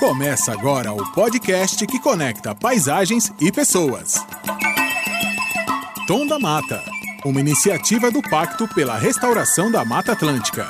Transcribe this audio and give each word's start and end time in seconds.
Começa 0.00 0.50
agora 0.52 0.94
o 0.94 1.12
podcast 1.12 1.86
que 1.86 2.00
conecta 2.00 2.54
paisagens 2.54 3.30
e 3.38 3.52
pessoas. 3.52 4.14
Tom 6.06 6.26
da 6.26 6.38
Mata, 6.38 6.80
uma 7.22 7.38
iniciativa 7.38 8.10
do 8.10 8.22
Pacto 8.22 8.66
pela 8.74 8.96
Restauração 8.96 9.70
da 9.70 9.84
Mata 9.84 10.12
Atlântica. 10.12 10.66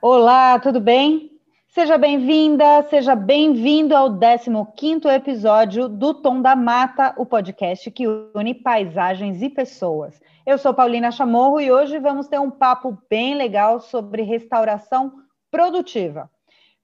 Olá, 0.00 0.58
tudo 0.58 0.80
bem? 0.80 1.30
Seja 1.68 1.98
bem-vinda, 1.98 2.82
seja 2.88 3.14
bem-vindo 3.14 3.94
ao 3.94 4.08
15º 4.18 5.14
episódio 5.14 5.90
do 5.90 6.14
Tom 6.14 6.40
da 6.40 6.56
Mata, 6.56 7.14
o 7.18 7.26
podcast 7.26 7.90
que 7.90 8.06
une 8.34 8.54
paisagens 8.54 9.42
e 9.42 9.50
pessoas. 9.50 10.18
Eu 10.46 10.56
sou 10.56 10.72
Paulina 10.72 11.10
Chamorro 11.10 11.60
e 11.60 11.70
hoje 11.70 11.98
vamos 11.98 12.28
ter 12.28 12.40
um 12.40 12.50
papo 12.50 12.96
bem 13.10 13.34
legal 13.34 13.78
sobre 13.78 14.22
restauração 14.22 15.25
produtiva. 15.50 16.30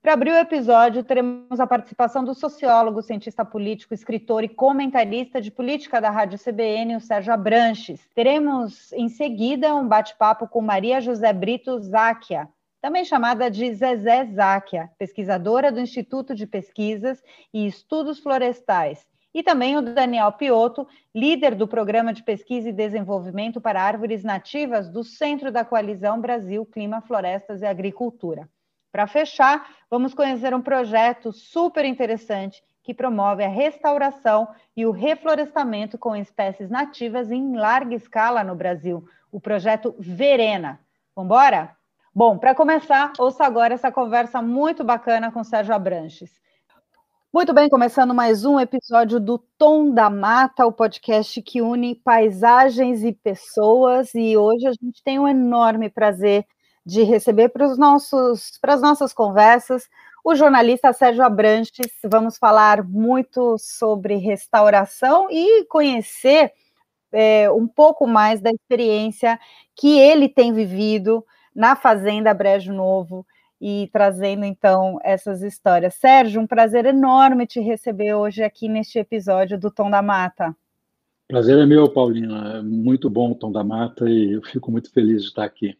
Para 0.03 0.13
abrir 0.13 0.31
o 0.31 0.37
episódio, 0.37 1.01
teremos 1.01 1.61
a 1.61 1.65
participação 1.65 2.25
do 2.25 2.33
sociólogo, 2.33 3.01
cientista 3.01 3.45
político, 3.45 3.93
escritor 3.93 4.43
e 4.43 4.49
comentarista 4.49 5.39
de 5.39 5.49
política 5.49 6.01
da 6.01 6.09
Rádio 6.09 6.37
CBN, 6.37 6.97
o 6.97 6.99
Sérgio 6.99 7.33
Abranches. 7.33 8.01
Teremos 8.13 8.91
em 8.91 9.07
seguida 9.07 9.73
um 9.73 9.87
bate-papo 9.87 10.45
com 10.45 10.61
Maria 10.61 10.99
José 10.99 11.31
Brito 11.31 11.79
Záquia, 11.79 12.49
também 12.81 13.05
chamada 13.05 13.49
de 13.49 13.73
Zezé 13.73 14.25
Záquia, 14.25 14.91
pesquisadora 14.97 15.71
do 15.71 15.79
Instituto 15.79 16.35
de 16.35 16.45
Pesquisas 16.45 17.23
e 17.53 17.65
Estudos 17.65 18.19
Florestais, 18.19 19.07
e 19.33 19.41
também 19.41 19.75
o 19.75 19.81
Daniel 19.81 20.31
Piotto, 20.31 20.87
líder 21.13 21.55
do 21.55 21.67
Programa 21.67 22.13
de 22.13 22.23
Pesquisa 22.23 22.69
e 22.69 22.73
Desenvolvimento 22.73 23.59
para 23.59 23.81
Árvores 23.81 24.23
Nativas 24.23 24.89
do 24.89 25.03
Centro 25.03 25.51
da 25.51 25.65
Coalizão 25.65 26.21
Brasil 26.21 26.65
Clima, 26.65 27.01
Florestas 27.01 27.61
e 27.61 27.65
Agricultura. 27.65 28.47
Para 28.91 29.07
fechar, 29.07 29.67
vamos 29.89 30.13
conhecer 30.13 30.53
um 30.53 30.61
projeto 30.61 31.31
super 31.31 31.83
interessante 31.83 32.63
que 32.83 32.93
promove 32.93 33.43
a 33.43 33.47
restauração 33.47 34.47
e 34.75 34.85
o 34.85 34.91
reflorestamento 34.91 35.97
com 35.97 36.15
espécies 36.15 36.69
nativas 36.69 37.31
em 37.31 37.55
larga 37.55 37.95
escala 37.95 38.43
no 38.43 38.53
Brasil, 38.53 39.03
o 39.31 39.39
projeto 39.39 39.95
Verena. 39.97 40.79
Vamos 41.15 41.27
embora? 41.27 41.75
Bom, 42.13 42.37
para 42.37 42.53
começar, 42.53 43.13
ouça 43.17 43.43
agora 43.43 43.73
essa 43.73 43.91
conversa 43.91 44.41
muito 44.41 44.83
bacana 44.83 45.31
com 45.31 45.43
Sérgio 45.43 45.73
Abranches. 45.73 46.42
Muito 47.33 47.51
bem, 47.51 47.67
começando 47.67 48.13
mais 48.13 48.45
um 48.45 48.59
episódio 48.59 49.19
do 49.19 49.39
Tom 49.57 49.89
da 49.91 50.07
Mata, 50.07 50.67
o 50.67 50.71
podcast 50.71 51.41
que 51.41 51.63
une 51.63 51.95
paisagens 51.95 53.03
e 53.03 53.11
pessoas. 53.11 54.13
E 54.13 54.37
hoje 54.37 54.67
a 54.67 54.71
gente 54.71 55.01
tem 55.03 55.17
um 55.17 55.27
enorme 55.27 55.89
prazer 55.89 56.45
de 56.85 57.01
receber 57.01 57.49
para 57.49 57.65
os 57.65 57.75
nossos 57.75 58.59
para 58.61 58.75
as 58.75 58.81
nossas 58.83 59.13
conversas 59.13 59.89
o 60.23 60.35
jornalista 60.35 60.93
Sérgio 60.93 61.23
Abranches. 61.23 61.91
Vamos 62.05 62.37
falar 62.37 62.83
muito 62.83 63.57
sobre 63.57 64.17
restauração 64.17 65.27
e 65.31 65.65
conhecer 65.65 66.53
é, 67.11 67.49
um 67.49 67.67
pouco 67.67 68.05
mais 68.05 68.41
da 68.41 68.51
experiência 68.51 69.39
que 69.75 69.99
ele 69.99 70.29
tem 70.29 70.53
vivido 70.53 71.25
na 71.55 71.75
Fazenda 71.75 72.31
Brejo 72.31 72.71
Novo 72.71 73.25
e 73.65 73.89
trazendo 73.93 74.43
então 74.43 74.99
essas 75.05 75.41
histórias. 75.41 75.93
Sérgio, 75.93 76.41
um 76.41 76.45
prazer 76.45 76.85
enorme 76.85 77.47
te 77.47 77.61
receber 77.61 78.13
hoje 78.13 78.43
aqui 78.43 78.67
neste 78.67 78.99
episódio 78.99 79.57
do 79.57 79.71
Tom 79.71 79.89
da 79.89 80.01
Mata. 80.01 80.53
Prazer 81.29 81.57
é 81.57 81.65
meu, 81.65 81.89
Paulina. 81.89 82.57
É 82.57 82.61
muito 82.61 83.09
bom 83.09 83.31
o 83.31 83.35
Tom 83.35 83.53
da 83.53 83.63
Mata 83.63 84.03
e 84.09 84.33
eu 84.33 84.41
fico 84.41 84.69
muito 84.69 84.91
feliz 84.91 85.21
de 85.21 85.29
estar 85.29 85.45
aqui. 85.45 85.77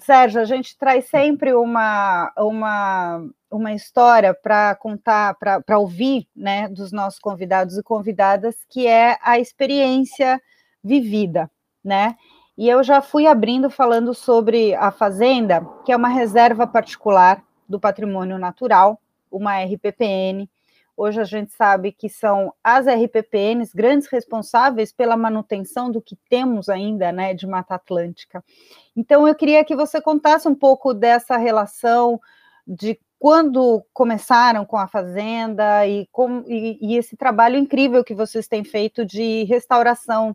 Sérgio, 0.00 0.40
a 0.40 0.44
gente 0.44 0.76
traz 0.76 1.04
sempre 1.04 1.54
uma, 1.54 2.32
uma, 2.36 3.24
uma 3.48 3.72
história 3.74 4.34
para 4.34 4.74
contar, 4.74 5.36
para 5.38 5.78
ouvir 5.78 6.26
né, 6.34 6.68
dos 6.68 6.90
nossos 6.90 7.20
convidados 7.20 7.78
e 7.78 7.82
convidadas, 7.84 8.56
que 8.68 8.88
é 8.88 9.16
a 9.22 9.38
experiência 9.38 10.42
vivida, 10.82 11.48
né? 11.84 12.16
E 12.60 12.68
eu 12.68 12.82
já 12.82 13.00
fui 13.00 13.26
abrindo 13.26 13.70
falando 13.70 14.12
sobre 14.12 14.74
a 14.74 14.90
Fazenda, 14.90 15.66
que 15.82 15.90
é 15.90 15.96
uma 15.96 16.10
reserva 16.10 16.66
particular 16.66 17.42
do 17.66 17.80
patrimônio 17.80 18.38
natural, 18.38 19.00
uma 19.32 19.64
RPPN. 19.64 20.46
Hoje 20.94 21.22
a 21.22 21.24
gente 21.24 21.54
sabe 21.54 21.90
que 21.90 22.06
são 22.06 22.52
as 22.62 22.86
RPPNs 22.86 23.74
grandes 23.74 24.08
responsáveis 24.08 24.92
pela 24.92 25.16
manutenção 25.16 25.90
do 25.90 26.02
que 26.02 26.14
temos 26.28 26.68
ainda 26.68 27.10
né, 27.10 27.32
de 27.32 27.46
Mata 27.46 27.76
Atlântica. 27.76 28.44
Então 28.94 29.26
eu 29.26 29.34
queria 29.34 29.64
que 29.64 29.74
você 29.74 29.98
contasse 29.98 30.46
um 30.46 30.54
pouco 30.54 30.92
dessa 30.92 31.38
relação 31.38 32.20
de 32.66 33.00
quando 33.20 33.84
começaram 33.92 34.64
com 34.64 34.78
a 34.78 34.88
fazenda 34.88 35.86
e, 35.86 36.08
com, 36.10 36.42
e, 36.48 36.78
e 36.80 36.96
esse 36.96 37.16
trabalho 37.16 37.58
incrível 37.58 38.02
que 38.02 38.14
vocês 38.14 38.48
têm 38.48 38.64
feito 38.64 39.04
de 39.04 39.44
restauração 39.44 40.34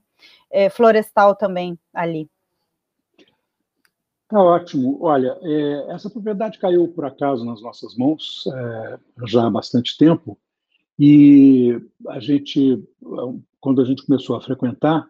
é, 0.52 0.70
florestal 0.70 1.36
também 1.36 1.78
ali. 1.92 2.30
Tá 4.28 4.40
ótimo. 4.40 5.00
Olha, 5.02 5.36
é, 5.42 5.88
essa 5.90 6.12
propriedade 6.12 6.60
caiu 6.60 6.88
por 6.88 7.06
acaso 7.06 7.44
nas 7.44 7.60
nossas 7.60 7.98
mãos 7.98 8.44
é, 8.48 9.00
já 9.26 9.48
há 9.48 9.50
bastante 9.50 9.98
tempo 9.98 10.38
e 10.98 11.82
a 12.08 12.20
gente, 12.20 12.88
quando 13.60 13.82
a 13.82 13.86
gente 13.86 14.06
começou 14.06 14.36
a 14.38 14.42
frequentar, 14.42 15.10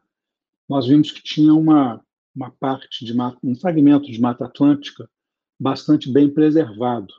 nós 0.67 0.87
vimos 0.87 1.11
que 1.11 1.21
tinha 1.21 1.53
uma 1.53 2.01
uma 2.35 2.51
parte 2.51 3.05
de 3.05 3.13
mata, 3.13 3.37
um 3.41 3.55
fragmento 3.55 4.11
de 4.11 4.19
Mata 4.19 4.45
Atlântica 4.45 5.09
bastante 5.57 6.11
bem 6.11 6.29
preservado. 6.29 7.13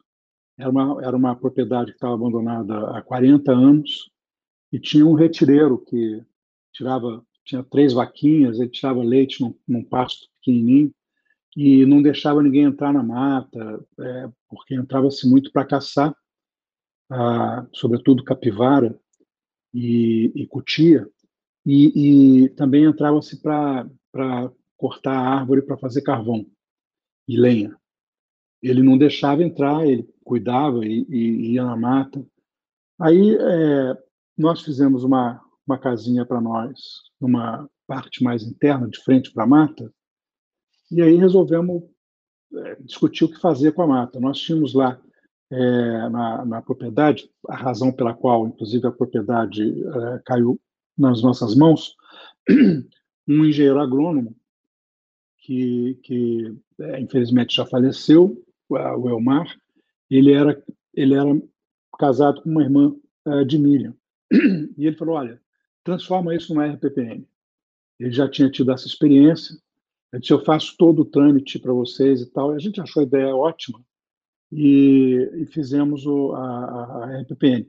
Era 0.59 0.71
uma, 0.71 1.05
era 1.05 1.17
uma 1.17 1.37
propriedade 1.37 1.91
que 1.91 1.97
estava 1.97 2.15
abandonada 2.15 2.97
há 2.97 3.03
40 3.03 3.53
anos 3.53 4.11
e 4.73 4.81
tinha 4.81 5.07
um 5.07 5.15
retireiro 5.15 5.79
que 5.79 6.23
tirava 6.73 7.25
tinha 7.47 7.63
três 7.63 7.93
vaquinhas, 7.93 8.59
ele 8.59 8.69
tirava 8.69 9.03
leite 9.03 9.41
num, 9.41 9.55
num 9.67 9.85
pasto 9.85 10.29
pequenininho 10.41 10.93
e 11.57 11.87
não 11.87 12.03
deixava 12.03 12.43
ninguém 12.43 12.65
entrar 12.65 12.93
na 12.93 13.03
mata, 13.03 13.81
é, 14.01 14.29
porque 14.49 14.75
entrava-se 14.75 15.29
muito 15.29 15.51
para 15.53 15.65
caçar, 15.65 16.15
ah, 17.09 17.67
sobretudo 17.73 18.25
capivara 18.25 18.99
e, 19.73 20.33
e 20.35 20.47
cutia, 20.47 21.09
e, 21.65 22.45
e 22.45 22.49
também 22.51 22.85
entrava-se 22.85 23.41
para 23.41 23.89
cortar 24.77 25.17
a 25.17 25.39
árvore 25.39 25.63
para 25.63 25.79
fazer 25.79 26.03
carvão 26.03 26.45
e 27.27 27.39
lenha. 27.39 27.77
Ele 28.69 28.83
não 28.83 28.99
deixava 28.99 29.43
entrar, 29.43 29.87
ele 29.87 30.09
cuidava 30.25 30.85
e, 30.85 31.07
e 31.09 31.53
ia 31.53 31.65
na 31.65 31.77
mata. 31.77 32.25
Aí 32.99 33.37
é, 33.37 33.99
nós 34.37 34.63
fizemos 34.63 35.05
uma, 35.05 35.41
uma 35.67 35.79
casinha 35.79 36.25
para 36.25 36.41
nós, 36.41 36.79
numa 37.21 37.69
parte 37.87 38.23
mais 38.23 38.43
interna, 38.43 38.89
de 38.89 38.99
frente 39.03 39.33
para 39.33 39.45
a 39.45 39.47
mata, 39.47 39.93
e 40.91 41.03
aí 41.03 41.17
resolvemos 41.17 41.83
é, 42.55 42.77
discutir 42.77 43.25
o 43.25 43.29
que 43.31 43.41
fazer 43.41 43.73
com 43.73 43.83
a 43.83 43.87
mata. 43.87 44.21
Nós 44.21 44.39
tínhamos 44.39 44.75
lá 44.75 45.01
é, 45.51 46.09
na, 46.09 46.45
na, 46.45 46.63
propriedade, 46.63 47.31
a 47.49 47.57
razão 47.57 47.93
pela 47.93 48.15
qual, 48.15 48.47
inclusive, 48.47 48.87
a 48.87 48.93
propriedade 48.93 49.63
é, 49.63 50.21
caiu 50.25 50.61
nas 50.97 51.23
nossas 51.23 51.55
mãos, 51.55 51.95
um 53.29 53.45
engenheiro 53.45 53.81
agrônomo 53.81 54.35
que, 55.39 55.99
que 56.03 56.57
é, 56.81 57.01
infelizmente 57.01 57.55
já 57.55 57.67
faleceu, 57.67 58.43
o 58.69 59.09
Elmar, 59.09 59.47
ele 60.11 60.33
era, 60.33 60.63
ele 60.95 61.15
era 61.15 61.43
casado 61.99 62.43
com 62.43 62.51
uma 62.51 62.63
irmã 62.63 62.95
uh, 63.27 63.45
de 63.45 63.59
Miriam. 63.59 63.95
E 64.77 64.87
ele 64.87 64.97
falou: 64.97 65.17
olha, 65.17 65.41
transforma 65.85 66.35
isso 66.35 66.53
numa 66.53 66.67
RPPN. 66.67 67.27
Ele 67.99 68.13
já 68.13 68.29
tinha 68.29 68.51
tido 68.51 68.73
essa 68.73 68.87
experiência. 68.87 69.57
Ele 70.13 70.21
disse: 70.21 70.33
eu 70.33 70.45
faço 70.45 70.77
todo 70.77 71.03
o 71.03 71.05
trâmite 71.05 71.59
para 71.59 71.73
vocês 71.73 72.21
e 72.21 72.27
tal. 72.27 72.53
E 72.53 72.57
a 72.57 72.59
gente 72.59 72.81
achou 72.81 73.01
a 73.01 73.07
ideia 73.07 73.35
ótima 73.35 73.81
e, 74.53 75.31
e 75.35 75.47
fizemos 75.47 76.07
o, 76.07 76.33
a, 76.33 77.05
a, 77.05 77.21
RPPN. 77.21 77.67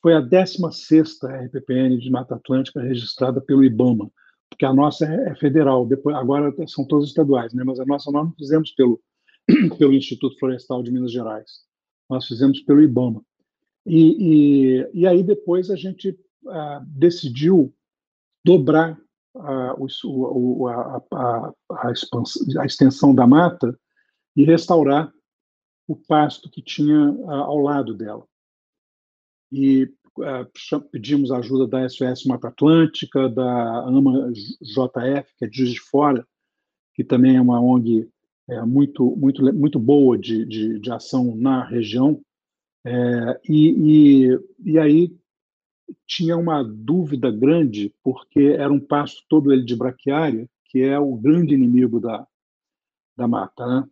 Foi 0.00 0.14
a 0.14 0.20
16 0.20 1.18
RPPN 1.24 1.98
de 1.98 2.10
Mata 2.10 2.36
Atlântica 2.36 2.80
registrada 2.80 3.40
pelo 3.40 3.64
IBAMA 3.64 4.10
porque 4.48 4.64
a 4.64 4.72
nossa 4.72 5.06
é, 5.06 5.30
é 5.30 5.34
federal, 5.34 5.86
depois, 5.86 6.16
agora 6.16 6.52
são 6.66 6.86
todas 6.86 7.08
estaduais, 7.08 7.52
né? 7.52 7.62
mas 7.64 7.78
a 7.80 7.84
nossa 7.84 8.10
nós 8.10 8.24
não 8.24 8.34
fizemos 8.34 8.70
pelo, 8.72 9.00
pelo 9.78 9.92
Instituto 9.92 10.38
Florestal 10.38 10.82
de 10.82 10.90
Minas 10.90 11.12
Gerais, 11.12 11.64
nós 12.08 12.26
fizemos 12.26 12.60
pelo 12.60 12.82
IBAMA. 12.82 13.22
E, 13.84 14.16
e, 14.18 14.90
e 15.00 15.06
aí 15.06 15.22
depois 15.22 15.70
a 15.70 15.76
gente 15.76 16.18
ah, 16.48 16.82
decidiu 16.86 17.72
dobrar 18.44 19.00
a, 19.36 19.74
o, 19.78 20.66
a, 20.68 21.02
a, 21.12 21.52
a, 21.82 21.92
expansão, 21.92 22.60
a 22.60 22.66
extensão 22.66 23.14
da 23.14 23.26
mata 23.26 23.78
e 24.34 24.44
restaurar 24.44 25.12
o 25.86 25.94
pasto 25.94 26.50
que 26.50 26.62
tinha 26.62 27.16
ah, 27.28 27.44
ao 27.44 27.58
lado 27.58 27.94
dela. 27.94 28.26
E 29.52 29.92
é, 30.22 30.46
pedimos 30.90 31.30
ajuda 31.30 31.66
da 31.66 31.88
SOS 31.88 32.24
Mata 32.24 32.48
Atlântica, 32.48 33.28
da 33.28 33.80
AMA 33.84 34.32
JF, 34.32 35.34
que 35.36 35.44
é 35.44 35.48
de 35.48 35.58
Juiz 35.58 35.72
de 35.72 35.80
Fora, 35.80 36.26
que 36.94 37.04
também 37.04 37.36
é 37.36 37.40
uma 37.40 37.60
ONG 37.60 38.10
é, 38.48 38.62
muito, 38.62 39.16
muito, 39.16 39.42
muito 39.54 39.78
boa 39.78 40.16
de, 40.16 40.44
de, 40.44 40.78
de 40.78 40.90
ação 40.92 41.34
na 41.36 41.64
região. 41.64 42.20
É, 42.84 43.40
e, 43.48 44.30
e, 44.30 44.72
e 44.72 44.78
aí 44.78 45.16
tinha 46.06 46.36
uma 46.36 46.62
dúvida 46.62 47.30
grande, 47.30 47.92
porque 48.02 48.40
era 48.40 48.72
um 48.72 48.80
pasto 48.80 49.24
todo 49.28 49.52
ele 49.52 49.64
de 49.64 49.76
braquiária, 49.76 50.48
que 50.66 50.82
é 50.82 50.98
o 50.98 51.16
grande 51.16 51.54
inimigo 51.54 52.00
da, 52.00 52.26
da 53.16 53.26
mata. 53.26 53.66
Né? 53.66 53.88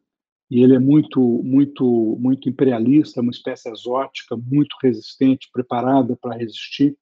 E 0.51 0.63
ele 0.63 0.75
é 0.75 0.79
muito, 0.79 1.21
muito, 1.43 2.17
muito 2.21 2.49
imperialista, 2.49 3.21
uma 3.21 3.31
espécie 3.31 3.69
exótica, 3.71 4.37
muito 4.37 4.77
resistente, 4.83 5.51
preparada 5.53 6.17
para 6.17 6.37
resistir. 6.37 6.97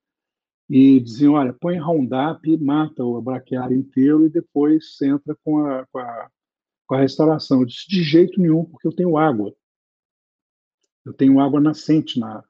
E 0.71 1.01
diziam: 1.01 1.35
olha, 1.35 1.53
põe 1.53 1.77
Roundup, 1.77 2.57
mata 2.59 3.05
o 3.05 3.21
braquiário 3.21 3.77
inteiro 3.77 4.25
e 4.25 4.31
depois 4.31 4.97
entra 5.03 5.37
com 5.45 5.59
a, 5.67 5.85
com 5.87 5.99
a, 5.99 6.31
com 6.93 6.97
a 6.97 7.01
restauração. 7.01 7.61
Eu 7.61 7.67
disse: 7.67 7.89
de 7.89 8.03
jeito 8.03 8.39
nenhum, 8.39 8.67
porque 8.67 8.87
eu 8.87 8.93
tenho 8.93 9.17
água. 9.17 9.55
Eu 11.07 11.15
tenho 11.15 11.41
água 11.41 11.59
nascente 11.59 12.21
na, 12.21 12.45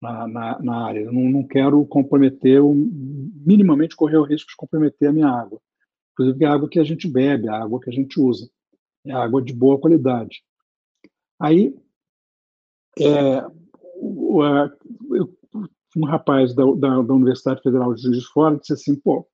na, 0.00 0.26
na, 0.26 0.62
na 0.62 0.86
área. 0.86 1.00
Eu 1.00 1.12
não, 1.12 1.24
não 1.24 1.46
quero 1.46 1.84
comprometer, 1.84 2.60
minimamente 2.62 3.94
correr 3.94 4.16
o 4.16 4.24
risco 4.24 4.48
de 4.48 4.56
comprometer 4.56 5.10
a 5.10 5.12
minha 5.12 5.28
água. 5.28 5.60
Inclusive, 6.12 6.42
é 6.42 6.48
a 6.48 6.54
água 6.54 6.70
que 6.70 6.80
a 6.80 6.84
gente 6.84 7.06
bebe, 7.06 7.50
a 7.50 7.62
água 7.62 7.78
que 7.78 7.90
a 7.90 7.92
gente 7.92 8.18
usa. 8.18 8.48
É 9.04 9.12
água 9.12 9.42
de 9.42 9.52
boa 9.52 9.78
qualidade. 9.78 10.42
Aí, 11.38 11.76
é, 12.98 13.46
um 15.94 16.04
rapaz 16.06 16.54
da, 16.54 16.64
da, 16.64 17.02
da, 17.02 17.14
Universidade 17.14 17.60
Federal 17.62 17.92
de 17.94 18.02
Juiz 18.02 18.20
de 18.20 18.26
Fora 18.28 18.56
disse 18.56 18.72
assim, 18.72 18.96
pô, 18.96 19.28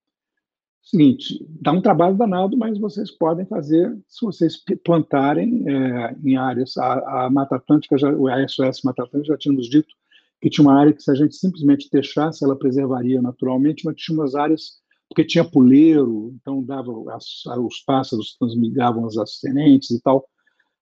seguinte, 0.83 1.47
dá 1.61 1.73
um 1.73 1.81
trabalho 1.81 2.17
danado, 2.17 2.57
mas 2.57 2.79
vocês 2.79 3.11
podem 3.11 3.47
fazer 3.47 3.97
se 4.09 4.25
vocês 4.25 4.63
plantarem 4.85 5.65
é, 5.69 6.17
em 6.25 6.37
áreas, 6.37 6.77
a, 6.77 7.27
a 7.27 7.31
Mata 7.31 7.57
Atlântica, 7.57 7.97
já, 7.97 8.11
o 8.11 8.27
SOS 8.49 8.83
Mata 8.83 9.05
Atlântica 9.05 9.35
já 9.35 9.39
tínhamos 9.39 9.69
dito 9.69 9.95
que 10.41 10.51
tinha 10.51 10.67
uma 10.67 10.79
área 10.79 10.93
que 10.93 11.01
se 11.01 11.11
a 11.11 11.15
gente 11.15 11.37
simplesmente 11.37 11.89
deixasse, 11.91 12.45
ela 12.45 12.59
preservaria 12.59 13.23
naturalmente, 13.23 13.85
mas 13.85 13.95
tinha 13.95 14.19
umas 14.19 14.35
áreas, 14.35 14.83
porque 15.09 15.25
tinha 15.25 15.45
puleiro, 15.45 16.35
então 16.35 16.61
dava 16.65 16.91
as, 17.15 17.47
os 17.47 17.79
pássaros 17.87 18.37
transmigavam 18.37 19.07
as 19.07 19.39
sementes 19.39 19.93
e 19.93 20.03
tal, 20.03 20.29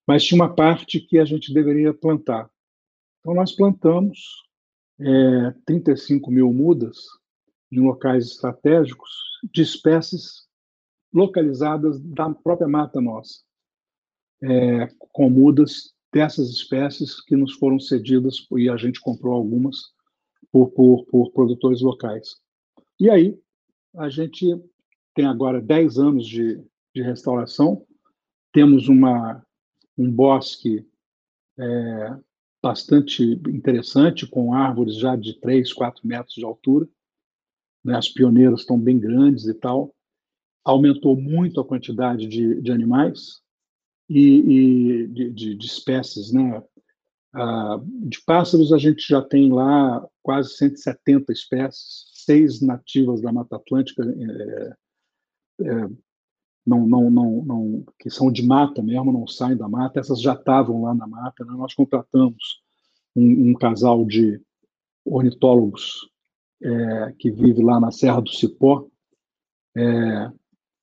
mas 0.07 0.25
tinha 0.25 0.41
uma 0.41 0.55
parte 0.55 0.99
que 0.99 1.19
a 1.19 1.27
gente 1.27 1.53
deveria 1.53 1.93
plantar. 1.93 2.49
Então 3.21 3.35
nós 3.35 3.53
plantamos 3.53 4.19
é, 4.99 5.55
35 5.67 6.31
mil 6.31 6.51
mudas 6.55 6.97
em 7.71 7.81
locais 7.81 8.29
estratégicos 8.29 9.30
de 9.53 9.63
espécies 9.63 10.49
localizadas 11.13 12.01
da 12.01 12.33
própria 12.33 12.69
mata 12.69 13.01
nossa, 13.01 13.41
é, 14.43 14.87
com 15.13 15.29
mudas 15.29 15.93
dessas 16.13 16.51
espécies 16.51 17.21
que 17.21 17.37
nos 17.37 17.55
foram 17.55 17.79
cedidas, 17.79 18.47
e 18.57 18.69
a 18.69 18.77
gente 18.77 19.01
comprou 19.01 19.35
algumas, 19.35 19.93
por, 20.51 20.71
por, 20.71 21.05
por 21.07 21.33
produtores 21.33 21.81
locais. 21.81 22.41
E 22.99 23.09
aí, 23.09 23.39
a 23.95 24.09
gente 24.09 24.61
tem 25.15 25.27
agora 25.27 25.61
10 25.61 25.99
anos 25.99 26.27
de, 26.27 26.63
de 26.95 27.03
restauração, 27.03 27.87
temos 28.53 28.89
uma, 28.89 29.45
um 29.97 30.11
bosque 30.11 30.87
é, 31.59 32.17
bastante 32.63 33.23
interessante, 33.49 34.27
com 34.27 34.55
árvores 34.55 34.97
já 34.97 35.17
de 35.17 35.39
3, 35.41 35.73
4 35.73 36.07
metros 36.07 36.35
de 36.35 36.45
altura, 36.45 36.89
né, 37.85 37.97
as 37.97 38.09
pioneiras 38.09 38.61
estão 38.61 38.79
bem 38.79 38.99
grandes 38.99 39.47
e 39.47 39.55
tal, 39.55 39.95
aumentou 40.65 41.17
muito 41.17 41.61
a 41.61 41.65
quantidade 41.65 42.27
de, 42.27 42.61
de 42.61 42.73
animais, 42.73 43.41
e, 44.11 44.19
e 44.19 45.07
de, 45.07 45.31
de, 45.31 45.55
de, 45.55 45.67
espécies, 45.67 46.33
né? 46.33 46.61
Ah, 47.33 47.81
de 47.85 48.21
pássaros 48.25 48.73
a 48.73 48.79
gente 48.79 49.07
já 49.07 49.23
tem 49.23 49.53
lá 49.53 50.05
quase 50.21 50.57
170 50.57 51.33
espécies, 51.33 52.11
seis 52.13 52.61
nativas 52.61 53.21
da 53.23 53.33
Mata 53.33 53.55
Atlântica, 53.55 54.03
é, 54.03 54.75
é, 55.65 55.89
não, 56.67 56.87
não, 56.87 57.09
não, 57.09 57.45
não, 57.45 57.85
que 58.01 58.11
são 58.11 58.33
de 58.33 58.43
mata 58.43 58.83
mesmo, 58.83 59.13
não 59.13 59.29
saem 59.29 59.57
da 59.57 59.69
mata, 59.69 60.01
essas 60.01 60.21
já 60.21 60.35
estavam 60.35 60.83
lá 60.83 60.93
na 60.93 61.07
mata. 61.07 61.45
Né? 61.45 61.53
Nós 61.53 61.73
contratamos 61.73 62.61
um, 63.15 63.51
um, 63.51 63.55
casal 63.55 64.05
de 64.05 64.43
ornitólogos 65.05 66.10
é, 66.63 67.13
que 67.19 67.31
vive 67.31 67.63
lá 67.63 67.81
na 67.81 67.91
Serra 67.91 68.21
do 68.21 68.31
Cipó, 68.31 68.87
é, 69.77 70.33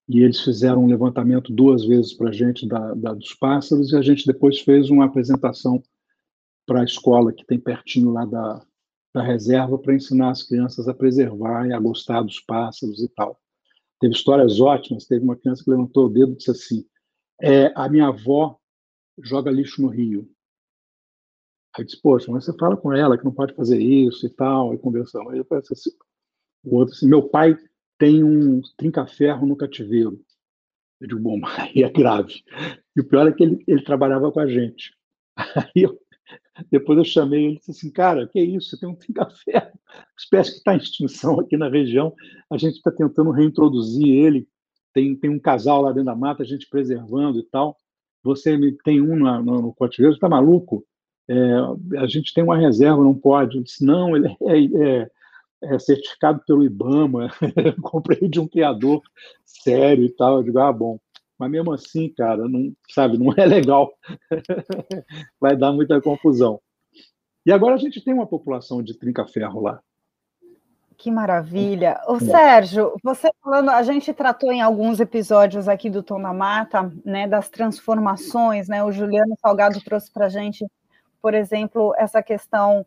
e 0.10 0.22
eles 0.22 0.40
fizeram 0.40 0.86
um 0.86 0.88
levantamento 0.88 1.52
duas 1.52 1.86
vezes 1.86 2.14
para 2.14 2.30
a 2.30 2.34
gente 2.34 2.68
da, 2.68 2.94
da, 2.94 3.14
dos 3.14 3.34
pássaros, 3.34 3.92
e 3.92 3.98
a 3.98 4.02
gente 4.02 4.26
depois 4.26 4.60
fez 4.62 4.90
uma 4.90 5.06
apresentação 5.06 5.82
para 6.66 6.82
a 6.82 6.86
escola 6.86 7.34
que 7.34 7.46
tem 7.46 7.60
pertinho 7.60 8.12
lá 8.12 8.26
da, 8.26 8.66
da 9.14 9.22
reserva 9.22 9.78
para 9.78 9.96
ensinar 9.96 10.30
as 10.30 10.44
crianças 10.44 10.88
a 10.88 10.94
preservar 10.94 11.68
e 11.68 11.74
a 11.74 11.80
gostar 11.80 12.22
dos 12.22 12.40
pássaros 12.40 13.02
e 13.02 13.10
tal. 13.10 13.40
Teve 14.00 14.14
histórias 14.14 14.60
ótimas, 14.60 15.06
teve 15.06 15.24
uma 15.24 15.36
criança 15.36 15.64
que 15.64 15.72
levantou 15.72 16.06
o 16.06 16.10
dedo 16.10 16.34
e 16.34 16.36
disse 16.36 16.52
assim, 16.52 16.86
é, 17.42 17.72
a 17.76 17.90
minha 17.90 18.08
avó 18.08 18.58
joga 19.24 19.52
lixo 19.52 19.82
no 19.82 19.88
rio. 19.88 20.30
Aí 21.78 21.86
disse, 21.86 22.02
poxa, 22.02 22.32
mas 22.32 22.46
você 22.46 22.58
fala 22.58 22.76
com 22.76 22.92
ela 22.92 23.18
que 23.18 23.24
não 23.24 23.32
pode 23.32 23.54
fazer 23.54 23.80
isso 23.80 24.26
e 24.26 24.30
tal, 24.30 24.74
e 24.74 24.80
conversamos. 24.80 25.32
Aí 25.32 25.40
eu 25.40 25.46
assim, 25.52 25.92
o 26.64 26.76
outro 26.76 26.96
assim, 26.96 27.08
meu 27.08 27.30
pai 27.30 27.56
tem 28.00 28.24
um 28.24 28.62
trinca-ferro 28.76 29.46
no 29.46 29.56
cativeiro. 29.56 30.20
Eu 31.00 31.08
digo, 31.08 31.20
bom, 31.20 31.40
aí 31.58 31.84
é 31.84 31.90
grave. 31.90 32.44
E 32.96 33.02
o 33.02 33.08
pior 33.08 33.28
é 33.28 33.32
que 33.32 33.44
ele, 33.44 33.64
ele 33.68 33.84
trabalhava 33.84 34.32
com 34.32 34.40
a 34.40 34.48
gente. 34.48 34.96
Aí 35.56 35.84
eu, 35.84 35.96
depois 36.72 36.98
eu 36.98 37.06
chamei 37.06 37.46
ele 37.46 37.54
e 37.54 37.58
disse 37.60 37.70
assim, 37.70 37.92
cara, 37.92 38.28
que 38.28 38.40
é 38.40 38.44
isso? 38.44 38.72
Você 38.72 38.80
tem 38.80 38.90
um 38.90 38.96
trinca-ferro, 38.96 39.80
espécie 40.18 40.52
que 40.54 40.58
está 40.58 40.74
em 40.74 40.78
extinção 40.78 41.40
aqui 41.40 41.56
na 41.56 41.70
região. 41.70 42.12
A 42.50 42.58
gente 42.58 42.78
está 42.78 42.92
tentando 42.92 43.30
reintroduzir 43.30 44.08
ele. 44.08 44.48
Tem, 44.96 45.16
tem 45.16 45.30
um 45.30 45.40
casal 45.40 45.84
lá 45.84 45.90
dentro 45.90 46.06
da 46.06 46.16
mata, 46.16 46.42
a 46.42 46.46
gente 46.46 46.68
preservando 46.68 47.38
e 47.38 47.44
tal. 47.44 47.78
Você 48.24 48.58
tem 48.84 49.00
um 49.00 49.16
no, 49.16 49.44
no, 49.44 49.62
no 49.62 49.76
cativeiro, 49.76 50.16
está 50.16 50.28
maluco? 50.28 50.84
É, 51.30 52.00
a 52.00 52.08
gente 52.08 52.34
tem 52.34 52.44
uma 52.44 52.58
reserva, 52.58 53.04
não 53.04 53.16
pode. 53.16 53.58
Eu 53.58 53.64
disse, 53.64 53.84
não, 53.84 54.16
ele 54.16 54.28
é, 54.42 55.02
é 55.02 55.12
é, 55.62 55.80
certificado 55.80 56.42
pelo 56.46 56.64
IBAMA, 56.64 57.32
comprei 57.82 58.28
de 58.28 58.40
um 58.40 58.48
criador 58.48 59.02
sério 59.44 60.06
e 60.06 60.10
tal. 60.10 60.38
Eu 60.38 60.44
digo, 60.44 60.60
ah, 60.60 60.72
bom. 60.72 61.00
Mas 61.38 61.52
mesmo 61.52 61.72
assim, 61.72 62.10
cara, 62.10 62.48
não, 62.48 62.74
sabe, 62.90 63.18
não 63.18 63.34
é 63.34 63.46
legal. 63.46 63.92
Vai 65.40 65.56
dar 65.56 65.72
muita 65.72 66.02
confusão. 66.02 66.60
E 67.46 67.52
agora 67.52 67.76
a 67.76 67.78
gente 67.78 68.02
tem 68.02 68.14
uma 68.14 68.28
população 68.28 68.82
de 68.82 68.98
trinca-ferro 68.98 69.62
lá. 69.62 69.80
Que 70.98 71.12
maravilha. 71.12 72.02
Ô, 72.08 72.20
Sérgio, 72.20 72.96
você 73.04 73.30
falando, 73.44 73.70
a 73.70 73.84
gente 73.84 74.12
tratou 74.14 74.52
em 74.52 74.62
alguns 74.62 75.00
episódios 75.00 75.68
aqui 75.68 75.92
do 75.92 76.02
Tom 76.02 76.20
da 76.20 76.34
Mata, 76.34 76.92
né, 77.06 77.28
das 77.28 77.50
transformações, 77.50 78.68
né? 78.68 78.84
O 78.84 78.92
Juliano 78.92 79.36
Salgado 79.40 79.80
trouxe 79.80 80.12
para 80.12 80.26
a 80.26 80.30
gente, 80.30 80.66
por 81.22 81.34
exemplo, 81.34 81.94
essa 81.98 82.22
questão 82.22 82.86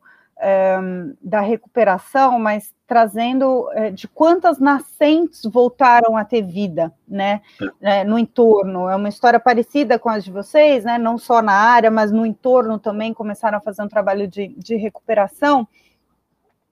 da 1.21 1.41
recuperação, 1.41 2.39
mas 2.39 2.75
trazendo 2.87 3.71
é, 3.73 3.91
de 3.91 4.09
quantas 4.09 4.59
nascentes 4.59 5.43
voltaram 5.45 6.17
a 6.17 6.25
ter 6.25 6.43
vida, 6.43 6.93
né, 7.07 7.43
é, 7.81 8.03
no 8.05 8.19
entorno. 8.19 8.89
É 8.89 8.97
uma 8.97 9.09
história 9.09 9.39
parecida 9.39 9.99
com 9.99 10.09
as 10.09 10.25
de 10.25 10.33
vocês, 10.33 10.83
né, 10.83 10.99
não 10.99 11.19
só 11.19 11.43
na 11.43 11.53
área, 11.53 11.91
mas 11.91 12.11
no 12.11 12.25
entorno 12.25 12.79
também 12.79 13.13
começaram 13.13 13.59
a 13.59 13.61
fazer 13.61 13.83
um 13.83 13.89
trabalho 13.89 14.27
de, 14.27 14.49
de 14.57 14.77
recuperação. 14.77 15.69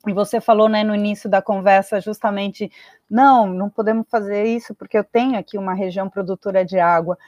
E 0.06 0.12
você 0.12 0.40
falou, 0.40 0.68
né, 0.68 0.82
no 0.82 0.94
início 0.94 1.28
da 1.28 1.42
conversa, 1.42 2.00
justamente, 2.00 2.72
não, 3.08 3.46
não 3.46 3.68
podemos 3.68 4.06
fazer 4.10 4.44
isso 4.44 4.74
porque 4.74 4.96
eu 4.96 5.04
tenho 5.04 5.38
aqui 5.38 5.58
uma 5.58 5.74
região 5.74 6.08
produtora 6.08 6.64
de 6.64 6.78
água. 6.80 7.18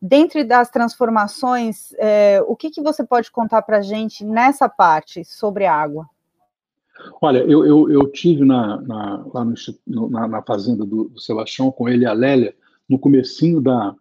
Dentro 0.00 0.46
das 0.46 0.70
transformações, 0.70 1.92
é, 1.98 2.40
o 2.46 2.54
que, 2.54 2.70
que 2.70 2.80
você 2.80 3.04
pode 3.04 3.30
contar 3.30 3.62
para 3.62 3.78
a 3.78 3.82
gente 3.82 4.24
nessa 4.24 4.68
parte 4.68 5.24
sobre 5.24 5.66
água? 5.66 6.08
Olha, 7.20 7.38
eu, 7.38 7.64
eu, 7.66 7.90
eu 7.90 8.10
tive 8.10 8.44
na, 8.44 8.80
na, 8.80 9.26
lá 9.32 9.44
no, 9.44 10.10
na, 10.10 10.28
na, 10.28 10.42
fazenda 10.42 10.84
do, 10.84 11.04
do 11.08 11.20
Sebastião 11.20 11.70
com 11.70 11.88
ele 11.88 12.04
e 12.04 12.06
a 12.06 12.12
Lélia 12.12 12.54
no 12.88 12.98
comecinho 12.98 13.60
da, 13.60 13.94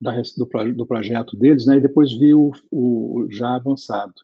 da 0.00 0.12
do, 0.36 0.74
do, 0.74 0.86
projeto 0.86 1.36
deles, 1.36 1.66
né, 1.66 1.76
e 1.76 1.80
depois 1.80 2.12
vi 2.12 2.34
o, 2.34 2.52
o 2.70 3.26
já 3.30 3.54
avançado. 3.54 4.14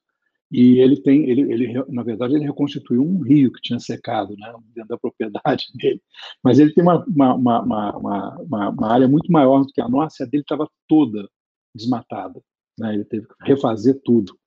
E 0.50 0.78
ele 0.78 1.00
tem, 1.00 1.28
ele, 1.28 1.52
ele, 1.52 1.84
na 1.88 2.02
verdade, 2.02 2.34
ele 2.34 2.44
reconstituiu 2.44 3.02
um 3.02 3.20
rio 3.20 3.52
que 3.52 3.60
tinha 3.60 3.80
secado, 3.80 4.36
né, 4.36 4.54
dentro 4.74 4.90
da 4.90 4.98
propriedade 4.98 5.64
dele. 5.74 6.00
Mas 6.42 6.58
ele 6.58 6.72
tem 6.72 6.84
uma, 6.84 7.04
uma, 7.04 7.34
uma, 7.34 7.96
uma, 7.96 8.68
uma 8.70 8.92
área 8.92 9.08
muito 9.08 9.30
maior 9.30 9.64
do 9.64 9.72
que 9.72 9.80
a 9.80 9.88
nossa, 9.88 10.22
e 10.22 10.26
a 10.26 10.28
dele 10.28 10.42
estava 10.42 10.68
toda 10.88 11.28
desmatada. 11.74 12.40
Né, 12.78 12.94
ele 12.94 13.04
teve 13.04 13.26
que 13.26 13.34
refazer 13.42 14.00
tudo. 14.04 14.38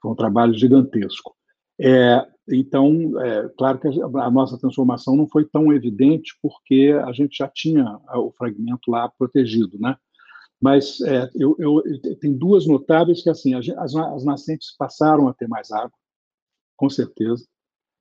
Foi 0.00 0.12
um 0.12 0.16
trabalho 0.16 0.54
gigantesco. 0.54 1.34
É, 1.80 2.26
então, 2.48 3.20
é, 3.20 3.48
claro 3.56 3.78
que 3.78 3.88
a 3.88 4.30
nossa 4.30 4.58
transformação 4.58 5.16
não 5.16 5.28
foi 5.28 5.44
tão 5.44 5.72
evidente 5.72 6.36
porque 6.40 6.94
a 7.04 7.12
gente 7.12 7.36
já 7.38 7.48
tinha 7.48 7.98
o 8.14 8.32
fragmento 8.32 8.90
lá 8.90 9.08
protegido, 9.08 9.78
né? 9.78 9.96
Mas 10.60 11.00
é, 11.02 11.30
eu, 11.34 11.54
eu, 11.58 11.82
tem 12.18 12.36
duas 12.36 12.66
notáveis 12.66 13.22
que 13.22 13.30
assim 13.30 13.54
as, 13.54 13.68
as, 13.68 14.24
nascentes 14.24 14.74
passaram 14.76 15.28
a 15.28 15.34
ter 15.34 15.46
mais 15.46 15.70
água, 15.70 15.96
com 16.76 16.90
certeza. 16.90 17.46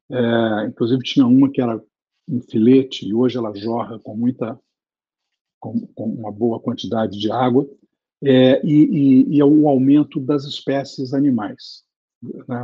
É, 0.09 0.65
inclusive 0.65 1.03
tinha 1.03 1.27
uma 1.27 1.51
que 1.51 1.61
era 1.61 1.81
um 2.27 2.41
filete 2.41 3.07
e 3.07 3.13
hoje 3.13 3.37
ela 3.37 3.55
jorra 3.55 3.99
com 3.99 4.15
muita, 4.15 4.59
com, 5.59 5.85
com 5.87 6.05
uma 6.05 6.31
boa 6.31 6.59
quantidade 6.59 7.19
de 7.19 7.31
água. 7.31 7.67
É, 8.23 8.65
e, 8.65 9.27
e, 9.29 9.37
e, 9.37 9.43
o 9.43 9.69
aumento 9.69 10.19
das 10.19 10.43
espécies 10.45 11.13
animais. 11.13 11.83
Né? 12.23 12.63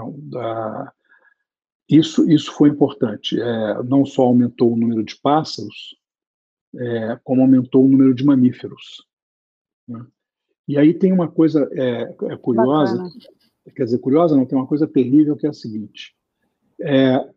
Isso, 1.88 2.27
isso 2.27 2.51
foi 2.53 2.69
importante. 2.69 3.39
É, 3.39 3.83
não 3.83 4.03
só 4.03 4.23
aumentou 4.23 4.73
o 4.73 4.75
número 4.75 5.03
de 5.03 5.15
pássaros, 5.17 5.95
é, 6.75 7.19
como 7.23 7.41
aumentou 7.41 7.85
o 7.85 7.88
número 7.88 8.15
de 8.15 8.25
mamíferos. 8.25 9.05
Né? 9.88 10.06
E 10.68 10.78
aí 10.78 10.94
tem 10.94 11.12
uma 11.12 11.30
coisa 11.30 11.70
é, 11.74 12.04
é 12.04 12.38
curiosa, 12.38 12.98
Bacana. 12.98 13.12
quer 13.75 13.84
dizer, 13.86 14.00
curiosa 14.00 14.36
não, 14.36 14.46
tem 14.46 14.58
uma 14.58 14.68
coisa 14.68 14.88
terrível 14.88 15.36
que 15.36 15.46
é 15.46 15.50
a 15.50 15.54
seguinte. 15.54 16.16
É, 16.82 17.30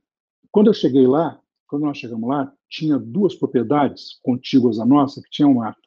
quando 0.50 0.68
eu 0.68 0.74
cheguei 0.74 1.06
lá, 1.06 1.40
quando 1.66 1.82
nós 1.82 1.98
chegamos 1.98 2.28
lá, 2.28 2.52
tinha 2.68 2.98
duas 2.98 3.34
propriedades 3.34 4.20
contíguas 4.22 4.78
à 4.78 4.86
nossa 4.86 5.20
que 5.20 5.30
tinham 5.30 5.54
mata. 5.54 5.78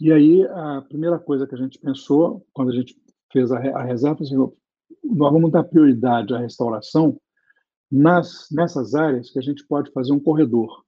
E 0.00 0.12
aí 0.12 0.44
a 0.46 0.82
primeira 0.82 1.18
coisa 1.18 1.46
que 1.46 1.54
a 1.54 1.58
gente 1.58 1.78
pensou, 1.78 2.46
quando 2.52 2.70
a 2.70 2.74
gente 2.74 2.96
fez 3.32 3.50
a, 3.50 3.58
a 3.58 3.82
reserva, 3.82 4.22
assim, 4.22 4.36
nós 4.36 5.32
vamos 5.32 5.50
dar 5.50 5.64
prioridade 5.64 6.32
à 6.34 6.38
restauração 6.38 7.20
nas, 7.90 8.48
nessas 8.50 8.94
áreas 8.94 9.30
que 9.30 9.38
a 9.38 9.42
gente 9.42 9.66
pode 9.66 9.90
fazer 9.92 10.12
um 10.12 10.20
corredor, 10.20 10.84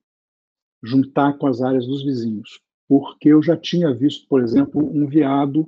juntar 0.82 1.36
com 1.36 1.46
as 1.46 1.60
áreas 1.60 1.86
dos 1.86 2.04
vizinhos 2.04 2.60
porque 2.88 3.28
eu 3.28 3.42
já 3.42 3.56
tinha 3.56 3.92
visto, 3.94 4.26
por 4.28 4.42
exemplo, 4.42 4.80
um 4.80 5.06
veado 5.06 5.66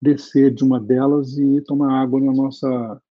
descer 0.00 0.52
de 0.52 0.62
uma 0.62 0.78
delas 0.78 1.36
e 1.38 1.60
tomar 1.62 2.00
água 2.00 2.20
na 2.20 2.32
nossa 2.32 3.02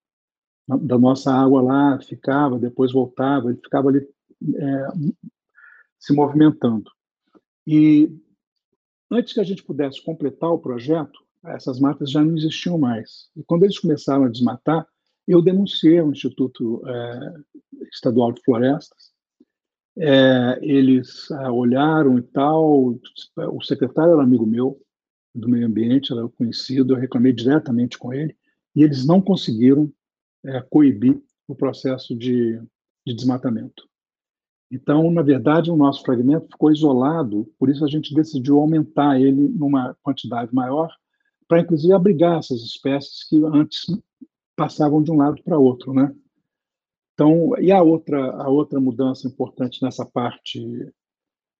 da 0.82 0.98
nossa 0.98 1.34
água 1.34 1.62
lá, 1.62 2.02
ficava, 2.02 2.60
depois 2.60 2.92
voltava, 2.92 3.50
ele 3.50 3.60
ficava 3.64 3.88
ali 3.88 4.06
é, 4.54 4.88
se 5.98 6.14
movimentando. 6.14 6.92
E 7.66 8.12
antes 9.10 9.34
que 9.34 9.40
a 9.40 9.46
gente 9.46 9.64
pudesse 9.64 10.04
completar 10.04 10.52
o 10.52 10.60
projeto, 10.60 11.26
essas 11.46 11.80
matas 11.80 12.12
já 12.12 12.22
não 12.22 12.36
existiam 12.36 12.78
mais. 12.78 13.30
E 13.34 13.44
quando 13.44 13.64
eles 13.64 13.80
começaram 13.80 14.26
a 14.26 14.30
desmatar, 14.30 14.86
eu 15.26 15.42
denunciei 15.42 16.00
ao 16.00 16.12
Instituto 16.12 16.82
é, 16.86 17.34
Estadual 17.94 18.34
de 18.34 18.42
Florestas 18.44 19.07
é, 20.00 20.60
eles 20.62 21.30
é, 21.32 21.50
olharam 21.50 22.18
e 22.18 22.22
tal. 22.22 23.00
O 23.36 23.62
secretário 23.62 24.14
era 24.14 24.24
amigo 24.24 24.46
meu 24.46 24.80
do 25.34 25.50
meio 25.50 25.68
ambiente, 25.68 26.14
era 26.14 26.28
conhecido. 26.30 26.94
Eu 26.94 27.00
reclamei 27.00 27.34
diretamente 27.34 27.98
com 27.98 28.14
ele 28.14 28.36
e 28.76 28.84
eles 28.84 29.06
não 29.06 29.22
conseguiram 29.22 29.92
é, 30.46 30.62
coibir 30.62 31.22
o 31.48 31.56
processo 31.56 32.16
de, 32.16 32.60
de 33.06 33.14
desmatamento. 33.14 33.88
Então, 34.70 35.10
na 35.10 35.22
verdade, 35.22 35.72
o 35.72 35.78
nosso 35.78 36.04
fragmento 36.04 36.48
ficou 36.52 36.72
isolado, 36.72 37.50
por 37.58 37.70
isso 37.70 37.86
a 37.86 37.88
gente 37.88 38.14
decidiu 38.14 38.60
aumentar 38.60 39.20
ele 39.20 39.48
numa 39.48 39.96
quantidade 40.04 40.54
maior, 40.54 40.94
para 41.48 41.62
inclusive 41.62 41.94
abrigar 41.94 42.40
essas 42.40 42.62
espécies 42.62 43.24
que 43.30 43.42
antes 43.46 43.86
passavam 44.58 45.02
de 45.02 45.10
um 45.10 45.16
lado 45.16 45.42
para 45.42 45.58
outro, 45.58 45.94
né? 45.94 46.14
Então, 47.18 47.58
e 47.60 47.72
a 47.72 47.82
outra, 47.82 48.30
a 48.44 48.48
outra 48.48 48.80
mudança 48.80 49.28
importante 49.28 49.82
nessa 49.82 50.06
parte 50.06 50.62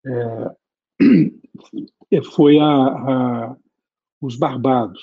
é, 0.06 0.56
foi 2.36 2.60
a, 2.60 2.64
a, 2.64 3.58
os 4.22 4.38
barbados, 4.38 5.02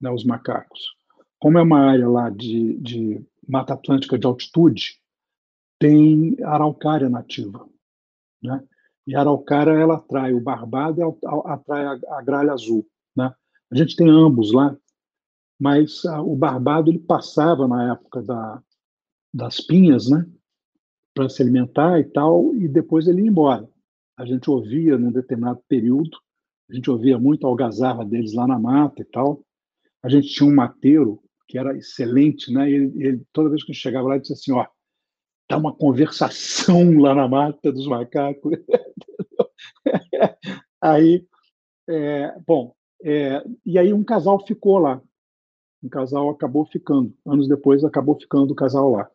né, 0.00 0.08
os 0.08 0.24
macacos. 0.24 0.80
Como 1.40 1.58
é 1.58 1.62
uma 1.62 1.80
área 1.80 2.08
lá 2.08 2.30
de, 2.30 2.78
de 2.78 3.26
Mata 3.44 3.74
Atlântica 3.74 4.16
de 4.16 4.24
altitude, 4.24 5.00
tem 5.80 6.36
araucária 6.44 7.08
nativa. 7.08 7.68
Né? 8.40 8.64
E 9.04 9.16
a 9.16 9.20
araucária 9.20 9.72
ela 9.72 9.96
atrai 9.96 10.32
o 10.32 10.40
barbado 10.40 11.00
e 11.00 11.26
atrai 11.46 11.86
a, 11.86 12.18
a 12.18 12.22
gralha 12.22 12.52
azul. 12.52 12.86
Né? 13.16 13.34
A 13.68 13.74
gente 13.74 13.96
tem 13.96 14.08
ambos 14.08 14.52
lá, 14.52 14.76
mas 15.58 16.04
a, 16.04 16.22
o 16.22 16.36
barbado 16.36 16.88
ele 16.88 17.00
passava 17.00 17.66
na 17.66 17.90
época 17.90 18.22
da, 18.22 18.62
das 19.34 19.60
pinhas, 19.60 20.08
né? 20.08 20.24
Para 21.12 21.28
se 21.28 21.42
alimentar 21.42 21.98
e 21.98 22.04
tal, 22.04 22.54
e 22.54 22.68
depois 22.68 23.08
ele 23.08 23.22
ia 23.22 23.28
embora. 23.28 23.68
A 24.16 24.24
gente 24.24 24.48
ouvia 24.48 24.96
num 24.96 25.10
determinado 25.10 25.60
período, 25.68 26.16
a 26.70 26.74
gente 26.74 26.88
ouvia 26.88 27.18
muito 27.18 27.44
a 27.44 27.50
algazarra 27.50 28.04
deles 28.04 28.32
lá 28.32 28.46
na 28.46 28.58
mata 28.58 29.02
e 29.02 29.04
tal. 29.04 29.44
A 30.02 30.08
gente 30.08 30.28
tinha 30.28 30.48
um 30.48 30.54
mateiro 30.54 31.20
que 31.48 31.58
era 31.58 31.76
excelente, 31.76 32.52
né? 32.52 32.70
Ele, 32.70 32.92
ele 33.04 33.22
toda 33.32 33.50
vez 33.50 33.62
que 33.62 33.72
gente 33.72 33.82
chegava 33.82 34.08
lá, 34.08 34.14
ele 34.14 34.22
disse 34.22 34.34
assim: 34.34 34.52
ó, 34.52 34.64
tá 35.48 35.56
uma 35.56 35.74
conversação 35.74 36.96
lá 36.98 37.14
na 37.14 37.26
mata 37.26 37.72
dos 37.72 37.88
macacos. 37.88 38.56
aí, 40.80 41.26
é, 41.88 42.38
bom, 42.46 42.74
é, 43.02 43.44
e 43.66 43.78
aí 43.78 43.92
um 43.92 44.04
casal 44.04 44.44
ficou 44.46 44.78
lá. 44.78 45.02
Um 45.82 45.88
casal 45.88 46.30
acabou 46.30 46.64
ficando. 46.64 47.12
Anos 47.26 47.48
depois, 47.48 47.84
acabou 47.84 48.18
ficando 48.18 48.52
o 48.52 48.56
casal 48.56 48.90
lá. 48.90 49.10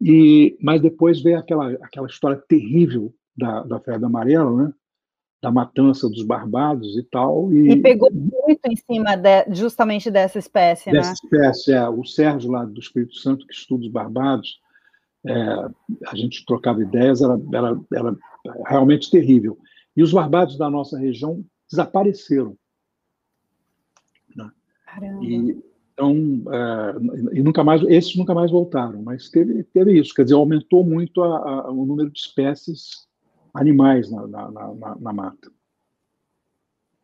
E, 0.00 0.56
mas 0.60 0.80
depois 0.80 1.20
veio 1.20 1.38
aquela, 1.38 1.72
aquela 1.82 2.06
história 2.06 2.40
terrível 2.48 3.12
da, 3.36 3.62
da 3.62 3.80
febre 3.80 4.06
amarela, 4.06 4.64
né? 4.64 4.72
da 5.40 5.50
matança 5.50 6.08
dos 6.08 6.24
barbados 6.24 6.96
e 6.96 7.02
tal. 7.04 7.52
E, 7.52 7.70
e 7.70 7.80
pegou 7.80 8.10
muito 8.12 8.60
em 8.66 8.76
cima 8.76 9.16
de, 9.16 9.54
justamente 9.54 10.10
dessa 10.10 10.38
espécie, 10.38 10.90
dessa 10.90 11.10
né? 11.10 11.14
espécie, 11.14 11.72
é. 11.72 11.88
O 11.88 12.04
Sérgio, 12.04 12.50
lá 12.50 12.64
do 12.64 12.80
Espírito 12.80 13.14
Santo, 13.16 13.46
que 13.46 13.54
estuda 13.54 13.84
os 13.84 13.90
barbados, 13.90 14.60
é, 15.24 15.32
a 16.06 16.16
gente 16.16 16.44
trocava 16.44 16.82
ideias, 16.82 17.22
era, 17.22 17.38
era, 17.54 17.80
era 17.92 18.16
realmente 18.66 19.10
terrível. 19.10 19.58
E 19.96 20.02
os 20.02 20.12
barbados 20.12 20.58
da 20.58 20.68
nossa 20.68 20.98
região 20.98 21.44
desapareceram. 21.70 22.56
Né? 24.34 24.50
Caramba. 24.86 25.24
E, 25.24 25.67
então, 25.98 26.14
é, 26.54 27.36
e 27.36 27.42
nunca 27.42 27.64
mais, 27.64 27.82
esses 27.82 28.14
nunca 28.14 28.32
mais 28.32 28.52
voltaram, 28.52 29.02
mas 29.02 29.28
teve, 29.28 29.64
teve 29.64 29.98
isso, 29.98 30.14
quer 30.14 30.22
dizer, 30.22 30.36
aumentou 30.36 30.84
muito 30.84 31.20
a, 31.24 31.38
a, 31.38 31.70
o 31.72 31.84
número 31.84 32.08
de 32.08 32.20
espécies 32.20 33.08
animais 33.52 34.08
na, 34.08 34.24
na, 34.28 34.48
na, 34.48 34.96
na 35.00 35.12
mata. 35.12 35.50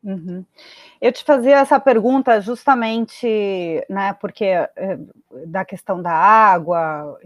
Uhum. 0.01 0.45
Eu 1.01 1.11
te 1.11 1.25
fazia 1.25 1.57
essa 1.57 1.81
pergunta 1.81 2.41
justamente, 2.41 3.27
né, 3.91 4.13
porque 4.13 4.45
é, 4.45 4.99
da 5.45 5.65
questão 5.65 6.01
da 6.01 6.13
água, 6.13 7.19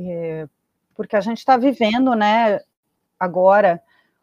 porque 0.94 1.16
a 1.16 1.20
gente 1.20 1.38
está 1.38 1.58
vivendo, 1.58 2.14
né, 2.14 2.60
agora 3.20 3.82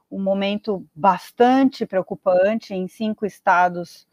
um 0.10 0.20
momento 0.20 0.84
bastante 0.96 1.86
preocupante 1.86 2.74
em 2.74 2.88
cinco 2.88 3.24
estados 3.24 4.08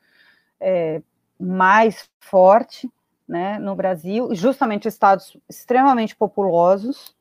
é, 0.60 1.00
mais 1.40 2.10
forte, 2.20 2.90
né, 3.32 3.58
no 3.58 3.74
Brasil, 3.74 4.34
justamente 4.34 4.86
estados 4.86 5.38
extremamente 5.48 6.14
populosos, 6.14 7.16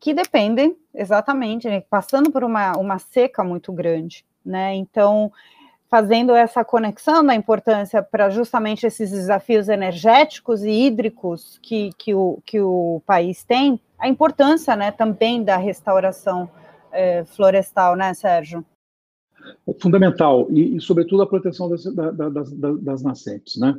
que 0.00 0.14
dependem 0.14 0.74
exatamente, 0.94 1.68
né, 1.68 1.82
passando 1.82 2.32
por 2.32 2.42
uma, 2.42 2.72
uma 2.78 2.98
seca 2.98 3.44
muito 3.44 3.70
grande, 3.70 4.24
né? 4.42 4.74
Então, 4.74 5.30
fazendo 5.90 6.34
essa 6.34 6.64
conexão 6.64 7.22
da 7.22 7.34
importância 7.34 8.02
para 8.02 8.30
justamente 8.30 8.86
esses 8.86 9.10
desafios 9.10 9.68
energéticos 9.68 10.64
e 10.64 10.70
hídricos 10.70 11.58
que, 11.60 11.90
que, 11.98 12.14
o, 12.14 12.38
que 12.46 12.58
o 12.58 13.02
país 13.04 13.44
tem, 13.44 13.78
a 13.98 14.08
importância 14.08 14.74
né, 14.76 14.90
também 14.90 15.44
da 15.44 15.58
restauração 15.58 16.48
é, 16.90 17.22
florestal, 17.26 17.96
né, 17.96 18.14
Sérgio? 18.14 18.64
É 19.66 19.74
fundamental, 19.74 20.46
e, 20.48 20.76
e 20.76 20.80
sobretudo 20.80 21.22
a 21.22 21.26
proteção 21.26 21.68
das, 21.68 21.84
das, 21.84 22.50
das 22.80 23.02
nascentes, 23.02 23.58
né? 23.58 23.78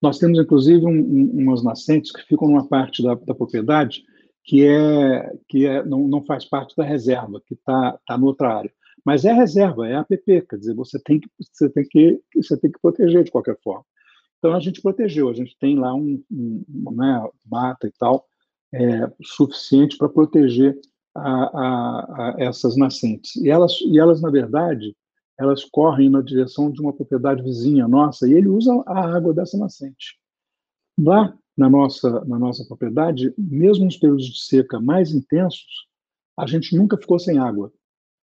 Nós 0.00 0.18
temos, 0.18 0.38
inclusive, 0.38 0.84
um, 0.86 0.90
um, 0.90 1.42
umas 1.42 1.62
nascentes 1.62 2.10
que 2.10 2.22
ficam 2.22 2.48
numa 2.48 2.66
parte 2.66 3.02
da, 3.02 3.14
da 3.14 3.34
propriedade 3.34 4.02
que 4.44 4.66
é 4.66 5.32
que 5.48 5.66
é, 5.66 5.84
não, 5.84 6.08
não 6.08 6.24
faz 6.24 6.44
parte 6.44 6.74
da 6.76 6.84
reserva, 6.84 7.42
que 7.46 7.54
está 7.54 7.98
tá 8.06 8.16
noutra 8.16 8.56
área. 8.56 8.72
Mas 9.04 9.24
é 9.24 9.32
reserva, 9.32 9.86
é 9.86 9.94
APP, 9.96 10.42
quer 10.48 10.56
dizer, 10.56 10.74
você 10.74 10.98
tem 10.98 11.20
que 11.20 11.28
você 11.38 11.68
tem 11.70 11.86
que 11.88 12.20
você 12.34 12.56
tem 12.56 12.70
que 12.70 12.80
proteger 12.80 13.24
de 13.24 13.30
qualquer 13.30 13.58
forma. 13.62 13.84
Então 14.38 14.54
a 14.54 14.60
gente 14.60 14.80
protegeu, 14.80 15.28
a 15.28 15.34
gente 15.34 15.56
tem 15.58 15.78
lá 15.78 15.94
um, 15.94 16.22
um 16.30 16.64
né, 16.92 17.28
mata 17.46 17.86
e 17.86 17.92
tal 17.98 18.26
é, 18.72 19.10
suficiente 19.22 19.96
para 19.96 20.08
proteger 20.08 20.78
a, 21.14 21.30
a, 21.30 22.34
a 22.34 22.34
essas 22.38 22.76
nascentes. 22.76 23.36
E 23.36 23.50
elas 23.50 23.78
e 23.82 23.98
elas 23.98 24.20
na 24.20 24.30
verdade 24.30 24.96
elas 25.40 25.64
correm 25.64 26.10
na 26.10 26.20
direção 26.20 26.70
de 26.70 26.82
uma 26.82 26.92
propriedade 26.92 27.42
vizinha 27.42 27.88
nossa 27.88 28.28
e 28.28 28.34
ele 28.34 28.46
usa 28.46 28.70
a 28.86 29.16
água 29.16 29.32
dessa 29.32 29.56
nascente. 29.56 30.18
Lá 30.98 31.34
na 31.56 31.70
nossa, 31.70 32.22
na 32.26 32.38
nossa 32.38 32.62
propriedade, 32.66 33.32
mesmo 33.38 33.86
nos 33.86 33.96
períodos 33.96 34.26
de 34.26 34.44
seca 34.44 34.78
mais 34.78 35.12
intensos, 35.12 35.88
a 36.38 36.46
gente 36.46 36.76
nunca 36.76 36.98
ficou 36.98 37.18
sem 37.18 37.38
água. 37.38 37.72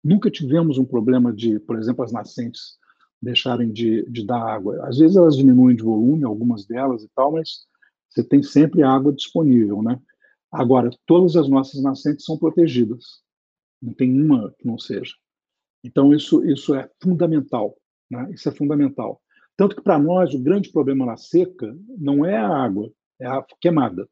Nunca 0.04 0.30
tivemos 0.30 0.78
um 0.78 0.86
problema 0.86 1.34
de, 1.34 1.60
por 1.60 1.80
exemplo, 1.80 2.04
as 2.04 2.12
nascentes 2.12 2.78
deixarem 3.20 3.72
de, 3.72 4.08
de 4.12 4.24
dar 4.24 4.40
água. 4.40 4.88
Às 4.88 5.00
vezes 5.00 5.18
elas 5.18 5.36
diminuem 5.36 5.76
de 5.76 5.82
volume, 5.82 6.24
algumas 6.24 6.68
delas 6.68 7.04
e 7.04 7.10
tal, 7.16 7.32
mas 7.32 7.66
você 8.10 8.24
tem 8.24 8.44
sempre 8.44 8.84
água 8.84 9.12
disponível, 9.12 9.82
né? 9.82 10.00
Agora, 10.52 10.92
todas 11.08 11.36
as 11.36 11.50
nossas 11.50 11.82
nascentes 11.82 12.26
são 12.26 12.38
protegidas. 12.38 13.24
Não 13.82 13.92
tem 13.92 14.22
uma 14.22 14.54
que 14.60 14.68
não 14.68 14.78
seja. 14.78 15.14
Então, 15.88 16.14
isso, 16.14 16.44
isso 16.46 16.76
é 16.76 16.90
fundamental. 17.02 17.74
Né? 18.12 18.30
Isso 18.34 18.50
é 18.50 18.52
fundamental. 18.52 19.22
Tanto 19.56 19.76
que, 19.76 19.82
para 19.82 19.98
nós, 19.98 20.34
o 20.34 20.44
grande 20.44 20.70
problema 20.70 21.06
na 21.06 21.16
seca 21.16 21.74
não 21.98 22.26
é 22.26 22.36
a 22.36 22.48
água, 22.48 22.92
é 23.20 23.26
a 23.26 23.42
queimada. 23.62 24.08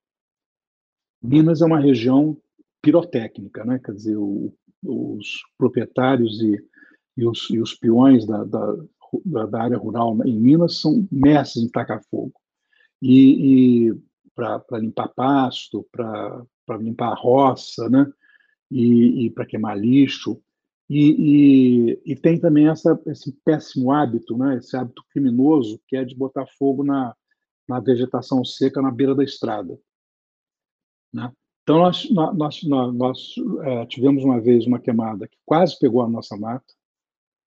Minas 1.21 1.61
é 1.61 1.65
uma 1.65 1.79
região 1.79 2.37
pirotécnica, 2.81 3.65
né? 3.65 3.79
quer 3.83 3.93
dizer, 3.93 4.15
o, 4.15 4.53
os 4.83 5.41
proprietários 5.57 6.41
e, 6.41 6.63
e, 7.17 7.27
os, 7.27 7.49
e 7.49 7.59
os 7.59 7.73
peões 7.73 8.25
da, 8.25 8.45
da, 8.45 9.45
da, 9.45 9.61
área 9.61 9.77
rural 9.77 10.17
em 10.25 10.39
Minas 10.39 10.79
são 10.79 11.05
mestres 11.11 11.65
em 11.65 11.69
tacar 11.69 12.01
fogo. 12.09 12.33
E, 13.01 13.89
e 13.89 14.01
para 14.33 14.79
limpar 14.79 15.09
pasto, 15.09 15.85
para 15.91 16.77
limpar 16.79 17.11
a 17.11 17.15
roça, 17.15 17.89
né? 17.89 18.09
e, 18.71 19.25
e 19.25 19.29
para 19.29 19.45
queimar 19.45 19.77
lixo. 19.77 20.41
E, 20.89 21.95
e, 22.05 22.11
e, 22.13 22.15
tem 22.15 22.39
também 22.39 22.67
essa, 22.67 22.99
esse 23.07 23.31
péssimo 23.43 23.91
hábito, 23.91 24.37
né? 24.37 24.57
esse 24.57 24.77
hábito 24.77 25.03
criminoso, 25.09 25.81
que 25.87 25.95
é 25.95 26.05
de 26.05 26.15
botar 26.15 26.45
fogo 26.59 26.83
na, 26.83 27.15
na 27.67 27.79
vegetação 27.79 28.45
seca 28.45 28.81
na 28.81 28.91
beira 28.91 29.15
da 29.15 29.23
estrada. 29.23 29.79
Né? 31.11 31.31
Então, 31.63 31.79
nós, 31.79 32.07
nós, 32.11 32.63
nós, 32.63 32.93
nós 32.93 33.35
é, 33.63 33.85
tivemos 33.87 34.23
uma 34.23 34.39
vez 34.39 34.67
uma 34.67 34.79
queimada 34.79 35.27
que 35.27 35.37
quase 35.43 35.77
pegou 35.79 36.03
a 36.03 36.07
nossa 36.07 36.37
mata. 36.37 36.71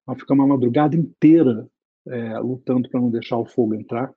Nós 0.05 0.19
ficamos 0.19 0.45
a 0.45 0.49
madrugada 0.49 0.97
inteira 0.97 1.69
é, 2.09 2.39
lutando 2.41 2.89
para 2.89 3.01
não 3.01 3.11
deixar 3.11 3.37
o 3.37 3.47
fogo 3.47 3.75
entrar 3.75 4.13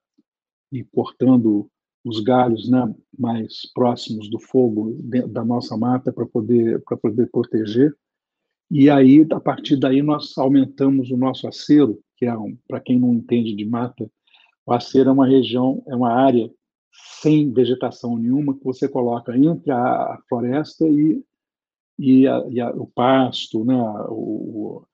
e 0.71 0.83
cortando 0.85 1.69
os 2.03 2.19
galhos 2.21 2.67
né, 2.69 2.95
mais 3.17 3.71
próximos 3.73 4.29
do 4.29 4.39
fogo 4.39 4.97
da 5.29 5.45
nossa 5.45 5.77
mata 5.77 6.11
para 6.11 6.25
poder, 6.25 6.81
poder 6.99 7.29
proteger. 7.29 7.95
E 8.73 8.89
aí, 8.89 9.27
a 9.29 9.39
partir 9.41 9.75
daí, 9.75 10.01
nós 10.01 10.37
aumentamos 10.37 11.11
o 11.11 11.17
nosso 11.17 11.45
acero, 11.45 11.99
que 12.15 12.25
é, 12.25 12.37
um, 12.37 12.57
para 12.65 12.79
quem 12.79 12.97
não 12.97 13.13
entende 13.13 13.53
de 13.53 13.65
mata, 13.65 14.09
o 14.65 14.71
acero 14.71 15.09
é 15.09 15.11
uma 15.11 15.27
região, 15.27 15.83
é 15.87 15.93
uma 15.93 16.13
área 16.13 16.49
sem 17.19 17.51
vegetação 17.51 18.17
nenhuma 18.17 18.57
que 18.57 18.63
você 18.63 18.87
coloca 18.87 19.37
entre 19.37 19.71
a, 19.73 20.17
floresta 20.29 20.87
e, 20.87 21.21
e, 21.99 22.25
a, 22.25 22.45
e 22.49 22.61
a, 22.61 22.69
o 22.69 22.87
pasto, 22.87 23.65
né, 23.65 23.75
o, 24.07 24.85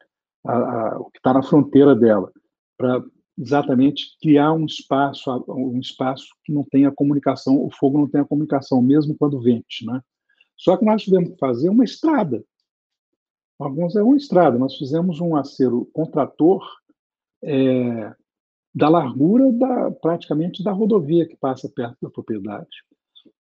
o 0.43 1.11
que 1.11 1.19
está 1.19 1.35
na 1.35 1.43
fronteira 1.43 1.95
dela, 1.95 2.31
para 2.79 3.03
exatamente 3.37 4.17
criar 4.19 4.53
um 4.53 4.65
espaço, 4.65 5.45
um 5.47 5.79
espaço 5.79 6.25
que 6.43 6.51
não 6.51 6.63
tenha 6.63 6.91
comunicação, 6.91 7.63
o 7.63 7.69
fogo 7.69 7.99
não 7.99 8.09
tenha 8.09 8.25
comunicação, 8.25 8.81
mesmo 8.81 9.15
quando 9.15 9.39
vente, 9.39 9.85
né? 9.85 10.01
Só 10.55 10.75
que 10.75 10.83
nós 10.83 11.03
tivemos 11.03 11.29
que 11.29 11.37
fazer 11.37 11.69
uma 11.69 11.83
estrada. 11.83 12.43
Alguns 13.59 13.95
é 13.95 14.03
uma 14.03 14.17
estrada. 14.17 14.57
Nós 14.57 14.75
fizemos 14.75 15.19
um 15.19 15.35
acero 15.35 15.85
contrator 15.93 16.63
é, 17.43 18.13
da 18.73 18.89
largura 18.89 19.51
da, 19.51 19.91
praticamente 19.91 20.63
da 20.63 20.71
rodovia 20.71 21.27
que 21.27 21.35
passa 21.35 21.67
perto 21.67 21.97
da 22.01 22.09
propriedade, 22.09 22.69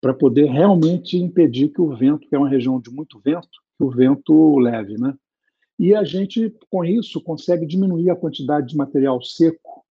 para 0.01 0.15
poder 0.15 0.47
realmente 0.47 1.19
impedir 1.19 1.71
que 1.71 1.81
o 1.81 1.95
vento, 1.97 2.29
que 2.29 2.35
é 2.35 2.39
uma 2.39 2.49
região 2.49 2.81
de 2.81 2.91
muito 2.91 3.21
vento, 3.21 3.49
que 3.77 3.85
o 3.85 3.91
vento 3.91 4.59
leve, 4.59 4.95
né? 4.99 5.17
E 5.79 5.95
a 5.95 6.05
gente, 6.05 6.57
com 6.71 6.85
isso, 6.85 7.21
consegue 7.21 7.67
diminuir 7.67 8.11
a 8.11 8.17
quantidade 8.17 8.69
de 8.69 8.77
material 8.77 9.21
seco 9.23 9.85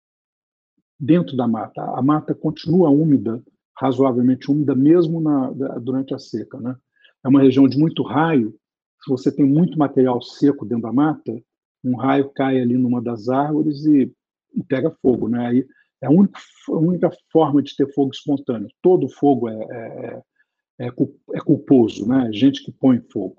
dentro 0.98 1.36
da 1.36 1.46
mata. 1.46 1.82
A 1.82 2.02
mata 2.02 2.34
continua 2.34 2.90
úmida, 2.90 3.44
razoavelmente 3.78 4.50
úmida, 4.50 4.74
mesmo 4.74 5.20
na, 5.20 5.52
durante 5.80 6.14
a 6.14 6.20
seca. 6.20 6.58
Né? 6.60 6.76
É 7.24 7.28
uma 7.28 7.42
região 7.42 7.68
de 7.68 7.78
muito 7.78 8.02
raio. 8.02 8.56
Se 9.04 9.10
você 9.10 9.32
tem 9.32 9.46
muito 9.46 9.78
material 9.78 10.22
seco 10.22 10.66
dentro 10.66 10.84
da 10.84 10.94
mata, 10.94 11.34
um 11.84 11.98
raio 11.98 12.30
cai 12.30 12.62
ali 12.62 12.78
numa 12.78 13.02
das 13.02 13.28
árvores 13.28 13.86
e, 13.86 14.12
e 14.56 14.64
pega 14.64 14.96
fogo. 15.02 15.28
Né? 15.28 15.46
Aí 15.46 15.68
é 16.02 16.08
a 16.08 16.10
única, 16.10 16.40
a 16.70 16.78
única, 16.78 17.12
forma 17.32 17.62
de 17.62 17.76
ter 17.76 17.92
fogo 17.94 18.12
espontâneo. 18.14 18.70
Todo 18.82 19.10
fogo 19.10 19.50
é, 19.50 19.56
é, 19.56 20.22
é, 20.80 20.88
é 21.34 21.40
culposo, 21.42 22.08
né? 22.08 22.30
gente 22.32 22.64
que 22.64 22.72
põe 22.72 23.02
fogo. 23.12 23.36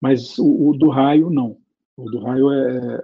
Mas 0.00 0.38
o, 0.38 0.68
o 0.68 0.78
do 0.78 0.88
raio, 0.88 1.30
não. 1.30 1.58
O 1.96 2.08
do 2.08 2.20
raio 2.20 2.52
é, 2.52 3.02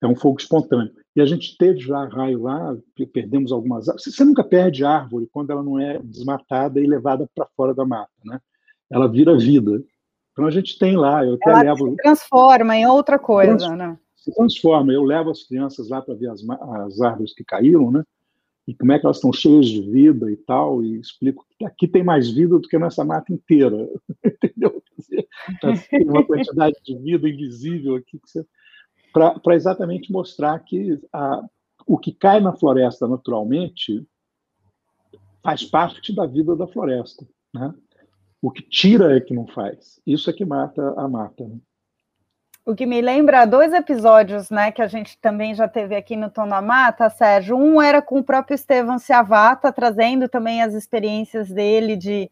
é 0.00 0.06
um 0.06 0.16
fogo 0.16 0.40
espontâneo. 0.40 0.92
E 1.14 1.20
a 1.20 1.26
gente 1.26 1.58
teve 1.58 1.78
já 1.80 2.06
raio 2.06 2.40
lá, 2.42 2.74
perdemos 3.12 3.52
algumas 3.52 3.86
árvores. 3.86 4.14
Você 4.14 4.24
nunca 4.24 4.42
perde 4.42 4.82
árvore 4.82 5.28
quando 5.30 5.50
ela 5.50 5.62
não 5.62 5.78
é 5.78 5.98
desmatada 5.98 6.80
e 6.80 6.86
levada 6.86 7.28
para 7.34 7.46
fora 7.54 7.74
da 7.74 7.84
mata, 7.84 8.10
né? 8.24 8.40
Ela 8.90 9.06
vira 9.06 9.36
vida. 9.36 9.82
Então 10.32 10.46
a 10.46 10.50
gente 10.50 10.78
tem 10.78 10.96
lá, 10.96 11.24
eu 11.24 11.34
até 11.34 11.50
ela 11.50 11.62
levo. 11.62 11.90
Se 11.90 11.96
transforma 11.96 12.76
em 12.76 12.86
outra 12.86 13.18
coisa, 13.18 13.56
trans, 13.58 13.78
né? 13.78 13.98
Se 14.16 14.34
transforma. 14.34 14.92
Eu 14.92 15.02
levo 15.02 15.30
as 15.30 15.42
crianças 15.42 15.88
lá 15.88 16.00
para 16.00 16.14
ver 16.14 16.30
as, 16.30 16.40
as 16.48 17.00
árvores 17.00 17.34
que 17.34 17.44
caíram, 17.44 17.90
né? 17.90 18.02
E 18.66 18.74
como 18.74 18.92
é 18.92 18.98
que 18.98 19.04
elas 19.04 19.16
estão 19.16 19.32
cheias 19.32 19.66
de 19.66 19.80
vida 19.82 20.30
e 20.30 20.36
tal, 20.36 20.84
e 20.84 21.00
explico 21.00 21.44
que 21.58 21.64
aqui 21.64 21.88
tem 21.88 22.04
mais 22.04 22.30
vida 22.30 22.58
do 22.58 22.68
que 22.68 22.78
nessa 22.78 23.04
mata 23.04 23.32
inteira, 23.32 23.88
entendeu? 24.24 24.82
Tem 25.90 26.08
uma 26.08 26.24
quantidade 26.24 26.76
de 26.84 26.96
vida 26.98 27.28
invisível 27.28 27.96
aqui 27.96 28.18
que 28.18 28.30
você 28.30 28.46
para 29.12 29.54
exatamente 29.54 30.10
mostrar 30.10 30.58
que 30.60 30.98
a, 31.12 31.44
o 31.86 31.98
que 31.98 32.12
cai 32.12 32.40
na 32.40 32.56
floresta 32.56 33.06
naturalmente 33.06 34.06
faz 35.42 35.64
parte 35.64 36.14
da 36.14 36.24
vida 36.24 36.56
da 36.56 36.66
floresta. 36.66 37.26
Né? 37.52 37.74
O 38.42 38.50
que 38.50 38.60
tira 38.60 39.16
é 39.16 39.20
que 39.20 39.32
não 39.32 39.46
faz. 39.46 40.00
Isso 40.04 40.28
é 40.28 40.32
que 40.32 40.44
mata 40.44 40.94
a 40.96 41.08
mata. 41.08 41.44
Né? 41.44 41.56
O 42.66 42.74
que 42.74 42.84
me 42.84 43.00
lembra 43.00 43.44
dois 43.44 43.72
episódios, 43.72 44.50
né, 44.50 44.70
que 44.70 44.82
a 44.82 44.86
gente 44.86 45.16
também 45.18 45.54
já 45.54 45.66
teve 45.68 45.94
aqui 45.96 46.16
no 46.16 46.28
Tom 46.28 46.48
da 46.48 46.60
Mata, 46.60 47.08
Sérgio. 47.08 47.56
Um 47.56 47.80
era 47.80 48.02
com 48.02 48.18
o 48.18 48.24
próprio 48.24 48.54
Estevam 48.54 48.98
Ciavata, 48.98 49.72
trazendo 49.72 50.28
também 50.28 50.62
as 50.62 50.74
experiências 50.74 51.48
dele 51.50 51.96
de 51.96 52.30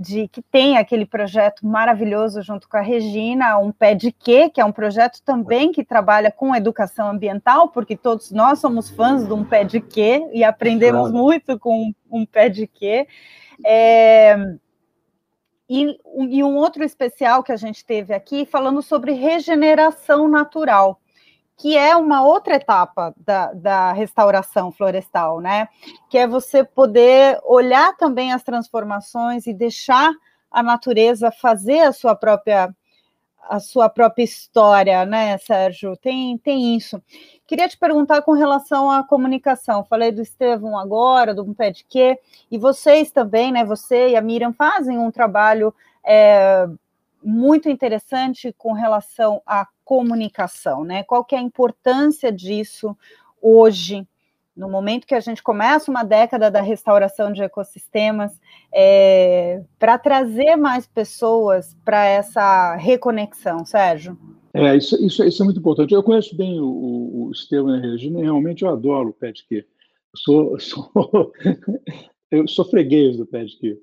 de 0.00 0.28
que 0.28 0.40
tem 0.40 0.78
aquele 0.78 1.04
projeto 1.04 1.66
maravilhoso 1.66 2.40
junto 2.40 2.66
com 2.66 2.76
a 2.78 2.80
Regina, 2.80 3.58
um 3.58 3.70
pé 3.70 3.94
de 3.94 4.10
quê, 4.10 4.48
que 4.48 4.58
é 4.58 4.64
um 4.64 4.72
projeto 4.72 5.20
também 5.22 5.72
que 5.72 5.84
trabalha 5.84 6.30
com 6.30 6.56
educação 6.56 7.10
ambiental, 7.10 7.68
porque 7.68 7.94
todos 7.94 8.30
nós 8.30 8.60
somos 8.60 8.88
fãs 8.88 9.26
de 9.26 9.32
um 9.34 9.44
pé 9.44 9.62
de 9.62 9.78
quê 9.78 10.26
e 10.32 10.42
aprendemos 10.42 11.10
claro. 11.10 11.14
muito 11.14 11.58
com 11.58 11.92
um 12.10 12.24
pé 12.24 12.48
de 12.48 12.66
quê. 12.66 13.06
É, 13.62 14.56
e, 15.70 15.96
e 16.28 16.42
um 16.42 16.56
outro 16.56 16.82
especial 16.82 17.44
que 17.44 17.52
a 17.52 17.56
gente 17.56 17.84
teve 17.84 18.12
aqui 18.12 18.44
falando 18.44 18.82
sobre 18.82 19.12
regeneração 19.12 20.26
natural 20.26 21.00
que 21.56 21.76
é 21.76 21.94
uma 21.94 22.22
outra 22.24 22.54
etapa 22.54 23.14
da, 23.18 23.52
da, 23.52 23.92
restauração 23.92 24.72
florestal, 24.72 25.40
né? 25.40 25.68
Que 26.08 26.16
é 26.16 26.26
você 26.26 26.64
poder 26.64 27.38
olhar 27.44 27.94
também 27.98 28.32
as 28.32 28.42
transformações 28.42 29.46
e 29.46 29.52
deixar 29.52 30.10
a 30.50 30.62
natureza 30.62 31.30
fazer 31.30 31.80
a 31.80 31.92
sua 31.92 32.14
própria 32.14 32.74
a 33.48 33.58
sua 33.58 33.88
própria 33.88 34.24
história, 34.24 35.04
né, 35.04 35.36
Sérgio? 35.38 35.96
Tem, 35.96 36.38
tem 36.38 36.76
isso. 36.76 37.02
Queria 37.46 37.68
te 37.68 37.76
perguntar 37.76 38.22
com 38.22 38.32
relação 38.32 38.90
à 38.90 39.02
comunicação. 39.02 39.84
Falei 39.84 40.12
do 40.12 40.22
Estevão 40.22 40.78
agora, 40.78 41.34
do 41.34 41.54
Pé 41.54 41.70
de 41.70 41.84
Quê, 41.84 42.18
e 42.50 42.58
vocês 42.58 43.10
também, 43.10 43.50
né? 43.52 43.64
Você 43.64 44.10
e 44.10 44.16
a 44.16 44.20
Miriam 44.20 44.52
fazem 44.52 44.98
um 44.98 45.10
trabalho 45.10 45.74
é, 46.04 46.68
muito 47.22 47.68
interessante 47.68 48.54
com 48.56 48.72
relação 48.72 49.42
à 49.46 49.66
comunicação, 49.84 50.84
né? 50.84 51.02
Qual 51.02 51.24
que 51.24 51.34
é 51.34 51.38
a 51.38 51.42
importância 51.42 52.30
disso 52.30 52.96
hoje, 53.42 54.06
no 54.56 54.68
momento 54.68 55.06
que 55.06 55.14
a 55.14 55.20
gente 55.20 55.42
começa 55.42 55.90
uma 55.90 56.02
década 56.02 56.50
da 56.50 56.60
restauração 56.60 57.32
de 57.32 57.42
ecossistemas, 57.42 58.32
é, 58.72 59.62
para 59.78 59.98
trazer 59.98 60.56
mais 60.56 60.86
pessoas 60.86 61.76
para 61.84 62.04
essa 62.04 62.76
reconexão, 62.76 63.64
Sérgio? 63.64 64.18
É, 64.52 64.76
isso, 64.76 64.96
isso, 65.04 65.24
isso, 65.24 65.42
é 65.42 65.44
muito 65.44 65.60
importante. 65.60 65.94
Eu 65.94 66.02
conheço 66.02 66.36
bem 66.36 66.60
o, 66.60 66.66
o 66.66 67.30
Estevam 67.32 67.74
e 67.74 67.78
a 67.78 67.80
Regina 67.80 68.20
e 68.20 68.24
realmente 68.24 68.64
eu 68.64 68.70
adoro 68.70 69.10
o 69.10 69.12
PEDQ. 69.12 69.64
Sou, 70.16 70.58
sou, 70.60 70.90
eu 72.30 72.48
sou 72.48 72.64
freguês 72.64 73.16
do 73.16 73.26
PEDQ. 73.26 73.78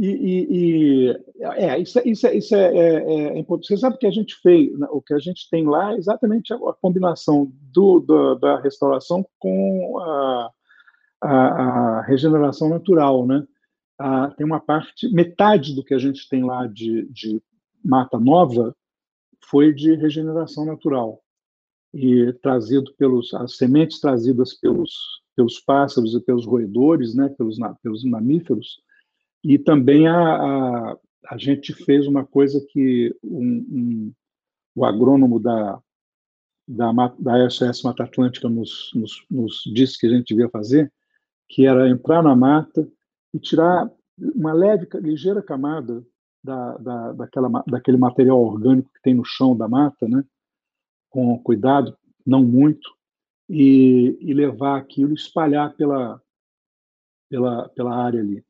E, 0.00 0.06
e, 0.06 0.46
e, 0.50 1.20
é, 1.42 1.78
isso, 1.78 1.98
é, 1.98 2.08
isso, 2.08 2.26
é, 2.26 2.34
isso 2.34 2.56
é, 2.56 2.74
é, 2.74 3.38
é. 3.38 3.42
Você 3.42 3.76
sabe 3.76 3.98
que 3.98 4.06
a 4.06 4.10
gente 4.10 4.34
fez, 4.36 4.78
né, 4.78 4.86
o 4.90 5.02
que 5.02 5.12
a 5.12 5.18
gente 5.18 5.46
tem 5.50 5.66
lá 5.66 5.92
é 5.92 5.98
exatamente 5.98 6.54
a, 6.54 6.56
a 6.56 6.72
combinação 6.72 7.52
do, 7.70 8.00
do, 8.00 8.34
da 8.36 8.58
restauração 8.58 9.22
com 9.38 9.98
a, 9.98 10.50
a, 11.20 11.30
a 11.98 12.02
regeneração 12.02 12.70
natural, 12.70 13.26
né? 13.26 13.46
tem 14.38 14.46
uma 14.46 14.58
parte, 14.58 15.12
metade 15.12 15.74
do 15.74 15.84
que 15.84 15.92
a 15.92 15.98
gente 15.98 16.26
tem 16.30 16.42
lá 16.42 16.66
de, 16.66 17.06
de 17.12 17.42
mata 17.84 18.18
nova 18.18 18.74
foi 19.50 19.74
de 19.74 19.94
regeneração 19.96 20.64
natural. 20.64 21.20
e 21.92 22.32
trazido 22.40 22.90
pelos 22.96 23.34
as 23.34 23.58
sementes 23.58 24.00
trazidas 24.00 24.54
pelos 24.54 25.20
pelos 25.36 25.60
pássaros 25.60 26.14
e 26.14 26.20
pelos 26.20 26.46
roedores, 26.46 27.14
né, 27.14 27.28
pelos 27.36 27.58
pelos 27.82 28.02
mamíferos, 28.02 28.80
e 29.42 29.58
também 29.58 30.06
a, 30.06 30.16
a, 30.16 30.98
a 31.28 31.38
gente 31.38 31.72
fez 31.72 32.06
uma 32.06 32.24
coisa 32.24 32.64
que 32.70 33.14
um, 33.22 33.66
um, 33.70 34.12
o 34.74 34.84
agrônomo 34.84 35.40
da 35.40 35.80
da, 36.70 36.92
da 37.18 37.50
SOS 37.50 37.82
Mata 37.82 38.04
Atlântica 38.04 38.48
nos, 38.48 38.92
nos, 38.94 39.24
nos 39.28 39.62
disse 39.74 39.98
que 39.98 40.06
a 40.06 40.10
gente 40.10 40.28
devia 40.28 40.48
fazer, 40.48 40.92
que 41.48 41.66
era 41.66 41.88
entrar 41.88 42.22
na 42.22 42.36
mata 42.36 42.88
e 43.34 43.40
tirar 43.40 43.90
uma 44.16 44.52
leve, 44.52 44.86
ligeira 45.00 45.42
camada 45.42 46.04
da, 46.42 46.76
da, 46.78 47.12
daquela, 47.12 47.48
daquele 47.66 47.96
material 47.96 48.40
orgânico 48.40 48.92
que 48.92 49.02
tem 49.02 49.14
no 49.14 49.24
chão 49.24 49.56
da 49.56 49.66
mata, 49.66 50.08
né? 50.08 50.24
com 51.08 51.36
cuidado, 51.42 51.96
não 52.24 52.44
muito, 52.44 52.88
e, 53.48 54.16
e 54.20 54.32
levar 54.32 54.78
aquilo, 54.78 55.12
espalhar 55.12 55.74
pela, 55.74 56.22
pela, 57.28 57.68
pela 57.70 57.96
área 57.96 58.20
ali. 58.20 58.44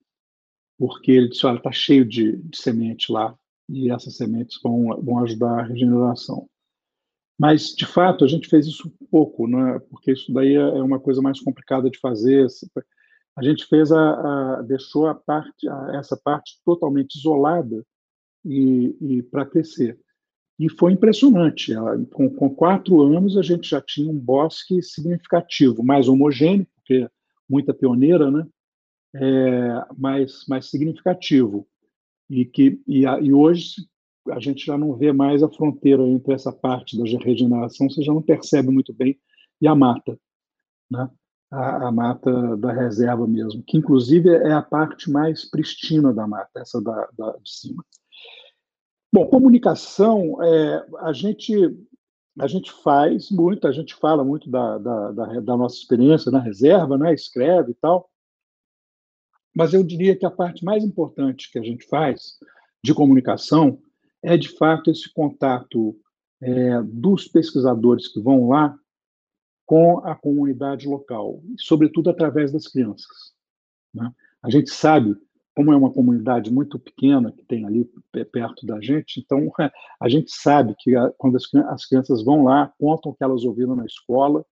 Porque 0.80 1.12
ele 1.12 1.28
disse, 1.28 1.44
olha, 1.44 1.58
está 1.58 1.70
cheio 1.70 2.06
de, 2.06 2.38
de 2.38 2.56
semente 2.56 3.12
lá, 3.12 3.36
e 3.68 3.90
essas 3.90 4.16
sementes 4.16 4.58
vão, 4.62 4.98
vão 5.02 5.22
ajudar 5.22 5.60
a 5.60 5.62
regeneração. 5.62 6.48
Mas, 7.38 7.74
de 7.74 7.84
fato, 7.84 8.24
a 8.24 8.28
gente 8.28 8.48
fez 8.48 8.66
isso 8.66 8.90
pouco, 9.10 9.46
né? 9.46 9.78
porque 9.90 10.12
isso 10.12 10.32
daí 10.32 10.56
é, 10.56 10.60
é 10.60 10.82
uma 10.82 10.98
coisa 10.98 11.20
mais 11.20 11.38
complicada 11.38 11.90
de 11.90 11.98
fazer. 11.98 12.46
A 13.36 13.42
gente 13.42 13.66
fez 13.66 13.92
a, 13.92 14.58
a 14.58 14.62
deixou 14.62 15.06
a 15.06 15.14
parte, 15.14 15.68
a, 15.68 15.96
essa 15.96 16.16
parte 16.16 16.58
totalmente 16.64 17.16
isolada 17.16 17.84
e, 18.42 18.96
e 19.00 19.22
para 19.22 19.44
crescer. 19.44 20.00
E 20.58 20.70
foi 20.70 20.92
impressionante. 20.92 21.74
Com, 22.12 22.28
com, 22.28 22.54
quatro 22.54 23.02
anos, 23.02 23.36
a 23.36 23.42
gente 23.42 23.68
já 23.68 23.82
tinha 23.82 24.10
um 24.10 24.18
bosque 24.18 24.82
significativo, 24.82 25.82
mais 25.82 26.08
homogêneo, 26.08 26.66
porque 26.74 27.06
muita 27.48 27.74
pioneira, 27.74 28.30
né? 28.30 28.46
É, 29.14 29.84
mais, 29.98 30.44
mais 30.48 30.70
significativo. 30.70 31.66
E, 32.28 32.44
que, 32.44 32.80
e, 32.86 33.04
a, 33.06 33.18
e 33.18 33.32
hoje 33.32 33.74
a 34.30 34.38
gente 34.38 34.64
já 34.64 34.78
não 34.78 34.94
vê 34.94 35.12
mais 35.12 35.42
a 35.42 35.48
fronteira 35.48 36.06
entre 36.06 36.32
essa 36.32 36.52
parte 36.52 36.96
da 36.96 37.04
regeneração, 37.18 37.90
você 37.90 38.02
já 38.02 38.12
não 38.12 38.22
percebe 38.22 38.70
muito 38.70 38.92
bem, 38.92 39.18
e 39.60 39.66
a 39.66 39.74
mata, 39.74 40.18
né? 40.90 41.10
a, 41.50 41.88
a 41.88 41.92
mata 41.92 42.56
da 42.56 42.72
reserva 42.72 43.26
mesmo, 43.26 43.62
que 43.66 43.76
inclusive 43.76 44.28
é 44.28 44.52
a 44.52 44.62
parte 44.62 45.10
mais 45.10 45.44
pristina 45.44 46.12
da 46.12 46.26
mata, 46.26 46.60
essa 46.60 46.80
da, 46.80 47.08
da 47.18 47.32
de 47.38 47.50
cima. 47.50 47.84
Bom, 49.12 49.26
comunicação, 49.26 50.40
é, 50.42 50.86
a 51.00 51.12
gente 51.12 51.52
a 52.38 52.46
gente 52.46 52.72
faz 52.72 53.30
muito, 53.30 53.66
a 53.66 53.72
gente 53.72 53.94
fala 53.94 54.24
muito 54.24 54.48
da, 54.48 54.78
da, 54.78 55.12
da, 55.12 55.40
da, 55.40 55.56
nossa 55.56 55.76
experiência 55.76 56.30
na 56.30 56.38
reserva, 56.38 56.96
né? 56.96 57.12
escreve 57.12 57.72
e 57.72 57.74
tal, 57.74 58.08
mas 59.54 59.74
eu 59.74 59.82
diria 59.82 60.16
que 60.16 60.26
a 60.26 60.30
parte 60.30 60.64
mais 60.64 60.84
importante 60.84 61.50
que 61.50 61.58
a 61.58 61.62
gente 61.62 61.86
faz 61.86 62.38
de 62.82 62.94
comunicação 62.94 63.78
é, 64.22 64.36
de 64.36 64.48
fato, 64.56 64.90
esse 64.90 65.12
contato 65.12 65.96
é, 66.40 66.82
dos 66.82 67.26
pesquisadores 67.28 68.08
que 68.08 68.20
vão 68.20 68.48
lá 68.48 68.76
com 69.66 69.98
a 69.98 70.14
comunidade 70.14 70.88
local, 70.88 71.42
sobretudo 71.58 72.10
através 72.10 72.52
das 72.52 72.66
crianças. 72.66 73.34
Né? 73.94 74.10
A 74.42 74.50
gente 74.50 74.70
sabe 74.70 75.14
como 75.54 75.72
é 75.72 75.76
uma 75.76 75.92
comunidade 75.92 76.50
muito 76.50 76.78
pequena 76.78 77.32
que 77.32 77.44
tem 77.44 77.64
ali 77.64 77.88
perto 78.32 78.66
da 78.66 78.80
gente, 78.80 79.20
então 79.20 79.50
a 80.00 80.08
gente 80.08 80.30
sabe 80.32 80.74
que 80.78 80.92
quando 81.18 81.36
as 81.68 81.86
crianças 81.86 82.24
vão 82.24 82.44
lá, 82.44 82.72
contam 82.78 83.12
o 83.12 83.14
que 83.14 83.22
elas 83.22 83.44
ouviram 83.44 83.76
na 83.76 83.84
escola 83.84 84.44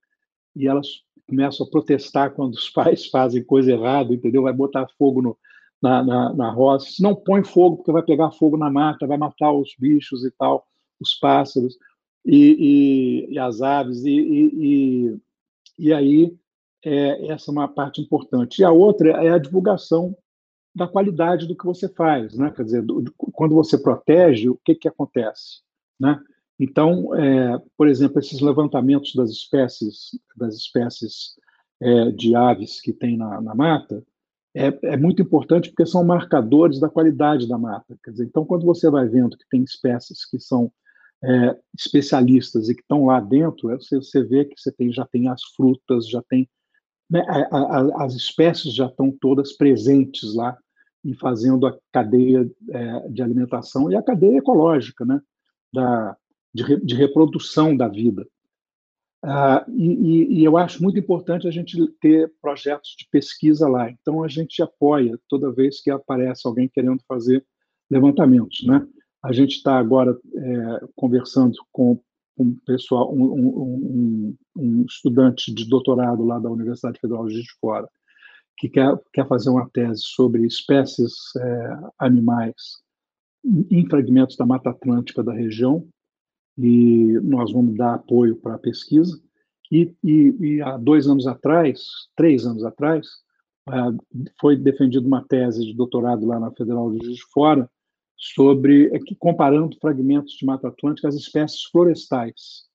e 0.55 0.67
elas 0.67 1.03
começam 1.29 1.67
a 1.67 1.71
protestar 1.71 2.33
quando 2.33 2.55
os 2.55 2.71
pais 2.71 3.07
fazem 3.07 3.45
coisa 3.45 3.73
errada, 3.73 4.13
entendeu? 4.13 4.43
Vai 4.43 4.53
botar 4.53 4.89
fogo 4.99 5.21
no, 5.21 5.37
na, 5.81 6.03
na, 6.03 6.35
na 6.35 6.51
roça. 6.51 7.01
Não 7.01 7.15
põe 7.15 7.45
fogo 7.45 7.77
porque 7.77 7.93
vai 7.93 8.03
pegar 8.03 8.33
fogo 8.33 8.57
na 8.57 8.71
mata, 8.71 9.07
vai 9.07 9.19
matar 9.19 9.53
os 9.53 9.75
bichos 9.79 10.25
e 10.25 10.31
tal, 10.31 10.67
os 11.01 11.15
pássaros 11.15 11.77
e, 12.25 13.27
e, 13.29 13.35
e 13.35 13.39
as 13.39 13.61
aves 13.63 14.05
e, 14.05 14.11
e, 14.11 15.19
e 15.79 15.93
aí 15.93 16.37
é, 16.85 17.33
essa 17.33 17.51
é 17.51 17.53
uma 17.53 17.69
parte 17.69 18.01
importante. 18.01 18.61
E 18.61 18.65
a 18.65 18.71
outra 18.71 19.11
é 19.25 19.31
a 19.31 19.39
divulgação 19.39 20.17
da 20.75 20.87
qualidade 20.87 21.47
do 21.47 21.57
que 21.57 21.65
você 21.65 21.89
faz, 21.89 22.37
né? 22.37 22.53
Quer 22.55 22.65
dizer, 22.65 22.83
do, 22.83 23.13
quando 23.33 23.55
você 23.55 23.77
protege, 23.77 24.49
o 24.49 24.59
que 24.65 24.75
que 24.75 24.89
acontece, 24.89 25.63
né? 25.99 26.21
Então, 26.59 27.15
é, 27.15 27.61
por 27.77 27.89
exemplo, 27.89 28.19
esses 28.19 28.41
levantamentos 28.41 29.15
das 29.15 29.31
espécies, 29.31 30.11
das 30.37 30.57
espécies 30.57 31.37
é, 31.81 32.11
de 32.11 32.35
aves 32.35 32.81
que 32.81 32.93
tem 32.93 33.17
na, 33.17 33.41
na 33.41 33.55
mata, 33.55 34.05
é, 34.55 34.77
é, 34.83 34.97
muito 34.97 35.23
importante 35.23 35.69
porque 35.69 35.87
são 35.87 36.03
marcadores 36.03 36.81
da 36.81 36.89
qualidade 36.89 37.47
da 37.47 37.57
mata. 37.57 37.97
Dizer, 38.09 38.25
então, 38.25 38.45
quando 38.45 38.67
você 38.67 38.91
vai 38.91 39.07
vendo 39.07 39.37
que 39.37 39.49
tem 39.49 39.63
espécies 39.63 40.25
que 40.29 40.41
são 40.41 40.73
é, 41.23 41.57
especialistas 41.77 42.69
e 42.69 42.75
que 42.75 42.81
estão 42.81 43.07
lá 43.07 43.21
dentro, 43.21 43.69
você, 43.69 43.97
você 43.97 44.23
vê 44.23 44.45
que 44.45 44.59
você 44.59 44.73
tem, 44.73 44.93
já 44.93 45.07
tem 45.07 45.29
as 45.29 45.43
frutas, 45.55 46.09
já 46.09 46.23
tem 46.29 46.49
né, 47.11 47.25
a, 47.29 47.57
a, 47.57 48.05
as 48.05 48.15
espécies 48.15 48.75
já 48.75 48.87
estão 48.87 49.11
todas 49.11 49.53
presentes 49.53 50.35
lá 50.35 50.57
e 51.05 51.15
fazendo 51.15 51.67
a 51.67 51.77
cadeia 51.93 52.51
é, 52.71 53.09
de 53.09 53.23
alimentação 53.23 53.91
e 53.91 53.97
a 53.97 54.03
cadeia 54.03 54.39
ecológica, 54.39 55.05
né, 55.05 55.21
da, 55.73 56.17
de, 56.55 56.77
de 56.85 56.95
reprodução 56.95 57.77
da 57.77 57.89
vida. 57.89 58.27
Ah, 59.23 59.65
e, 59.69 60.41
e, 60.41 60.45
eu 60.45 60.57
acho 60.57 60.83
muito 60.83 60.99
importante 60.99 61.49
a 61.49 61.51
gente 61.51 61.77
ter 62.01 62.33
projetos 62.41 62.95
de 62.97 63.07
pesquisa 63.11 63.69
lá. 63.69 63.91
Então, 63.91 64.23
a 64.23 64.29
gente 64.29 64.63
apoia 64.63 65.19
toda 65.29 65.53
vez 65.53 65.81
que 65.81 65.91
aparece 65.91 66.47
alguém 66.47 66.69
querendo 66.69 67.03
fazer 67.07 67.45
levantamentos. 67.91 68.65
Né? 68.65 68.87
A 69.23 69.33
gente 69.33 69.57
está 69.57 69.77
agora 69.77 70.17
é, 70.35 70.87
conversando 70.95 71.57
com 71.73 72.01
um 72.39 72.55
pessoal, 72.65 73.13
um, 73.13 73.25
um, 73.25 74.37
um, 74.57 74.85
estudante 74.85 75.53
de 75.53 75.69
doutorado 75.69 76.25
lá 76.25 76.39
da 76.39 76.49
Universidade 76.49 77.01
Federal 77.01 77.27
de 77.27 77.35
Juiz 77.35 77.47
de 77.47 77.55
Fora, 77.61 77.89
que 78.57 78.69
quer, 78.69 78.97
quer 79.13 79.27
fazer 79.27 79.51
uma 79.51 79.69
tese 79.71 80.03
sobre 80.03 80.47
espécies 80.47 81.15
é, 81.37 81.79
animais 81.99 82.55
em 83.45 83.89
fragmentos 83.89 84.37
da 84.37 84.47
Mata 84.47 84.71
Atlântica 84.71 85.23
da 85.23 85.33
região, 85.33 85.89
e 86.59 87.21
nós 87.23 87.53
vamos 87.53 87.77
dar 87.77 87.95
apoio 87.95 88.35
para 88.35 88.57
a 88.57 88.59
pesquisa. 88.59 89.19
E, 89.71 89.95
e, 90.03 90.35
e, 90.41 90.63
há 90.63 90.77
dois 90.77 91.07
anos 91.07 91.27
atrás, 91.27 91.87
três 92.17 92.45
anos 92.45 92.65
atrás, 92.65 93.07
é, 93.69 93.73
foi 94.41 94.57
defendida 94.57 95.07
uma 95.07 95.25
tese 95.25 95.65
de 95.65 95.75
doutorado 95.75 96.27
lá 96.27 96.41
na 96.41 96.51
Federal 96.51 96.91
de 96.91 97.05
Juiz 97.05 97.19
de 97.19 97.25
Fora 97.33 97.71
sobre 98.17 98.87
é, 98.89 98.99
comparando 99.19 99.79
fragmentos 99.81 100.35
de 100.35 100.45
Mata 100.45 100.69
Atlântica 100.69 101.07
às 101.07 101.15
espécies 101.15 101.63
florestais. 101.65 102.67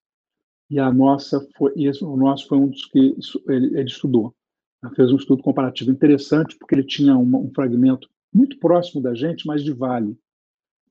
E 0.69 0.79
a 0.79 0.91
nossa 0.91 1.45
foi, 1.57 1.73
o 2.01 2.15
nosso 2.15 2.47
foi 2.47 2.57
um 2.57 2.69
dos 2.69 2.85
que 2.85 3.17
ele, 3.49 3.77
ele 3.77 3.89
estudou. 3.89 4.33
Ele 4.81 4.95
fez 4.95 5.11
um 5.11 5.17
estudo 5.17 5.43
comparativo 5.43 5.91
interessante 5.91 6.55
porque 6.57 6.75
ele 6.75 6.85
tinha 6.85 7.17
uma, 7.17 7.37
um 7.37 7.51
fragmento 7.53 8.07
muito 8.33 8.57
próximo 8.59 9.01
da 9.01 9.13
gente, 9.13 9.45
mas 9.45 9.63
de 9.63 9.73
vale, 9.73 10.17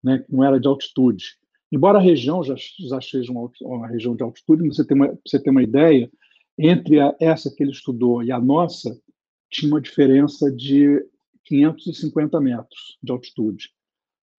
né, 0.02 0.24
não 0.28 0.44
era 0.44 0.60
de 0.60 0.68
altitude. 0.68 1.38
Embora 1.72 1.98
a 1.98 2.02
região 2.02 2.44
já, 2.44 2.54
já 2.80 3.00
seja 3.00 3.32
uma, 3.32 3.50
uma 3.62 3.88
região 3.88 4.14
de 4.14 4.22
altitude, 4.22 4.68
você 4.68 4.86
tem 4.86 4.94
uma, 4.94 5.18
você 5.26 5.42
tem 5.42 5.50
uma 5.50 5.62
ideia, 5.62 6.10
entre 6.58 7.00
a, 7.00 7.16
essa 7.18 7.50
que 7.50 7.62
ele 7.62 7.72
estudou 7.72 8.22
e 8.22 8.30
a 8.30 8.38
nossa, 8.38 8.94
tinha 9.50 9.72
uma 9.72 9.80
diferença 9.80 10.52
de 10.52 11.02
550 11.46 12.38
metros 12.42 12.98
de 13.02 13.10
altitude. 13.10 13.70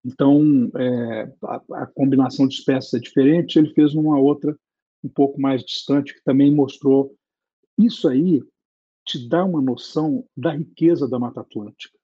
Então, 0.06 0.70
é, 0.76 1.34
a, 1.44 1.62
a, 1.84 1.88
combinação 1.88 2.48
de 2.48 2.56
espécies 2.56 2.94
é 2.94 3.00
diferente, 3.00 3.58
ele 3.58 3.74
fez 3.74 3.96
numa 3.96 4.20
outra 4.20 4.56
um 5.04 5.10
pouco 5.10 5.42
mais 5.42 5.64
distante, 5.64 6.14
que 6.14 6.24
também 6.24 6.54
mostrou. 6.54 7.16
Isso 7.78 8.08
aí 8.08 8.44
te 9.06 9.28
dá 9.28 9.44
uma 9.44 9.62
noção 9.62 10.24
da 10.38 10.52
riqueza 10.52 11.08
da 11.08 11.18
Mata 11.18 11.42
Atlântica. 11.42 11.98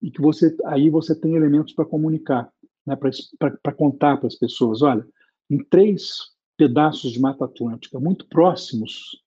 E 0.00 0.10
que 0.10 0.20
você 0.20 0.56
aí 0.64 0.88
você 0.88 1.18
tem 1.18 1.34
elementos 1.34 1.74
para 1.74 1.84
comunicar 1.84 2.50
né, 2.86 2.96
para 2.96 3.74
contar 3.74 4.16
para 4.16 4.26
as 4.26 4.34
pessoas: 4.34 4.82
olha, 4.82 5.06
em 5.48 5.58
três 5.64 6.18
pedaços 6.56 7.12
de 7.12 7.20
Mata 7.20 7.44
Atlântica 7.44 7.98
muito 7.98 8.26
próximos, 8.28 9.22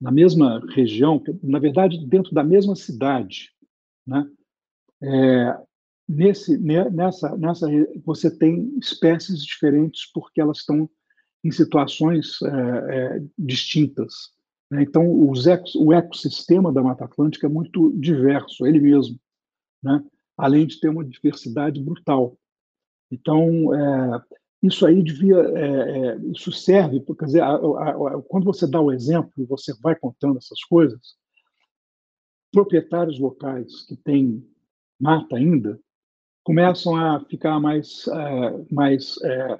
na 0.00 0.10
mesma 0.10 0.60
região, 0.74 1.22
na 1.42 1.58
verdade, 1.58 2.04
dentro 2.06 2.34
da 2.34 2.42
mesma 2.42 2.74
cidade, 2.74 3.50
né, 4.06 4.28
é, 5.02 5.58
nesse, 6.08 6.58
nessa, 6.58 7.36
nessa, 7.36 7.66
você 8.04 8.30
tem 8.30 8.76
espécies 8.78 9.44
diferentes 9.44 10.10
porque 10.12 10.40
elas 10.40 10.58
estão 10.58 10.88
em 11.42 11.50
situações 11.50 12.40
é, 12.42 12.48
é, 12.48 13.22
distintas. 13.38 14.32
Né? 14.70 14.82
Então, 14.82 15.06
o 15.06 15.92
ecossistema 15.92 16.72
da 16.72 16.82
Mata 16.82 17.04
Atlântica 17.04 17.46
é 17.46 17.50
muito 17.50 17.92
diverso, 17.98 18.66
ele 18.66 18.80
mesmo, 18.80 19.18
né? 19.82 20.02
além 20.36 20.66
de 20.66 20.80
ter 20.80 20.88
uma 20.88 21.04
diversidade 21.04 21.82
brutal. 21.82 22.36
Então, 23.14 23.74
é, 23.74 24.22
isso 24.62 24.86
aí 24.86 25.02
devia, 25.02 25.36
é, 25.36 25.98
é, 25.98 26.16
isso 26.32 26.52
serve, 26.52 27.00
quer 27.00 27.24
dizer, 27.24 27.42
a, 27.42 27.54
a, 27.54 27.90
a, 27.90 28.22
quando 28.22 28.44
você 28.44 28.66
dá 28.66 28.80
o 28.80 28.92
exemplo, 28.92 29.46
você 29.46 29.72
vai 29.82 29.94
contando 29.94 30.38
essas 30.38 30.62
coisas, 30.64 31.16
proprietários 32.52 33.18
locais 33.18 33.82
que 33.86 33.96
têm 33.96 34.46
mata 35.00 35.36
ainda 35.36 35.78
começam 36.44 36.94
a 36.94 37.20
ficar 37.24 37.58
mais, 37.58 38.06
uh, 38.06 38.66
mais 38.70 39.16
uh, 39.16 39.58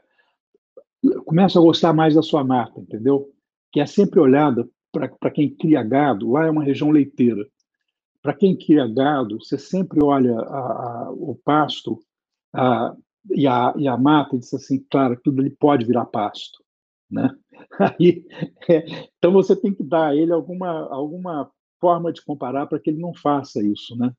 começam 1.24 1.62
a 1.62 1.64
gostar 1.64 1.92
mais 1.92 2.14
da 2.14 2.22
sua 2.22 2.44
mata, 2.44 2.78
entendeu? 2.78 3.32
Que 3.72 3.80
é 3.80 3.86
sempre 3.86 4.20
olhada 4.20 4.68
para 4.92 5.30
quem 5.30 5.52
cria 5.52 5.82
gado. 5.82 6.30
Lá 6.30 6.46
é 6.46 6.50
uma 6.50 6.62
região 6.62 6.90
leiteira. 6.90 7.44
Para 8.22 8.34
quem 8.34 8.56
cria 8.56 8.86
gado, 8.86 9.38
você 9.38 9.58
sempre 9.58 9.98
olha 10.04 10.38
a, 10.38 11.06
a, 11.06 11.10
o 11.10 11.34
pasto 11.42 11.98
a, 12.52 12.94
e, 13.30 13.46
a, 13.46 13.74
e 13.76 13.88
a 13.88 13.96
mata 13.96 14.37
e 14.37 14.38
diz 14.38 14.52
assim, 14.54 14.84
claro, 14.90 15.18
tudo 15.22 15.40
ali 15.40 15.50
pode 15.50 15.84
virar 15.84 16.06
pasto, 16.06 16.62
né? 17.10 17.30
Aí, 17.98 18.26
é, 18.68 19.08
então 19.16 19.32
você 19.32 19.54
tem 19.56 19.72
que 19.72 19.82
dar 19.82 20.08
a 20.08 20.16
ele 20.16 20.32
alguma 20.32 20.88
alguma 20.92 21.50
forma 21.80 22.12
de 22.12 22.24
comparar 22.24 22.66
para 22.66 22.78
que 22.78 22.90
ele 22.90 23.00
não 23.00 23.14
faça 23.14 23.62
isso, 23.62 23.96
né? 23.96 24.12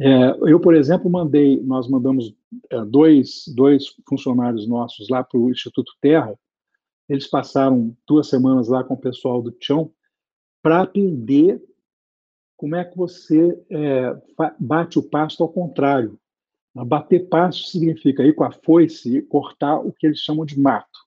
É, 0.00 0.30
eu, 0.52 0.60
por 0.60 0.74
exemplo, 0.76 1.10
mandei, 1.10 1.60
nós 1.62 1.88
mandamos 1.88 2.32
é, 2.70 2.84
dois, 2.84 3.44
dois 3.56 3.86
funcionários 4.08 4.68
nossos 4.68 5.08
lá 5.08 5.24
para 5.24 5.40
o 5.40 5.50
Instituto 5.50 5.92
Terra. 6.00 6.38
Eles 7.08 7.26
passaram 7.26 7.96
duas 8.06 8.28
semanas 8.28 8.68
lá 8.68 8.84
com 8.84 8.94
o 8.94 9.00
pessoal 9.00 9.42
do 9.42 9.56
chão 9.60 9.90
para 10.62 10.82
aprender 10.82 11.60
como 12.56 12.76
é 12.76 12.84
que 12.84 12.96
você 12.96 13.60
é, 13.70 14.16
bate 14.58 14.98
o 14.98 15.02
pasto 15.02 15.42
ao 15.42 15.48
contrário. 15.48 16.18
Bater 16.74 17.28
pasto 17.28 17.68
significa 17.68 18.22
ir 18.22 18.34
com 18.34 18.44
a 18.44 18.52
foice 18.52 19.22
cortar 19.22 19.78
o 19.78 19.92
que 19.92 20.06
eles 20.06 20.20
chamam 20.20 20.44
de 20.44 20.58
mato, 20.58 20.98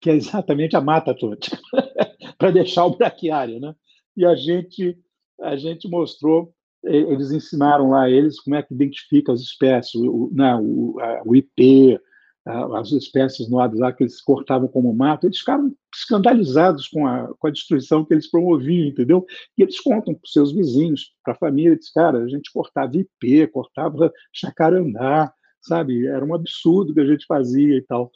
que 0.00 0.10
é 0.10 0.14
exatamente 0.14 0.76
a 0.76 0.80
mata 0.80 1.12
atlântica, 1.12 1.58
para 2.36 2.50
deixar 2.50 2.84
o 2.84 2.96
braquiário, 2.96 3.58
né? 3.58 3.74
E 4.16 4.24
a 4.24 4.34
gente 4.34 4.98
a 5.40 5.56
gente 5.56 5.88
mostrou, 5.88 6.54
eles 6.82 7.30
ensinaram 7.30 7.90
lá 7.90 8.08
eles 8.08 8.40
como 8.40 8.56
é 8.56 8.62
que 8.62 8.72
identifica 8.72 9.32
as 9.32 9.40
espécies, 9.40 9.94
o, 9.94 10.30
né, 10.32 10.54
o, 10.56 10.96
o 11.26 11.36
IP, 11.36 12.00
as 12.46 12.92
espécies 12.92 13.48
nobres 13.48 13.80
lá 13.80 13.92
que 13.92 14.04
eles 14.04 14.20
cortavam 14.20 14.68
como 14.68 14.94
mato, 14.94 15.26
eles 15.26 15.38
ficaram 15.38 15.74
escandalizados 15.92 16.86
com 16.86 17.04
a, 17.04 17.34
com 17.38 17.48
a 17.48 17.50
destruição 17.50 18.04
que 18.04 18.14
eles 18.14 18.30
promoviam, 18.30 18.86
entendeu? 18.86 19.26
E 19.58 19.62
eles 19.62 19.80
contam 19.80 20.14
para 20.14 20.24
os 20.24 20.32
seus 20.32 20.52
vizinhos, 20.52 21.12
para 21.24 21.34
a 21.34 21.36
família, 21.36 21.76
diz, 21.76 21.90
cara, 21.90 22.18
a 22.18 22.28
gente 22.28 22.52
cortava 22.52 22.96
IP, 22.96 23.48
cortava 23.48 24.12
chacarandá, 24.32 25.32
sabe? 25.60 26.06
Era 26.06 26.24
um 26.24 26.34
absurdo 26.34 26.94
que 26.94 27.00
a 27.00 27.06
gente 27.06 27.26
fazia 27.26 27.76
e 27.76 27.82
tal. 27.82 28.12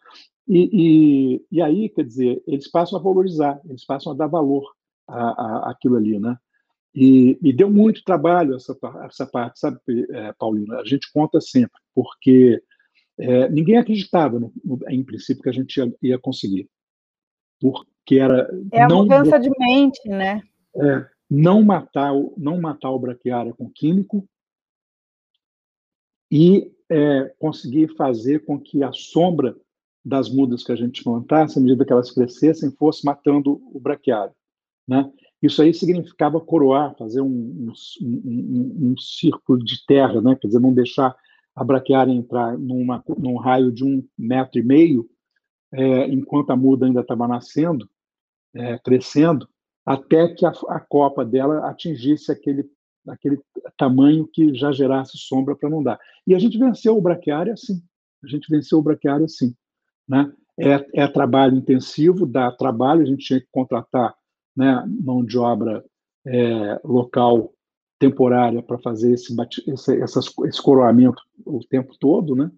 E, 0.47 0.71
e, 0.73 1.47
e 1.51 1.63
aí, 1.63 1.89
quer 1.89 2.05
dizer, 2.05 2.43
eles 2.47 2.71
passam 2.71 2.99
a 2.99 3.03
valorizar, 3.03 3.61
eles 3.69 3.85
passam 3.85 4.13
a 4.13 4.17
dar 4.17 4.29
valor 4.29 4.65
a, 5.09 5.71
aquilo 5.71 5.97
ali, 5.97 6.21
né? 6.21 6.37
E, 6.95 7.39
e, 7.43 7.53
deu 7.53 7.71
muito 7.71 8.03
trabalho 8.03 8.57
essa, 8.57 8.77
essa 9.05 9.25
parte, 9.27 9.61
sabe, 9.61 9.79
é, 10.11 10.33
Paulina? 10.33 10.81
A 10.81 10.85
gente 10.85 11.11
conta 11.13 11.41
sempre, 11.41 11.81
porque 11.95 12.61
é, 13.21 13.49
ninguém 13.49 13.77
acreditava, 13.77 14.41
no, 14.41 14.53
no, 14.65 14.79
em 14.89 15.05
princípio, 15.05 15.43
que 15.43 15.49
a 15.49 15.53
gente 15.53 15.77
ia, 15.77 15.95
ia 16.03 16.19
conseguir. 16.19 16.69
Porque 17.61 18.19
era. 18.19 18.51
É 18.73 18.83
a 18.83 18.89
não, 18.89 19.03
mudança 19.03 19.39
de 19.39 19.51
mente, 19.59 20.09
né? 20.09 20.43
É, 20.75 21.07
não 21.31 21.63
matar, 21.63 22.13
não 22.37 22.61
matar 22.61 22.91
o 22.91 22.99
braquiária 22.99 23.53
com 23.53 23.71
químico 23.71 24.27
e 26.31 26.73
é, 26.89 27.33
conseguir 27.39 27.95
fazer 27.97 28.45
com 28.45 28.59
que 28.59 28.83
a 28.83 28.93
sombra 28.93 29.57
das 30.05 30.31
mudas 30.31 30.65
que 30.65 30.73
a 30.73 30.77
gente 30.77 31.05
plantasse, 31.05 31.59
à 31.59 31.63
medida 31.63 31.85
que 31.85 31.93
elas 31.93 32.11
crescessem, 32.11 32.71
fosse 32.73 33.05
matando 33.05 33.61
o 33.73 33.79
braquiário. 33.79 34.35
Né? 34.89 35.11
Isso 35.43 35.61
aí 35.61 35.75
significava 35.75 36.41
coroar, 36.41 36.97
fazer 36.97 37.21
um, 37.21 37.27
um, 37.29 37.73
um, 38.03 38.93
um 38.93 38.97
círculo 38.97 39.63
de 39.63 39.85
terra, 39.87 40.21
né? 40.23 40.37
quer 40.41 40.47
dizer, 40.47 40.61
não 40.61 40.73
deixar 40.73 41.15
a 41.55 41.65
braquiária 41.65 42.13
entrar 42.13 42.57
numa, 42.59 43.03
num 43.19 43.37
raio 43.37 43.73
de 43.73 43.85
um 43.85 44.07
metro 44.17 44.59
e 44.59 44.63
meio, 44.63 45.09
é, 45.73 46.09
enquanto 46.09 46.51
a 46.51 46.57
muda 46.57 46.87
ainda 46.87 47.01
estava 47.01 47.29
nascendo, 47.29 47.89
é, 48.55 48.79
crescendo, 48.79 49.49
até 49.85 50.29
que 50.29 50.45
a, 50.45 50.53
a, 50.69 50.81
copa 50.81 51.25
dela 51.25 51.69
atingisse 51.69 52.31
aquele, 52.31 52.69
aquele 53.09 53.41
tamanho 53.77 54.27
que 54.27 54.55
já 54.55 54.73
gerasse 54.73 55.17
sombra 55.17 55.57
para 55.57 55.71
não 55.71 55.83
dar. 55.83 55.99
E 56.27 56.35
a 56.35 56.39
gente 56.39 56.59
venceu 56.59 56.97
o 56.97 57.01
braquiária 57.01 57.53
assim. 57.53 57.83
A 58.23 58.29
gente 58.29 58.49
venceu 58.51 58.79
o 58.79 58.83
braquiária 58.83 59.25
assim. 59.25 59.55
Né? 60.09 60.33
É, 60.59 61.03
é 61.03 61.09
trabalho 61.09 61.57
intensivo, 61.57 62.27
dá 62.27 62.51
trabalho, 62.53 63.03
a 63.03 63.07
gente 63.07 63.25
tinha 63.25 63.41
que 63.41 63.49
contratar 63.51 64.15
né, 64.57 64.85
mão 64.87 65.25
de 65.25 65.39
obra 65.39 65.85
é, 66.27 66.81
local 66.85 67.53
temporária 68.01 68.63
para 68.63 68.79
fazer 68.79 69.13
esse, 69.13 69.37
esse, 69.69 70.03
essas, 70.03 70.33
esse 70.47 70.61
coroamento 70.61 71.23
o 71.45 71.61
tempo 71.61 71.95
todo, 72.01 72.35
né? 72.35 72.51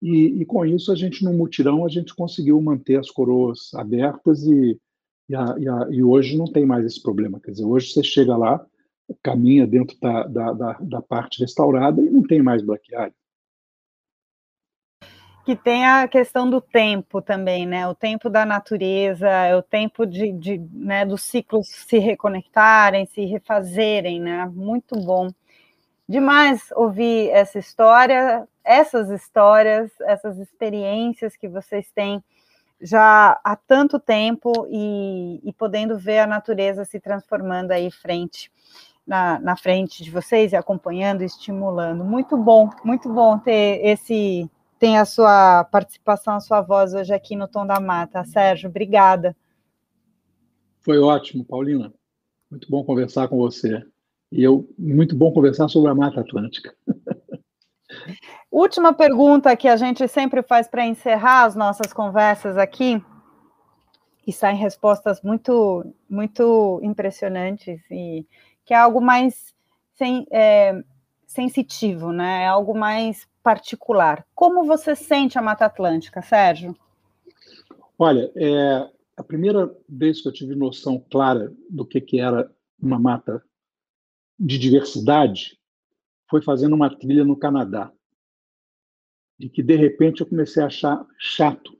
E, 0.00 0.40
e, 0.40 0.44
com 0.44 0.64
isso 0.64 0.92
a 0.92 0.94
gente 0.94 1.24
no 1.24 1.32
mutirão 1.32 1.84
a 1.84 1.88
gente 1.88 2.14
conseguiu 2.14 2.60
manter 2.62 2.98
as 2.98 3.10
coroas 3.10 3.72
abertas 3.74 4.44
e, 4.44 4.78
e, 5.28 5.34
a, 5.34 5.56
e, 5.58 5.68
a, 5.68 5.88
e, 5.90 6.02
hoje 6.02 6.36
não 6.36 6.46
tem 6.46 6.64
mais 6.64 6.86
esse 6.86 7.02
problema. 7.02 7.40
Quer 7.40 7.52
dizer, 7.52 7.64
hoje 7.64 7.92
você 7.92 8.02
chega 8.02 8.36
lá, 8.36 8.64
caminha 9.22 9.66
dentro 9.66 9.98
da, 10.00 10.24
da, 10.24 10.52
da, 10.52 10.72
da 10.80 11.02
parte 11.02 11.40
restaurada 11.40 12.00
e 12.00 12.08
não 12.08 12.22
tem 12.22 12.42
mais 12.42 12.62
braquiária 12.62 13.14
que 15.44 15.54
tem 15.54 15.84
a 15.86 16.08
questão 16.08 16.48
do 16.48 16.60
tempo 16.60 17.20
também, 17.20 17.66
né? 17.66 17.86
O 17.86 17.94
tempo 17.94 18.30
da 18.30 18.46
natureza, 18.46 19.28
é 19.28 19.54
o 19.54 19.62
tempo 19.62 20.06
de, 20.06 20.32
de 20.32 20.58
né, 20.72 21.04
dos 21.04 21.22
ciclos 21.22 21.68
se 21.68 21.98
reconectarem, 21.98 23.04
se 23.06 23.24
refazerem, 23.26 24.20
né? 24.20 24.46
Muito 24.46 24.98
bom. 24.98 25.28
Demais 26.08 26.70
ouvir 26.74 27.28
essa 27.30 27.58
história, 27.58 28.48
essas 28.64 29.10
histórias, 29.10 29.90
essas 30.00 30.38
experiências 30.38 31.36
que 31.36 31.48
vocês 31.48 31.90
têm 31.94 32.24
já 32.80 33.38
há 33.44 33.56
tanto 33.56 33.98
tempo 33.98 34.66
e, 34.70 35.40
e 35.44 35.52
podendo 35.52 35.98
ver 35.98 36.20
a 36.20 36.26
natureza 36.26 36.84
se 36.84 36.98
transformando 36.98 37.70
aí 37.70 37.90
frente 37.90 38.50
na, 39.06 39.38
na 39.40 39.56
frente 39.56 40.02
de 40.02 40.10
vocês 40.10 40.52
e 40.52 40.56
acompanhando, 40.56 41.22
estimulando. 41.22 42.02
Muito 42.02 42.36
bom, 42.36 42.70
muito 42.82 43.12
bom 43.12 43.38
ter 43.38 43.80
esse 43.84 44.50
tem 44.84 44.98
a 44.98 45.06
sua 45.06 45.64
participação, 45.64 46.34
a 46.34 46.40
sua 46.40 46.60
voz 46.60 46.92
hoje 46.92 47.10
aqui 47.14 47.34
no 47.34 47.48
Tom 47.48 47.66
da 47.66 47.80
Mata. 47.80 48.22
Sérgio, 48.22 48.68
obrigada. 48.68 49.34
Foi 50.82 50.98
ótimo, 50.98 51.42
Paulina. 51.42 51.90
Muito 52.50 52.70
bom 52.70 52.84
conversar 52.84 53.28
com 53.28 53.38
você. 53.38 53.82
E 54.30 54.42
eu 54.42 54.68
muito 54.78 55.16
bom 55.16 55.32
conversar 55.32 55.68
sobre 55.68 55.90
a 55.90 55.94
Mata 55.94 56.20
Atlântica. 56.20 56.76
Última 58.52 58.92
pergunta 58.92 59.56
que 59.56 59.68
a 59.68 59.76
gente 59.78 60.06
sempre 60.06 60.42
faz 60.42 60.68
para 60.68 60.84
encerrar 60.84 61.44
as 61.44 61.56
nossas 61.56 61.90
conversas 61.90 62.58
aqui, 62.58 63.02
e 64.26 64.32
saem 64.34 64.58
respostas 64.58 65.22
muito, 65.22 65.82
muito 66.10 66.78
impressionantes, 66.82 67.80
e 67.90 68.26
que 68.66 68.74
é 68.74 68.76
algo 68.76 69.00
mais 69.00 69.54
sem, 69.94 70.26
é, 70.30 70.84
sensitivo, 71.26 72.12
né? 72.12 72.42
É 72.42 72.48
algo 72.48 72.76
mais 72.76 73.26
particular. 73.44 74.26
Como 74.34 74.64
você 74.64 74.96
sente 74.96 75.38
a 75.38 75.42
Mata 75.42 75.66
Atlântica, 75.66 76.22
Sérgio? 76.22 76.74
Olha, 77.98 78.32
é, 78.34 78.90
a 79.14 79.22
primeira 79.22 79.70
vez 79.86 80.22
que 80.22 80.28
eu 80.28 80.32
tive 80.32 80.56
noção 80.56 80.98
clara 81.10 81.52
do 81.68 81.84
que, 81.84 82.00
que 82.00 82.18
era 82.18 82.50
uma 82.80 82.98
mata 82.98 83.44
de 84.40 84.58
diversidade 84.58 85.58
foi 86.28 86.40
fazendo 86.40 86.74
uma 86.74 86.96
trilha 86.96 87.22
no 87.22 87.36
Canadá. 87.36 87.92
E 89.38 89.48
que, 89.50 89.62
de 89.62 89.76
repente, 89.76 90.22
eu 90.22 90.26
comecei 90.26 90.62
a 90.62 90.66
achar 90.66 91.06
chato. 91.18 91.72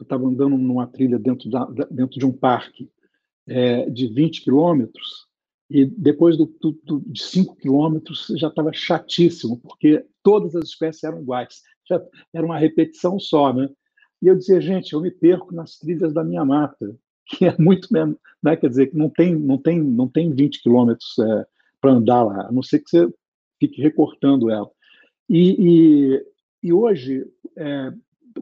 Eu 0.00 0.02
estava 0.02 0.26
andando 0.26 0.58
numa 0.58 0.86
trilha 0.86 1.18
dentro, 1.18 1.48
da, 1.48 1.64
dentro 1.90 2.18
de 2.18 2.26
um 2.26 2.32
parque 2.32 2.90
é, 3.46 3.88
de 3.88 4.08
20 4.08 4.42
quilômetros 4.42 5.27
e 5.70 5.84
depois 5.84 6.36
do, 6.36 6.46
do, 6.60 7.02
de 7.06 7.22
5 7.22 7.56
quilômetros 7.56 8.26
já 8.36 8.48
estava 8.48 8.72
chatíssimo, 8.72 9.58
porque 9.58 10.04
todas 10.22 10.56
as 10.56 10.64
espécies 10.68 11.04
eram 11.04 11.20
iguais, 11.20 11.62
já 11.86 12.02
era 12.32 12.44
uma 12.44 12.58
repetição 12.58 13.18
só. 13.18 13.52
Né? 13.52 13.68
E 14.22 14.28
eu 14.28 14.36
dizia, 14.36 14.60
gente, 14.60 14.94
eu 14.94 15.00
me 15.00 15.10
perco 15.10 15.54
nas 15.54 15.78
trilhas 15.78 16.12
da 16.14 16.24
minha 16.24 16.44
mata, 16.44 16.96
que 17.28 17.44
é 17.44 17.54
muito 17.58 17.92
menos, 17.92 18.16
né? 18.42 18.56
quer 18.56 18.70
dizer, 18.70 18.86
que 18.88 18.96
não 18.96 19.10
tem, 19.10 19.34
não 19.36 19.58
tem, 19.58 19.82
não 19.82 20.08
tem 20.08 20.32
20 20.32 20.62
quilômetros 20.62 21.18
é, 21.18 21.46
para 21.80 21.92
andar 21.92 22.22
lá, 22.22 22.46
a 22.46 22.52
não 22.52 22.62
ser 22.62 22.78
que 22.78 22.88
você 22.88 23.08
fique 23.60 23.82
recortando 23.82 24.50
ela. 24.50 24.70
E, 25.28 25.56
e, 25.58 26.26
e 26.62 26.72
hoje, 26.72 27.26
é, 27.56 27.92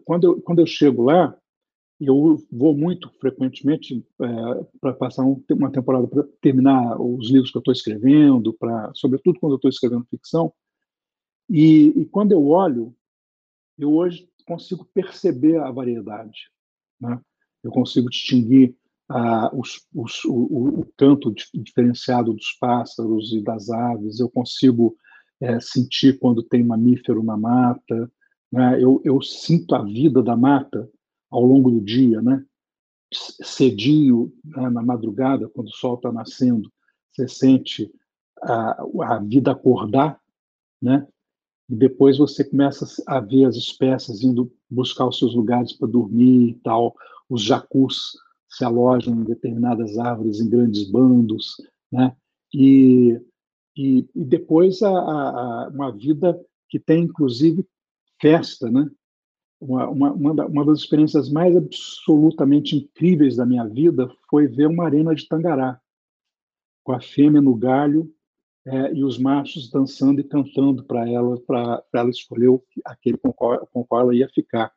quando, 0.05 0.25
eu, 0.25 0.43
quando 0.43 0.61
eu 0.61 0.67
chego 0.67 1.03
lá, 1.03 1.37
eu 2.01 2.37
vou 2.53 2.77
muito 2.77 3.11
frequentemente 3.19 4.05
é, 4.21 4.67
para 4.81 4.93
passar 4.93 5.25
um, 5.25 5.43
uma 5.51 5.71
temporada 5.71 6.07
para 6.07 6.25
terminar 6.41 7.01
os 7.01 7.31
livros 7.31 7.51
que 7.51 7.57
eu 7.57 7.61
estou 7.61 7.73
escrevendo, 7.73 8.53
para, 8.53 8.91
sobretudo 8.95 9.41
quando 9.41 9.53
eu 9.53 9.57
estou 9.57 9.71
escrevendo 9.71 10.07
ficção. 10.11 10.53
E, 11.49 11.89
e, 12.01 12.05
quando 12.07 12.33
eu 12.33 12.47
olho, 12.47 12.95
eu 13.79 13.95
hoje 13.95 14.29
consigo 14.47 14.85
perceber 14.93 15.59
a 15.59 15.71
variedade. 15.71 16.51
Né? 17.01 17.19
Eu 17.63 17.71
consigo 17.71 18.11
distinguir 18.11 18.77
ah, 19.09 19.51
os, 19.55 19.87
os, 19.95 20.25
o, 20.25 20.81
o, 20.81 20.87
canto 20.97 21.33
diferenciado 21.55 22.33
dos 22.33 22.53
pássaros 22.61 23.33
e 23.33 23.41
das 23.41 23.71
aves, 23.71 24.19
eu 24.19 24.29
consigo 24.29 24.97
é, 25.41 25.61
sentir 25.61 26.19
quando 26.19 26.43
tem 26.43 26.65
mamífero 26.65 27.23
na 27.23 27.37
mata, 27.37 28.11
né? 28.51 28.83
eu, 28.83 29.01
eu 29.05 29.23
sinto 29.23 29.75
a 29.75 29.83
vida 29.83 30.23
da 30.23 30.37
mata 30.37 30.91
ao 31.31 31.45
longo 31.45 31.71
do 31.71 31.81
dia, 31.81 32.23
né? 32.23 32.45
cedinho, 33.13 34.33
né, 34.45 34.69
na 34.69 34.83
madrugada, 34.83 35.49
quando 35.49 35.69
o 35.69 35.75
sol 35.75 35.95
está 35.95 36.13
nascendo, 36.13 36.71
você 37.13 37.29
sente 37.29 37.93
a, 38.43 38.85
a 39.03 39.19
vida 39.19 39.53
acordar, 39.53 40.21
né? 40.83 41.07
E 41.69 41.75
depois 41.75 42.19
você 42.19 42.45
começa 42.45 42.87
a 43.07 43.19
ver 43.19 43.45
as 43.45 43.57
espécies 43.57 44.23
indo 44.23 44.53
buscar 44.71 45.07
os 45.07 45.19
seus 45.19 45.35
lugares 45.35 45.73
para 45.73 45.89
dormir 45.89 46.51
e 46.51 46.55
tal. 46.63 46.95
Os 47.29 47.43
jacus 47.43 48.13
se 48.49 48.65
alojam 48.65 49.15
em 49.15 49.25
determinadas 49.25 49.99
árvores 49.99 50.41
em 50.41 50.49
grandes 50.49 50.89
bandos, 50.89 51.57
né? 51.91 52.15
E, 52.55 53.21
e, 53.77 54.07
e 54.15 54.25
depois 54.25 54.83
a, 54.83 54.91
a, 54.91 55.69
uma 55.69 55.91
vida 55.91 56.39
que 56.69 56.79
tem, 56.79 57.05
inclusive, 57.05 57.67
festa, 58.21 58.71
né? 58.71 58.89
Uma, 59.61 59.89
uma, 59.89 60.47
uma 60.47 60.65
das 60.67 60.81
experiências 60.81 61.31
mais 61.31 61.57
absolutamente 61.57 62.77
incríveis 62.77 63.37
da 63.37 63.47
minha 63.47 63.65
vida 63.67 64.11
foi 64.29 64.47
ver 64.47 64.67
uma 64.67 64.85
arena 64.85 65.15
de 65.15 65.27
tangará, 65.27 65.81
com 66.85 66.93
a 66.93 67.01
fêmea 67.01 67.41
no 67.41 67.55
galho 67.55 68.13
é, 68.67 68.93
e 68.93 69.03
os 69.03 69.19
machos 69.19 69.71
dançando 69.71 70.21
e 70.21 70.25
cantando 70.25 70.85
para 70.85 71.09
ela, 71.09 71.41
para 71.41 71.83
ela 71.95 72.11
escolher 72.11 72.61
aquele 72.85 73.17
com 73.17 73.33
qual, 73.33 73.67
com 73.73 73.85
qual 73.85 74.03
ela 74.03 74.15
ia 74.15 74.29
ficar. 74.29 74.73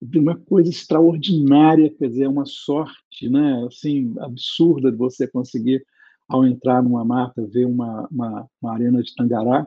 Uma 0.00 0.36
coisa 0.36 0.70
extraordinária, 0.70 1.90
quer 1.90 2.08
dizer, 2.08 2.24
é 2.24 2.28
uma 2.28 2.46
sorte, 2.46 3.28
né? 3.28 3.64
Assim, 3.66 4.14
absurda 4.20 4.92
de 4.92 4.96
você 4.96 5.26
conseguir, 5.26 5.84
ao 6.28 6.44
entrar 6.44 6.82
numa 6.82 7.04
mata, 7.04 7.46
ver 7.46 7.64
uma, 7.64 8.06
uma, 8.10 8.48
uma 8.60 8.72
arena 8.72 9.02
de 9.02 9.14
tangará 9.14 9.66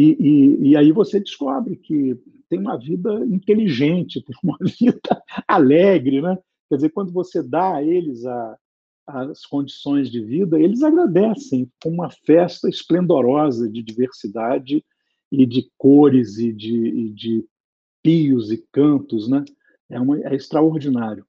e, 0.00 0.16
e, 0.20 0.68
e, 0.70 0.76
aí 0.76 0.92
você 0.92 1.18
descobre 1.18 1.74
que 1.74 2.16
tem 2.48 2.60
uma 2.60 2.78
vida 2.78 3.12
inteligente, 3.26 4.22
tem 4.22 4.36
uma 4.44 4.56
vida 4.60 5.24
alegre, 5.46 6.22
né? 6.22 6.38
Quer 6.68 6.76
dizer, 6.76 6.90
quando 6.90 7.10
você 7.10 7.42
dá 7.42 7.74
a 7.74 7.82
eles 7.82 8.24
a, 8.24 8.56
as 9.08 9.44
condições 9.44 10.08
de 10.08 10.22
vida, 10.22 10.60
eles 10.60 10.84
agradecem 10.84 11.68
com 11.82 11.90
uma 11.90 12.10
festa 12.24 12.68
esplendorosa 12.68 13.68
de 13.68 13.82
diversidade 13.82 14.84
e 15.32 15.44
de 15.44 15.68
cores 15.76 16.38
e 16.38 16.52
de, 16.52 16.76
e 16.76 17.10
de 17.10 17.44
pios 18.00 18.52
e 18.52 18.64
cantos, 18.70 19.28
né? 19.28 19.44
É, 19.90 19.98
uma, 19.98 20.20
é 20.20 20.32
extraordinário. 20.32 21.26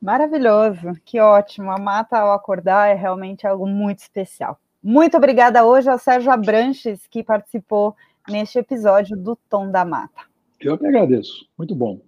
Maravilhoso, 0.00 1.00
que 1.04 1.20
ótimo. 1.20 1.70
A 1.70 1.78
mata 1.78 2.18
ao 2.18 2.32
acordar 2.32 2.88
é 2.88 2.94
realmente 2.94 3.46
algo 3.46 3.64
muito 3.64 4.00
especial. 4.00 4.58
Muito 4.84 5.16
obrigada 5.16 5.64
hoje 5.64 5.88
ao 5.88 5.96
Sérgio 5.96 6.32
Abranches, 6.32 7.06
que 7.06 7.22
participou 7.22 7.94
neste 8.28 8.58
episódio 8.58 9.16
do 9.16 9.36
Tom 9.48 9.70
da 9.70 9.84
Mata. 9.84 10.22
Eu 10.60 10.76
que 10.76 10.84
agradeço. 10.84 11.46
Muito 11.56 11.72
bom. 11.72 12.00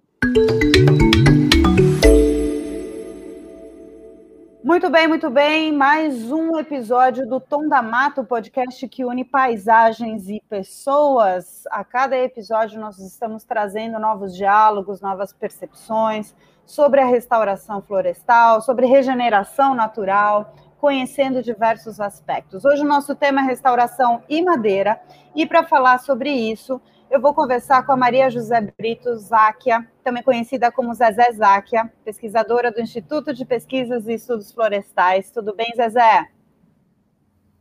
Muito 4.61 4.89
bem, 4.89 5.07
muito 5.07 5.29
bem. 5.29 5.71
Mais 5.71 6.29
um 6.29 6.59
episódio 6.59 7.25
do 7.25 7.39
Tom 7.39 7.69
da 7.69 7.81
Mata, 7.81 8.19
o 8.19 8.25
podcast 8.25 8.85
que 8.89 9.05
une 9.05 9.23
paisagens 9.23 10.27
e 10.27 10.41
pessoas. 10.49 11.63
A 11.71 11.81
cada 11.85 12.17
episódio, 12.17 12.77
nós 12.77 12.99
estamos 12.99 13.45
trazendo 13.45 13.97
novos 13.99 14.35
diálogos, 14.35 14.99
novas 14.99 15.31
percepções 15.31 16.35
sobre 16.65 16.99
a 16.99 17.05
restauração 17.05 17.81
florestal, 17.81 18.59
sobre 18.59 18.85
regeneração 18.85 19.73
natural 19.73 20.53
conhecendo 20.85 21.41
diversos 21.41 21.99
aspectos. 21.99 22.63
Hoje 22.63 22.83
o 22.83 22.87
nosso 22.87 23.15
tema 23.15 23.41
é 23.41 23.45
restauração 23.45 24.21
e 24.29 24.43
madeira, 24.43 25.01
e 25.33 25.43
para 25.43 25.63
falar 25.63 25.97
sobre 25.97 26.29
isso, 26.29 26.79
eu 27.09 27.19
vou 27.19 27.33
conversar 27.33 27.83
com 27.87 27.91
a 27.91 27.97
Maria 27.97 28.29
José 28.29 28.71
Brito 28.77 29.17
Záquia, 29.17 29.83
também 30.03 30.21
conhecida 30.21 30.71
como 30.71 30.93
Zezé 30.93 31.31
Záquia, 31.31 31.91
pesquisadora 32.03 32.71
do 32.71 32.79
Instituto 32.79 33.33
de 33.33 33.43
Pesquisas 33.43 34.07
e 34.07 34.13
Estudos 34.13 34.51
Florestais. 34.51 35.31
Tudo 35.31 35.55
bem, 35.55 35.73
Zezé? 35.75 36.27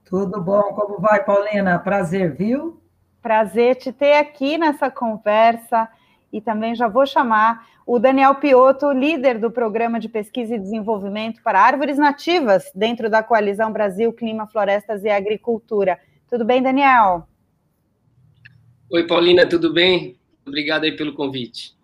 Tudo 0.05 0.39
bom, 0.43 0.75
como 0.75 1.01
vai, 1.01 1.25
Paulina? 1.25 1.79
Prazer, 1.79 2.37
viu? 2.37 2.79
Prazer 3.23 3.77
te 3.77 3.91
ter 3.91 4.17
aqui 4.17 4.59
nessa 4.59 4.91
conversa 4.91 5.89
e 6.35 6.41
também 6.41 6.75
já 6.75 6.89
vou 6.89 7.07
chamar 7.07 7.65
o 7.87 7.97
Daniel 7.97 8.35
Piotto, 8.35 8.91
líder 8.91 9.39
do 9.39 9.53
Programa 9.53 10.01
de 10.01 10.09
Pesquisa 10.09 10.57
e 10.57 10.59
Desenvolvimento 10.59 11.41
para 11.45 11.61
Árvores 11.61 11.97
Nativas, 11.97 12.73
dentro 12.75 13.09
da 13.09 13.23
Coalizão 13.23 13.73
Brasil 13.73 14.13
Clima, 14.13 14.49
Florestas 14.49 15.05
e 15.05 15.09
Agricultura. 15.09 15.97
Tudo 16.29 16.45
bem, 16.45 16.61
Daniel? 16.61 17.29
Oi, 18.91 19.07
Paulina, 19.07 19.49
tudo 19.49 19.73
bem? 19.73 20.19
Obrigado 20.45 20.83
aí 20.83 20.97
pelo 20.97 21.15
convite. 21.15 21.77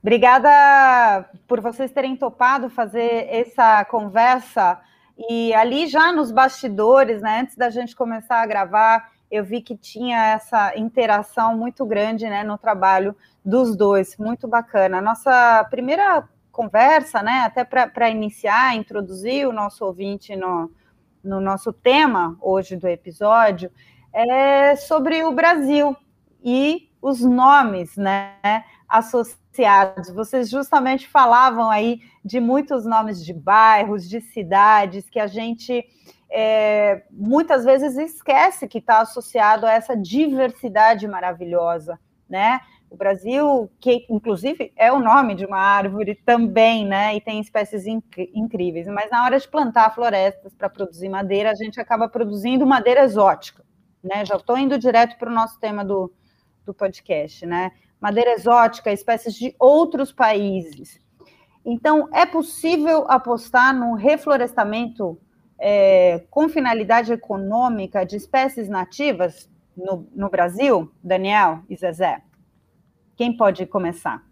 Obrigada 0.00 1.28
por 1.46 1.60
vocês 1.60 1.90
terem 1.90 2.16
topado 2.16 2.70
fazer 2.70 3.26
essa 3.28 3.84
conversa. 3.84 4.80
E 5.28 5.52
ali 5.52 5.86
já 5.88 6.10
nos 6.10 6.32
bastidores, 6.32 7.20
né, 7.20 7.40
antes 7.40 7.54
da 7.54 7.68
gente 7.68 7.94
começar 7.94 8.40
a 8.40 8.46
gravar, 8.46 9.12
eu 9.30 9.44
vi 9.44 9.60
que 9.60 9.76
tinha 9.76 10.32
essa 10.32 10.76
interação 10.76 11.56
muito 11.56 11.84
grande 11.84 12.28
né, 12.28 12.44
no 12.44 12.56
trabalho 12.56 13.14
dos 13.44 13.76
dois, 13.76 14.16
muito 14.16 14.46
bacana. 14.46 15.00
Nossa 15.00 15.66
primeira 15.70 16.28
conversa, 16.52 17.22
né, 17.22 17.40
até 17.40 17.64
para 17.64 18.08
iniciar, 18.08 18.74
introduzir 18.74 19.46
o 19.46 19.52
nosso 19.52 19.84
ouvinte 19.84 20.34
no, 20.34 20.70
no 21.22 21.40
nosso 21.40 21.72
tema 21.72 22.36
hoje 22.40 22.76
do 22.76 22.88
episódio, 22.88 23.70
é 24.12 24.74
sobre 24.76 25.22
o 25.24 25.32
Brasil 25.32 25.94
e 26.42 26.88
os 27.02 27.20
nomes 27.20 27.96
né, 27.96 28.64
associados. 28.88 30.10
Vocês 30.10 30.48
justamente 30.48 31.06
falavam 31.06 31.70
aí 31.70 32.00
de 32.24 32.40
muitos 32.40 32.86
nomes 32.86 33.24
de 33.24 33.34
bairros, 33.34 34.08
de 34.08 34.20
cidades 34.20 35.10
que 35.10 35.20
a 35.20 35.26
gente 35.26 35.84
é, 36.30 37.04
muitas 37.10 37.64
vezes 37.64 37.96
esquece 37.96 38.66
que 38.66 38.78
está 38.78 39.00
associado 39.00 39.66
a 39.66 39.72
essa 39.72 39.96
diversidade 39.96 41.06
maravilhosa, 41.06 41.98
né? 42.28 42.60
O 42.88 42.96
Brasil, 42.96 43.70
que 43.80 44.06
inclusive 44.08 44.72
é 44.76 44.92
o 44.92 45.00
nome 45.00 45.34
de 45.34 45.44
uma 45.44 45.58
árvore 45.58 46.14
também, 46.14 46.86
né? 46.86 47.16
E 47.16 47.20
tem 47.20 47.40
espécies 47.40 47.86
inc 47.86 48.30
incríveis. 48.34 48.86
Mas 48.86 49.10
na 49.10 49.24
hora 49.24 49.38
de 49.38 49.48
plantar 49.48 49.94
florestas 49.94 50.54
para 50.54 50.68
produzir 50.68 51.08
madeira, 51.08 51.50
a 51.50 51.54
gente 51.54 51.80
acaba 51.80 52.08
produzindo 52.08 52.66
madeira 52.66 53.02
exótica, 53.02 53.64
né? 54.02 54.24
Já 54.24 54.36
estou 54.36 54.56
indo 54.56 54.78
direto 54.78 55.18
para 55.18 55.30
o 55.30 55.34
nosso 55.34 55.58
tema 55.58 55.84
do, 55.84 56.12
do 56.64 56.72
podcast, 56.72 57.44
né? 57.44 57.72
Madeira 58.00 58.32
exótica, 58.32 58.92
espécies 58.92 59.34
de 59.34 59.54
outros 59.58 60.12
países. 60.12 61.00
Então, 61.64 62.08
é 62.12 62.24
possível 62.24 63.04
apostar 63.08 63.74
no 63.74 63.94
reflorestamento 63.94 65.18
é, 65.58 66.24
com 66.30 66.48
finalidade 66.48 67.12
econômica 67.12 68.04
de 68.04 68.16
espécies 68.16 68.68
nativas 68.68 69.50
no, 69.76 70.06
no 70.14 70.28
Brasil, 70.28 70.90
Daniel 71.02 71.60
e 71.68 71.76
Zezé? 71.76 72.22
Quem 73.16 73.36
pode 73.36 73.64
começar? 73.66 74.24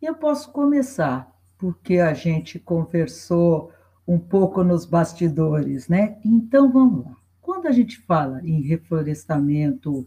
Eu 0.00 0.14
posso 0.14 0.50
começar, 0.50 1.30
porque 1.58 1.98
a 1.98 2.12
gente 2.14 2.58
conversou 2.58 3.70
um 4.06 4.18
pouco 4.18 4.64
nos 4.64 4.84
bastidores, 4.84 5.88
né? 5.88 6.18
Então 6.24 6.72
vamos 6.72 7.04
lá. 7.04 7.16
Quando 7.40 7.66
a 7.66 7.72
gente 7.72 7.98
fala 8.00 8.40
em 8.42 8.62
reflorestamento 8.62 10.06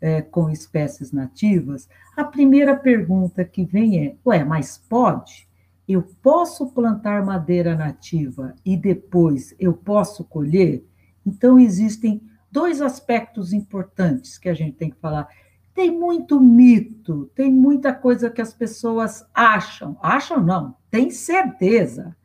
é, 0.00 0.22
com 0.22 0.50
espécies 0.50 1.12
nativas, 1.12 1.88
a 2.16 2.24
primeira 2.24 2.74
pergunta 2.76 3.44
que 3.44 3.64
vem 3.64 4.06
é: 4.06 4.16
ué, 4.26 4.44
mas 4.44 4.78
pode? 4.78 5.48
Eu 5.92 6.02
posso 6.22 6.68
plantar 6.68 7.24
madeira 7.24 7.74
nativa 7.74 8.54
e 8.64 8.76
depois 8.76 9.54
eu 9.58 9.72
posso 9.72 10.24
colher? 10.24 10.84
Então, 11.24 11.58
existem 11.58 12.22
dois 12.50 12.80
aspectos 12.80 13.52
importantes 13.52 14.38
que 14.38 14.48
a 14.48 14.54
gente 14.54 14.76
tem 14.76 14.90
que 14.90 15.00
falar. 15.00 15.28
Tem 15.74 15.90
muito 15.90 16.40
mito, 16.40 17.30
tem 17.34 17.52
muita 17.52 17.94
coisa 17.94 18.28
que 18.28 18.40
as 18.40 18.52
pessoas 18.52 19.24
acham, 19.32 19.96
acham 20.02 20.42
não, 20.42 20.76
tem 20.90 21.10
certeza 21.10 22.16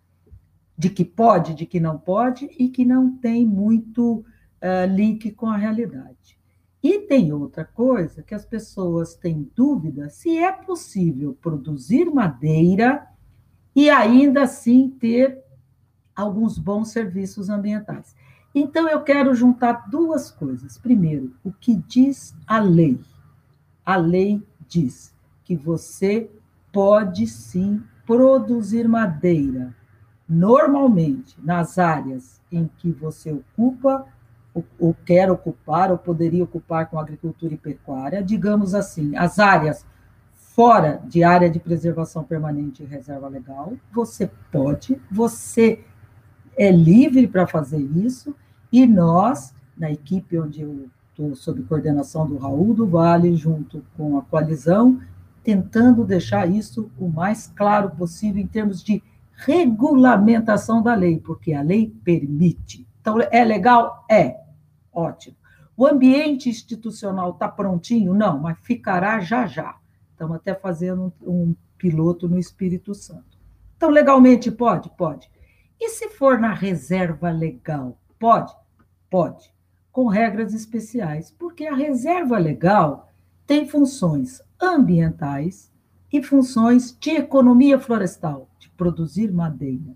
de 0.78 0.89
que 0.89 1.05
pode, 1.05 1.53
de 1.53 1.66
que 1.66 1.80
não 1.80 1.97
pode 1.97 2.45
e 2.59 2.70
que 2.70 2.84
não 2.84 3.16
tem 3.16 3.45
muito 3.45 4.18
uh, 4.20 4.93
link 4.93 5.32
com 5.32 5.47
a 5.47 5.57
realidade. 5.57 6.38
E 6.84 6.99
tem 6.99 7.32
outra 7.34 7.63
coisa 7.63 8.22
que 8.22 8.36
as 8.36 8.45
pessoas 8.45 9.16
têm 9.16 9.49
dúvida 9.55 10.09
se 10.09 10.38
é 10.38 10.51
possível 10.51 11.36
produzir 11.41 12.05
madeira 12.11 13.07
e 13.76 13.89
ainda 13.89 14.43
assim 14.43 14.89
ter 14.89 15.43
alguns 16.15 16.57
bons 16.57 16.89
serviços 16.89 17.49
ambientais. 17.49 18.15
Então, 18.53 18.88
eu 18.88 19.01
quero 19.01 19.36
juntar 19.36 19.89
duas 19.89 20.32
coisas. 20.32 20.78
Primeiro, 20.78 21.34
o 21.43 21.51
que 21.51 21.76
diz 21.76 22.34
a 22.47 22.59
lei. 22.59 22.99
A 23.86 23.97
lei 23.97 24.41
diz 24.65 25.13
que 25.43 25.55
você 25.55 26.32
pode 26.71 27.28
sim 27.28 27.84
produzir 28.05 28.88
madeira 28.88 29.76
normalmente 30.28 31.36
nas 31.43 31.78
áreas 31.78 32.41
em 32.51 32.69
que 32.78 32.91
você 32.91 33.32
ocupa 33.32 34.05
ou, 34.80 34.95
quer 35.05 35.30
ocupar 35.30 35.91
ou 35.91 35.97
poderia 35.97 36.43
ocupar 36.43 36.89
com 36.89 36.97
agricultura 36.97 37.53
e 37.53 37.57
pecuária, 37.57 38.23
digamos 38.23 38.73
assim, 38.73 39.15
as 39.17 39.38
áreas 39.38 39.86
fora 40.56 41.01
de 41.06 41.22
área 41.22 41.49
de 41.49 41.60
preservação 41.60 42.24
permanente 42.24 42.82
e 42.82 42.86
reserva 42.86 43.28
legal, 43.28 43.74
você 43.91 44.32
pode, 44.49 44.97
você 45.12 45.84
é 46.58 46.72
livre 46.72 47.28
para 47.28 47.45
fazer 47.45 47.80
isso, 47.80 48.34
e 48.72 48.88
nós, 48.88 49.53
na 49.78 49.91
equipe 49.91 50.39
onde 50.39 50.62
eu 50.62 50.89
estou 51.10 51.36
sob 51.36 51.62
coordenação 51.64 52.26
do 52.26 52.38
Raul 52.38 52.74
do 52.74 52.88
Vale, 52.88 53.36
junto 53.36 53.84
com 53.97 54.18
a 54.18 54.22
coalizão, 54.22 55.01
tentando 55.43 56.06
deixar 56.06 56.49
isso 56.49 56.89
o 56.97 57.10
mais 57.10 57.51
claro 57.53 57.89
possível 57.91 58.41
em 58.41 58.47
termos 58.47 58.82
de 58.82 59.03
regulamentação 59.36 60.82
da 60.82 60.95
lei, 60.95 61.20
porque 61.20 61.51
a 61.51 61.62
lei 61.62 61.93
permite. 62.06 62.88
Então, 63.01 63.18
é 63.30 63.43
legal? 63.43 64.06
É. 64.10 64.38
Ótimo. 64.93 65.36
O 65.76 65.86
ambiente 65.86 66.49
institucional 66.49 67.32
está 67.32 67.49
prontinho? 67.49 68.14
Não, 68.14 68.39
mas 68.39 68.58
ficará 68.62 69.20
já 69.20 69.45
já. 69.45 69.76
Estamos 70.16 70.38
até 70.38 70.55
fazendo 70.55 71.13
um, 71.22 71.53
piloto 71.78 72.30
no 72.30 72.39
Espírito 72.39 72.95
Santo. 72.95 73.38
Então, 73.76 73.89
legalmente 73.89 74.49
pode? 74.49 74.89
Pode. 74.91 75.30
E 75.78 75.89
se 75.89 76.07
for 76.07 76.39
na 76.39 76.53
reserva 76.53 77.30
legal? 77.30 77.99
Pode? 78.18 78.55
Pode. 79.09 79.53
Com 79.91 80.07
regras 80.07 80.53
especiais, 80.53 81.32
porque 81.32 81.66
a 81.66 81.76
reserva 81.76 82.38
legal 82.38 83.11
tem 83.45 83.68
funções 83.68 84.41
ambientais 84.59 85.70
e 86.09 86.24
funções 86.24 86.97
de 86.97 87.09
economia 87.09 87.78
florestal, 87.78 88.49
de 88.57 88.70
produzir 88.70 89.34
madeira. 89.34 89.95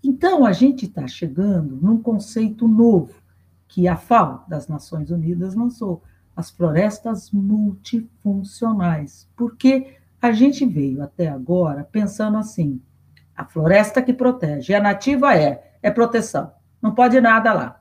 Então, 0.00 0.46
a 0.46 0.52
gente 0.52 0.86
está 0.86 1.08
chegando 1.08 1.74
num 1.74 2.00
conceito 2.00 2.68
novo 2.68 3.20
que 3.66 3.88
a 3.88 3.96
FAO, 3.96 4.44
das 4.46 4.68
Nações 4.68 5.10
Unidas, 5.10 5.56
lançou, 5.56 6.04
as 6.36 6.50
florestas 6.50 7.30
multifuncionais, 7.30 9.28
porque 9.36 9.96
a 10.20 10.32
gente 10.32 10.64
veio 10.66 11.02
até 11.02 11.28
agora 11.28 11.84
pensando 11.84 12.36
assim: 12.38 12.80
a 13.36 13.44
floresta 13.44 14.02
que 14.02 14.12
protege, 14.12 14.74
a 14.74 14.80
nativa 14.80 15.36
é, 15.36 15.72
é 15.82 15.90
proteção, 15.90 16.52
não 16.80 16.94
pode 16.94 17.20
nada 17.20 17.52
lá. 17.52 17.80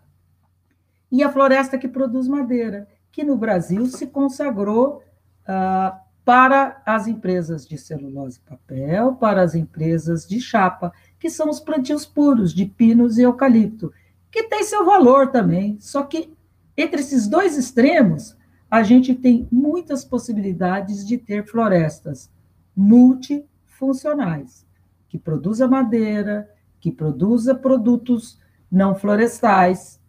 E 1.12 1.24
a 1.24 1.32
floresta 1.32 1.78
que 1.78 1.88
produz 1.88 2.28
madeira, 2.28 2.88
que 3.12 3.24
no 3.24 3.36
Brasil 3.36 3.86
se 3.88 4.08
consagrou 4.08 5.02
ah, 5.48 6.00
para 6.24 6.82
as 6.86 7.08
empresas 7.08 7.66
de 7.66 7.78
celulose 7.78 8.40
e 8.40 8.50
papel, 8.50 9.16
para 9.16 9.42
as 9.42 9.56
empresas 9.56 10.28
de 10.28 10.40
chapa, 10.40 10.94
que 11.20 11.30
são 11.30 11.50
os 11.50 11.60
plantios 11.60 12.06
puros 12.06 12.54
de 12.54 12.66
pinos 12.66 13.18
e 13.18 13.24
eucalipto, 13.24 13.92
que 14.32 14.44
tem 14.44 14.64
seu 14.64 14.86
valor 14.86 15.32
também. 15.32 15.78
Só 15.80 16.04
que 16.04 16.32
entre 16.78 17.02
esses 17.02 17.28
dois 17.28 17.58
extremos, 17.58 18.38
a 18.70 18.84
gente 18.84 19.16
tem 19.16 19.48
muitas 19.52 20.06
possibilidades 20.06 21.06
de 21.06 21.18
ter 21.18 21.46
florestas 21.46 22.32
multifuncionais, 22.76 24.66
que 25.08 25.18
produza 25.18 25.68
madeira, 25.68 26.50
que 26.80 26.92
produza 26.92 27.56
produtos 27.56 28.40
não 28.72 28.94
florestais, 28.94 30.00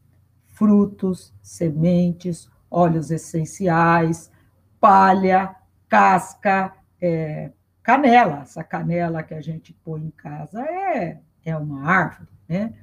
frutos, 0.46 1.32
sementes, 1.42 2.50
óleos 2.70 3.10
essenciais, 3.10 4.30
palha, 4.78 5.56
casca, 5.88 6.74
é, 7.00 7.50
canela. 7.82 8.42
Essa 8.42 8.62
canela 8.62 9.22
que 9.22 9.34
a 9.34 9.40
gente 9.40 9.72
põe 9.84 10.02
em 10.02 10.10
casa 10.10 10.60
é, 10.62 11.18
é 11.44 11.56
uma 11.56 11.90
árvore, 11.90 12.28
né? 12.46 12.74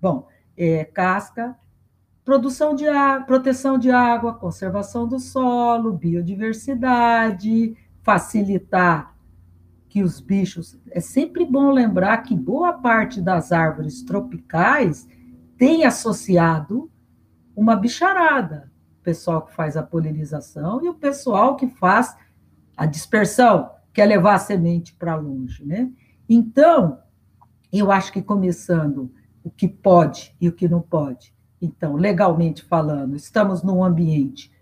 Bom, 0.00 0.26
é, 0.56 0.84
casca, 0.84 1.54
produção 2.28 2.74
de 2.74 2.86
água, 2.86 3.24
proteção 3.24 3.78
de 3.78 3.90
água, 3.90 4.34
conservação 4.34 5.08
do 5.08 5.18
solo, 5.18 5.94
biodiversidade, 5.94 7.74
facilitar 8.02 9.16
que 9.88 10.02
os 10.02 10.20
bichos. 10.20 10.78
É 10.90 11.00
sempre 11.00 11.46
bom 11.46 11.70
lembrar 11.70 12.18
que 12.18 12.36
boa 12.36 12.74
parte 12.74 13.22
das 13.22 13.50
árvores 13.50 14.02
tropicais 14.02 15.08
tem 15.56 15.86
associado 15.86 16.90
uma 17.56 17.74
bicharada. 17.74 18.70
O 19.00 19.02
pessoal 19.02 19.46
que 19.46 19.54
faz 19.54 19.74
a 19.74 19.82
polinização 19.82 20.84
e 20.84 20.88
o 20.90 20.94
pessoal 20.94 21.56
que 21.56 21.66
faz 21.66 22.14
a 22.76 22.84
dispersão, 22.84 23.70
quer 23.90 24.04
levar 24.04 24.34
a 24.34 24.38
semente 24.38 24.94
para 24.94 25.16
longe, 25.16 25.64
né? 25.64 25.90
Então, 26.28 26.98
eu 27.72 27.90
acho 27.90 28.12
que 28.12 28.20
começando 28.20 29.10
o 29.42 29.50
que 29.50 29.66
pode 29.66 30.36
e 30.38 30.46
o 30.46 30.52
que 30.52 30.68
não 30.68 30.82
pode, 30.82 31.32
então, 31.60 31.96
legalmente 31.96 32.62
falando, 32.62 33.16
estamos 33.16 33.62
num 33.62 33.82
ambiente 33.82 34.52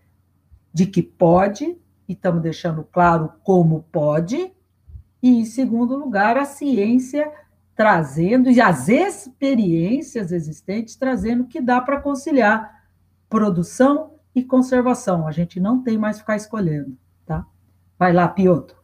de 0.73 0.87
que 0.87 1.03
pode, 1.03 1.77
e 2.09 2.13
estamos 2.13 2.43
deixando 2.43 2.85
claro 2.85 3.33
como 3.43 3.85
pode, 3.91 4.53
e, 5.23 5.41
em 5.41 5.45
segundo 5.45 5.97
lugar, 5.97 6.37
a 6.37 6.45
ciência 6.45 7.31
trazendo, 7.75 8.51
e 8.51 8.61
as 8.61 8.89
experiências 8.89 10.33
existentes 10.33 10.97
trazendo 10.97 11.47
que 11.47 11.61
dá 11.61 11.81
para 11.81 12.01
conciliar 12.01 12.85
produção 13.29 14.15
e 14.35 14.43
conservação. 14.43 15.27
A 15.27 15.33
gente 15.33 15.59
não 15.61 15.83
tem 15.83 15.99
mais 15.99 16.19
ficar 16.19 16.37
escolhendo, 16.37 16.97
tá? 17.27 17.45
Vai 17.99 18.13
lá, 18.13 18.29
Piotr. 18.29 18.75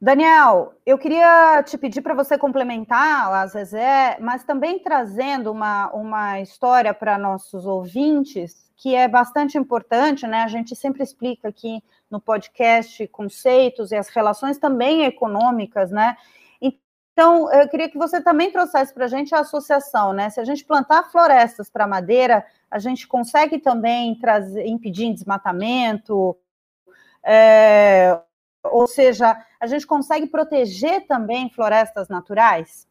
Daniel, 0.00 0.74
eu 0.84 0.98
queria 0.98 1.62
te 1.62 1.78
pedir 1.78 2.02
para 2.02 2.14
você 2.14 2.36
complementar 2.36 3.32
a 3.32 3.46
Zezé, 3.46 4.18
mas 4.20 4.44
também 4.44 4.78
trazendo 4.78 5.50
uma, 5.50 5.90
uma 5.92 6.40
história 6.40 6.92
para 6.92 7.16
nossos 7.16 7.64
ouvintes, 7.64 8.70
que 8.76 8.94
é 8.94 9.08
bastante 9.08 9.56
importante, 9.56 10.26
né? 10.26 10.42
A 10.42 10.48
gente 10.48 10.74
sempre 10.76 11.02
explica 11.02 11.48
aqui 11.48 11.82
no 12.10 12.20
podcast 12.20 13.06
conceitos 13.08 13.92
e 13.92 13.96
as 13.96 14.08
relações 14.08 14.58
também 14.58 15.04
econômicas, 15.04 15.90
né? 15.90 16.16
Então, 16.60 17.50
eu 17.52 17.68
queria 17.68 17.88
que 17.88 17.96
você 17.96 18.20
também 18.20 18.50
trouxesse 18.50 18.92
para 18.92 19.04
a 19.04 19.08
gente 19.08 19.32
a 19.34 19.40
associação, 19.40 20.12
né? 20.12 20.28
Se 20.30 20.40
a 20.40 20.44
gente 20.44 20.64
plantar 20.64 21.04
florestas 21.04 21.70
para 21.70 21.86
madeira, 21.86 22.44
a 22.68 22.80
gente 22.80 23.06
consegue 23.06 23.58
também 23.60 24.18
trazer, 24.18 24.66
impedir 24.66 25.14
desmatamento, 25.14 26.36
é, 27.24 28.20
ou 28.64 28.86
seja, 28.86 29.36
a 29.60 29.66
gente 29.66 29.86
consegue 29.86 30.26
proteger 30.26 31.06
também 31.06 31.50
florestas 31.50 32.08
naturais? 32.08 32.86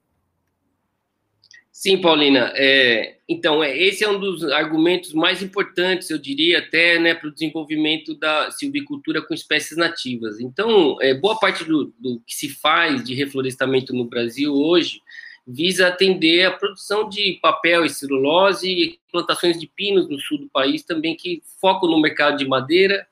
Sim, 1.72 2.00
Paulina. 2.00 2.54
É, 2.56 3.18
então, 3.28 3.64
é, 3.64 3.76
esse 3.76 4.04
é 4.04 4.10
um 4.10 4.20
dos 4.20 4.44
argumentos 4.44 5.12
mais 5.12 5.42
importantes, 5.42 6.10
eu 6.10 6.20
diria, 6.20 6.60
até 6.60 7.00
né, 7.00 7.16
para 7.16 7.28
o 7.28 7.34
desenvolvimento 7.34 8.14
da 8.14 8.52
silvicultura 8.52 9.24
com 9.24 9.34
espécies 9.34 9.76
nativas. 9.76 10.40
Então, 10.40 10.98
é, 11.02 11.16
boa 11.16 11.40
parte 11.40 11.64
do, 11.64 11.92
do, 11.98 12.22
que 12.28 12.36
se 12.36 12.48
faz 12.48 13.04
de 13.04 13.16
reflorestamento 13.16 13.92
no 13.92 14.06
Brasil 14.06 14.54
hoje 14.54 15.02
visa 15.46 15.88
atender 15.88 16.46
a 16.46 16.52
produção 16.52 17.10
de 17.10 17.38
papel 17.42 17.84
e 17.84 17.90
celulose 17.90 18.70
e 18.70 19.00
plantações 19.12 19.60
de 19.60 19.68
pinos 19.68 20.08
no 20.08 20.18
sul 20.20 20.38
do 20.38 20.50
país 20.50 20.84
também, 20.84 21.16
que 21.16 21.42
focam 21.60 21.90
no 21.90 22.00
mercado 22.00 22.38
de 22.38 22.48
madeira 22.48 23.06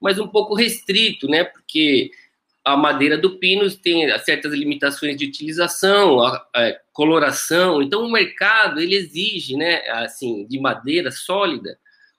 mas 0.00 0.18
um 0.18 0.28
pouco 0.28 0.54
restrito, 0.54 1.28
né? 1.28 1.44
Porque 1.44 2.10
a 2.64 2.76
madeira 2.76 3.16
do 3.16 3.38
pinus 3.38 3.76
tem 3.76 4.06
certas 4.18 4.52
limitações 4.52 5.16
de 5.16 5.26
utilização, 5.26 6.20
a, 6.20 6.46
a 6.54 6.76
coloração. 6.92 7.82
Então, 7.82 8.04
o 8.04 8.12
mercado 8.12 8.80
ele 8.80 8.94
exige, 8.94 9.56
né, 9.56 9.80
assim, 9.90 10.46
de 10.46 10.58
madeira 10.60 11.10
sólida, 11.10 11.78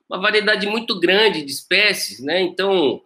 uma 0.10 0.20
variedade 0.20 0.66
muito 0.66 1.00
grande 1.00 1.44
de 1.44 1.52
espécies, 1.52 2.20
né? 2.20 2.42
Então, 2.42 3.02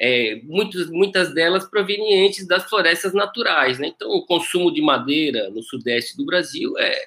é, 0.00 0.40
muitos, 0.44 0.90
muitas 0.90 1.34
delas 1.34 1.68
provenientes 1.68 2.46
das 2.46 2.64
florestas 2.64 3.12
naturais, 3.12 3.78
né? 3.78 3.88
Então, 3.88 4.08
o 4.10 4.24
consumo 4.24 4.72
de 4.72 4.80
madeira 4.80 5.50
no 5.50 5.62
sudeste 5.62 6.16
do 6.16 6.24
Brasil 6.24 6.76
é, 6.78 6.98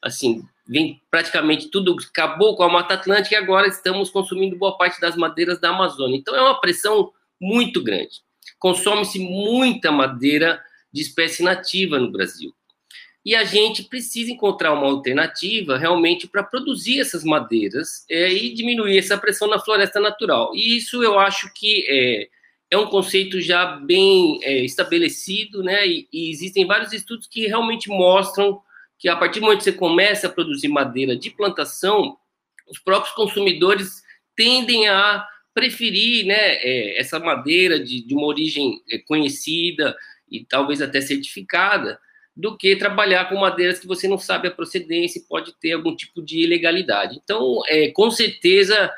assim, 0.00 0.42
vem 0.66 1.00
praticamente 1.10 1.68
tudo, 1.68 1.96
acabou 2.10 2.56
com 2.56 2.62
a 2.62 2.68
Mata 2.68 2.94
Atlântica 2.94 3.34
e 3.34 3.38
agora 3.38 3.68
estamos 3.68 4.10
consumindo 4.10 4.56
boa 4.56 4.76
parte 4.76 5.00
das 5.00 5.16
madeiras 5.16 5.60
da 5.60 5.70
Amazônia. 5.70 6.16
Então 6.16 6.34
é 6.34 6.40
uma 6.40 6.60
pressão 6.60 7.12
muito 7.40 7.82
grande. 7.82 8.20
Consome-se 8.58 9.18
muita 9.18 9.92
madeira 9.92 10.60
de 10.92 11.02
espécie 11.02 11.42
nativa 11.42 11.98
no 11.98 12.10
Brasil. 12.10 12.54
E 13.24 13.34
a 13.34 13.44
gente 13.44 13.82
precisa 13.82 14.30
encontrar 14.30 14.72
uma 14.72 14.86
alternativa 14.86 15.76
realmente 15.76 16.28
para 16.28 16.44
produzir 16.44 17.00
essas 17.00 17.24
madeiras 17.24 18.06
é, 18.08 18.32
e 18.32 18.54
diminuir 18.54 18.98
essa 18.98 19.18
pressão 19.18 19.48
na 19.48 19.58
floresta 19.58 19.98
natural. 19.98 20.52
E 20.54 20.76
isso 20.76 21.02
eu 21.02 21.18
acho 21.18 21.52
que 21.52 21.84
é, 21.88 22.28
é 22.70 22.78
um 22.78 22.86
conceito 22.86 23.40
já 23.40 23.66
bem 23.66 24.38
é, 24.44 24.64
estabelecido, 24.64 25.62
né? 25.62 25.86
E, 25.86 26.08
e 26.12 26.30
existem 26.30 26.66
vários 26.66 26.92
estudos 26.92 27.26
que 27.26 27.48
realmente 27.48 27.88
mostram 27.88 28.62
que 28.98 29.08
a 29.08 29.16
partir 29.16 29.40
do 29.40 29.44
momento 29.44 29.58
que 29.58 29.64
você 29.64 29.72
começa 29.72 30.26
a 30.26 30.30
produzir 30.30 30.68
madeira 30.68 31.16
de 31.16 31.30
plantação, 31.30 32.16
os 32.68 32.78
próprios 32.78 33.14
consumidores 33.14 34.02
tendem 34.34 34.88
a 34.88 35.26
preferir 35.54 36.26
né, 36.26 36.56
é, 36.56 37.00
essa 37.00 37.18
madeira 37.18 37.80
de, 37.80 38.06
de 38.06 38.14
uma 38.14 38.26
origem 38.26 38.82
é, 38.90 38.98
conhecida 38.98 39.96
e 40.30 40.44
talvez 40.44 40.82
até 40.82 41.00
certificada, 41.00 41.98
do 42.36 42.56
que 42.56 42.76
trabalhar 42.76 43.28
com 43.28 43.36
madeiras 43.36 43.78
que 43.78 43.86
você 43.86 44.06
não 44.06 44.18
sabe 44.18 44.48
a 44.48 44.50
procedência 44.50 45.18
e 45.18 45.22
pode 45.22 45.54
ter 45.58 45.72
algum 45.72 45.96
tipo 45.96 46.22
de 46.22 46.40
ilegalidade. 46.40 47.18
Então, 47.22 47.62
é, 47.66 47.88
com 47.88 48.10
certeza, 48.10 48.92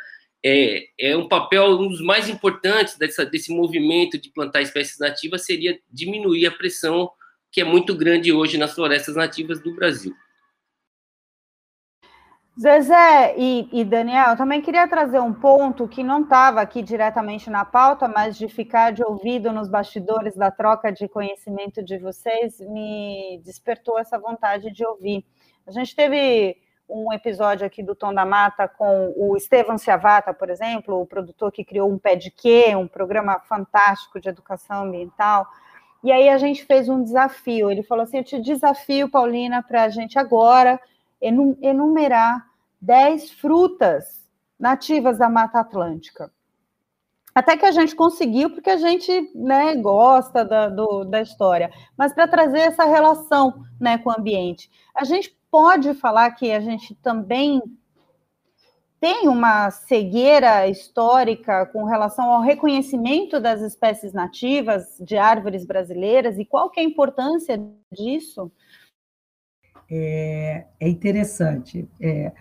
é, 0.45 0.89
é, 0.99 1.17
um 1.17 1.29
papel, 1.29 1.79
um 1.79 1.89
dos 1.89 2.01
mais 2.01 2.29
importantes 2.29 2.99
dessa, 2.99 3.25
desse 3.25 3.53
movimento 3.53 4.19
de 4.19 4.31
plantar 4.31 4.63
espécies 4.63 4.99
nativas 4.99 5.45
seria 5.45 5.79
diminuir 5.89 6.47
a 6.47 6.51
pressão 6.51 7.09
que 7.51 7.61
é 7.61 7.65
muito 7.65 7.97
grande 7.97 8.33
hoje 8.33 8.59
nas 8.59 8.75
florestas 8.75 9.17
nativas 9.17 9.61
do 9.61 9.75
Brasil. 9.75 10.15
Zezé 12.61 13.37
e, 13.37 13.69
e, 13.73 13.85
Daniel, 13.85 14.37
também 14.37 14.61
queria 14.61 14.89
trazer 14.89 15.21
um 15.21 15.33
ponto 15.33 15.87
que 15.87 16.03
não 16.03 16.23
estava 16.23 16.61
aqui 16.61 16.83
diretamente 16.83 17.49
na 17.49 17.65
pauta, 17.65 18.09
mas 18.09 18.37
de 18.37 18.49
ficar 18.49 18.93
de 18.93 19.01
ouvido 19.05 19.53
nos 19.53 19.69
bastidores 19.69 20.35
da 20.35 20.51
troca 20.51 20.91
de 20.91 21.07
conhecimento 21.09 21.85
de 21.85 21.99
vocês, 21.99 22.59
me 22.59 23.41
despertou 23.45 23.97
essa 23.97 24.19
vontade 24.19 24.73
de 24.73 24.85
ouvir. 24.85 25.25
A 25.65 25.71
gente 25.71 25.95
teve 25.95 26.57
um 26.89 27.13
episódio 27.13 27.65
aqui 27.65 27.81
do 27.81 27.95
Tom 27.95 28.13
da 28.13 28.25
Mata 28.25 28.67
com 28.67 29.15
o 29.17 29.37
Estevam 29.37 29.79
Ciavata, 29.79 30.35
por 30.35 30.51
exemplo, 30.51 31.01
o 31.01 31.07
produtor 31.07 31.53
que 31.53 31.65
criou 31.65 31.89
um 31.89 31.99
Pé 31.99 32.17
de 32.17 32.31
Quê, 32.31 32.75
um 32.75 32.89
programa 32.89 33.39
fantástico 33.41 34.19
de 34.19 34.29
educação 34.29 34.83
ambiental. 34.85 35.47
E 36.03 36.13
aí 36.13 36.29
a 36.29 36.39
gente 36.39 36.65
fez 36.65 36.89
um 36.89 37.03
desafio. 37.03 37.71
Ele 37.71 37.83
falou 37.83 38.05
assim: 38.05 38.19
Eu 38.19 38.25
te 38.25 38.41
desafio, 38.41 39.11
Paulina, 39.11 39.63
para 39.63 39.85
a 39.85 39.89
gente 39.89 40.19
agora 40.19 40.81
enumerar 41.21 42.47
10 42.81 43.33
frutas 43.33 44.29
nativas 44.59 45.19
da 45.19 45.29
Mata 45.29 45.61
Atlântica. 45.61 46.31
Até 47.35 47.57
que 47.57 47.67
a 47.67 47.71
gente 47.71 47.95
conseguiu, 47.95 48.51
porque 48.51 48.71
a 48.71 48.77
gente 48.77 49.31
né, 49.35 49.77
gosta 49.77 50.45
da, 50.45 50.69
do, 50.69 51.05
da 51.05 51.23
história, 51.23 51.71
mas 51.97 52.13
para 52.13 52.27
trazer 52.27 52.61
essa 52.61 52.85
relação 52.85 53.65
né, 53.81 53.99
com 53.99 54.11
o 54.11 54.19
ambiente. 54.19 54.69
A 54.95 55.05
gente 55.05 55.37
pode 55.51 55.95
falar 55.95 56.31
que 56.33 56.51
a 56.51 56.61
gente 56.61 56.95
também 56.97 57.63
tem 59.01 59.29
uma 59.29 59.71
cegueira 59.71 60.67
histórica 60.69 61.67
com 61.67 61.85
relação 61.85 62.31
ao 62.33 62.43
reconhecimento 62.43 63.41
das 63.41 63.61
espécies 63.61 64.13
nativas 64.13 64.97
de 65.01 65.17
árvores 65.17 65.65
brasileiras 65.65 66.39
e 66.39 66.45
qual 66.45 66.71
que 66.71 66.81
é 66.81 66.83
a 66.83 66.87
importância 66.87 67.61
disso? 67.93 68.51
É, 69.91 70.67
é 70.81 70.89
interessante. 70.89 71.89
É, 72.01 72.33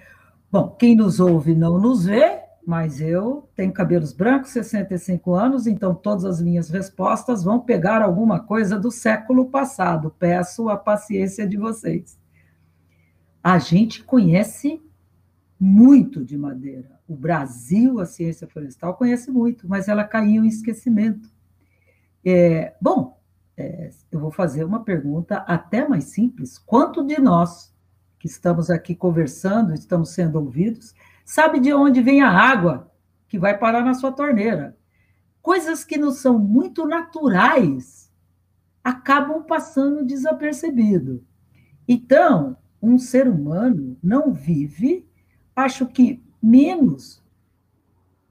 Bom, 0.49 0.70
quem 0.70 0.95
nos 0.95 1.20
ouve 1.20 1.53
não 1.53 1.78
nos 1.78 2.05
vê, 2.05 2.39
mas 2.66 3.01
eu 3.01 3.49
tenho 3.53 3.74
cabelos 3.74 4.14
brancos, 4.14 4.51
65 4.51 5.34
anos, 5.34 5.68
então 5.68 5.93
todas 5.93 6.24
as 6.24 6.41
minhas 6.41 6.70
respostas 6.70 7.43
vão 7.43 7.60
pegar 7.60 8.01
alguma 8.01 8.39
coisa 8.39 8.80
do 8.80 8.89
século 8.89 9.49
passado. 9.49 10.16
Peço 10.18 10.70
a 10.70 10.78
paciência 10.78 11.45
de 11.45 11.58
vocês. 11.58 12.18
A 13.43 13.60
gente 13.60 14.05
conhece 14.05 14.82
muito 15.60 16.24
de 16.24 16.38
madeira. 16.38 16.99
O 17.08 17.16
Brasil, 17.16 17.99
a 17.99 18.05
ciência 18.05 18.47
florestal, 18.47 18.95
conhece 18.95 19.32
muito, 19.32 19.68
mas 19.68 19.88
ela 19.88 20.03
caiu 20.03 20.43
em 20.43 20.47
esquecimento. 20.47 21.32
É, 22.24 22.76
bom, 22.82 23.20
é, 23.55 23.89
eu 24.12 24.20
vou 24.20 24.32
fazer 24.32 24.64
uma 24.64 24.84
pergunta 24.84 25.38
até 25.38 25.88
mais 25.88 26.05
simples. 26.05 26.58
Quanto 26.58 27.03
de 27.03 27.20
nós 27.20 27.74
que 28.20 28.28
estamos 28.28 28.70
aqui 28.70 28.95
conversando, 28.95 29.74
estamos 29.74 30.10
sendo 30.10 30.39
ouvidos, 30.39 30.93
sabe 31.26 31.60
de 31.60 31.74
onde 31.74 32.01
vem 32.01 32.22
a 32.22 32.30
água 32.30 32.91
que 33.28 33.39
vai 33.39 33.58
parar 33.58 33.84
na 33.84 33.93
sua 33.93 34.12
torneira. 34.12 34.78
Coisas 35.41 35.84
que 35.84 35.97
não 35.97 36.12
são 36.12 36.38
muito 36.38 36.86
naturais 36.86 38.12
acabam 38.84 39.43
passando 39.43 40.05
desapercebido. 40.05 41.24
Então, 41.88 42.58
um 42.82 42.97
ser 42.97 43.28
humano 43.28 43.97
não 44.03 44.34
vive, 44.34 45.07
acho 45.58 45.88
que 45.88 46.24
menos 46.41 47.22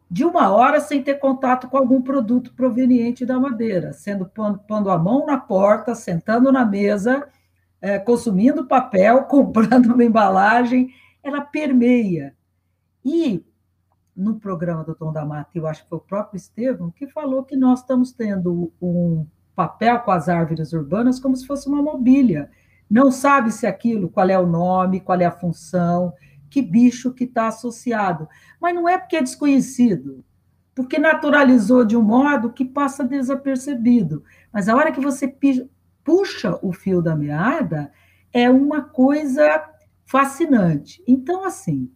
de 0.09 0.24
uma 0.24 0.51
hora 0.51 0.81
sem 0.81 1.03
ter 1.03 1.16
contato 1.16 1.68
com 1.68 1.77
algum 1.77 2.01
produto 2.01 2.55
proveniente 2.55 3.27
da 3.27 3.41
madeira, 3.41 3.93
sendo 3.93 4.24
pondo 4.24 4.89
a 4.89 4.97
mão 4.97 5.27
na 5.27 5.37
porta, 5.37 5.97
sentando 5.97 6.53
na 6.53 6.64
mesa 6.64 7.29
é, 7.81 7.99
consumindo 7.99 8.66
papel, 8.66 9.24
comprando 9.31 9.87
uma 9.87 10.05
embalagem, 10.05 10.91
ela 11.22 11.41
permeia. 11.41 12.35
E 13.05 13.45
no 14.16 14.37
programa 14.37 14.85
do 14.85 14.95
Tom 14.95 15.12
da 15.12 15.24
Mata, 15.24 15.51
eu 15.55 15.66
acho 15.66 15.83
que 15.83 15.89
foi 15.89 15.99
o 15.99 16.01
próprio 16.01 16.37
Estevam, 16.37 16.91
que 16.91 17.09
falou 17.09 17.43
que 17.43 17.57
nós 17.57 17.81
estamos 17.81 18.12
tendo 18.12 18.72
um 18.81 19.27
papel 19.55 19.99
com 20.01 20.12
as 20.12 20.29
árvores 20.29 20.72
urbanas 20.72 21.18
como 21.18 21.37
se 21.37 21.47
fosse 21.47 21.68
uma 21.68 21.83
mobília. 21.83 22.49
Não 22.89 23.11
sabe 23.11 23.51
se 23.51 23.66
aquilo, 23.66 24.09
qual 24.09 24.29
é 24.29 24.39
o 24.39 24.47
nome, 24.47 25.01
qual 25.01 25.20
é 25.20 25.24
a 25.24 25.31
função, 25.31 26.14
que 26.51 26.62
bicho 26.62 27.12
que 27.12 27.24
está 27.24 27.49
associado. 27.49 28.28
Mas 28.61 28.74
não 28.74 28.88
é 28.88 28.99
porque 28.99 29.16
é 29.16 29.22
desconhecido, 29.22 30.24
porque 30.74 30.99
naturalizou 30.99 31.84
de 31.84 31.97
um 31.97 32.03
modo 32.03 32.53
que 32.53 32.64
passa 32.64 33.05
desapercebido. 33.05 34.22
Mas 34.53 34.68
a 34.68 34.76
hora 34.76 34.92
que 34.92 35.01
você 35.01 35.34
puxa 36.05 36.59
o 36.62 36.72
fio 36.72 37.03
da 37.03 37.16
meada 37.16 37.90
é 38.32 38.49
uma 38.51 38.82
coisa 38.82 39.64
fascinante. 40.05 41.03
Então, 41.07 41.44
assim, 41.44 41.90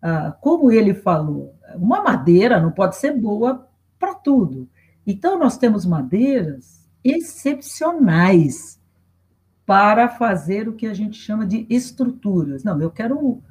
ah, 0.00 0.36
como 0.40 0.70
ele 0.70 0.94
falou, 0.94 1.54
uma 1.76 2.02
madeira 2.02 2.60
não 2.60 2.72
pode 2.72 2.96
ser 2.96 3.16
boa 3.16 3.68
para 3.98 4.14
tudo. 4.14 4.68
Então, 5.06 5.38
nós 5.38 5.56
temos 5.56 5.86
madeiras 5.86 6.90
excepcionais 7.04 8.80
para 9.64 10.08
fazer 10.08 10.68
o 10.68 10.72
que 10.72 10.86
a 10.86 10.94
gente 10.94 11.16
chama 11.16 11.46
de 11.46 11.66
estruturas. 11.70 12.64
Não, 12.64 12.80
eu 12.80 12.90
quero, 12.90 13.42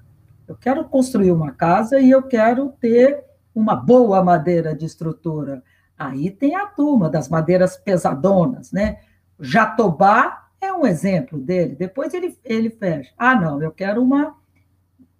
eu 0.52 0.58
quero 0.58 0.84
construir 0.84 1.32
uma 1.32 1.52
casa 1.52 2.00
e 2.00 2.12
eu 2.12 2.24
quero 2.24 2.74
ter 2.80 3.24
uma 3.56 3.74
boa 3.74 4.22
madeira 4.22 4.76
de 4.76 4.86
estrutura. 4.86 5.64
Aí 5.98 6.30
tem 6.30 6.56
a 6.56 6.66
turma 6.66 7.10
das 7.10 7.30
madeiras 7.30 7.78
pesadonas, 7.78 8.72
né? 8.72 9.00
Jatobá 9.40 10.50
é 10.60 10.74
um 10.74 10.86
exemplo 10.86 11.40
dele. 11.40 11.76
Depois 11.76 12.14
ele, 12.14 12.38
ele 12.44 12.70
fecha. 12.70 13.14
Ah, 13.18 13.34
não, 13.34 13.62
eu 13.62 13.72
quero 13.72 14.04
uma 14.04 14.36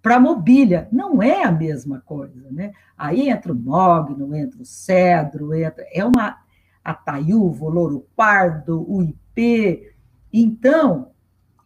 para 0.02 0.20
mobília. 0.20 0.86
Não 0.92 1.22
é 1.22 1.44
a 1.44 1.52
mesma 1.52 2.02
coisa, 2.04 2.50
né? 2.50 2.72
Aí 2.96 3.30
entra 3.30 3.52
o 3.52 3.56
mogno, 3.56 4.36
entra 4.36 4.60
o 4.60 4.66
cedro, 4.66 5.54
entra, 5.54 5.86
é 5.92 6.04
uma 6.04 6.36
ataiúva, 6.84 7.64
o 7.64 7.70
louro 7.70 8.06
pardo, 8.14 8.84
o 8.86 9.02
ipê. 9.02 9.94
Então, 10.30 11.10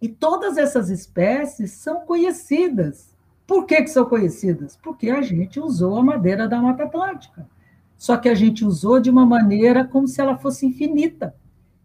e 0.01 0.09
todas 0.09 0.57
essas 0.57 0.89
espécies 0.89 1.73
são 1.73 2.07
conhecidas. 2.07 3.16
Por 3.47 3.65
que, 3.65 3.83
que 3.83 3.89
são 3.89 4.05
conhecidas? 4.05 4.77
Porque 4.83 5.09
a 5.09 5.23
gente 5.23 5.61
usou 5.61 5.97
a 5.97 6.03
madeira 6.03 6.49
da 6.49 6.61
Mata 6.61 6.85
Atlântica. 6.85 7.49
Só 7.97 8.17
que 8.17 8.29
a 8.29 8.35
gente 8.35 8.65
usou 8.65 9.01
de 9.01 9.09
uma 9.09 9.25
maneira 9.25 9.85
como 9.85 10.09
se 10.09 10.21
ela 10.21 10.37
fosse 10.37 10.67
infinita. 10.67 11.35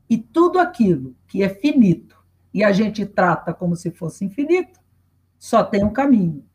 E 0.09 0.17
tudo 0.17 0.59
aquilo 0.59 1.15
que 1.27 1.43
é 1.43 1.49
finito 1.49 2.21
e 2.53 2.63
a 2.63 2.71
gente 2.71 3.05
trata 3.05 3.53
como 3.53 3.75
se 3.75 3.91
fosse 3.91 4.25
infinito, 4.25 4.79
só 5.39 5.63
tem 5.63 5.83
um 5.83 5.93
caminho: 5.93 6.45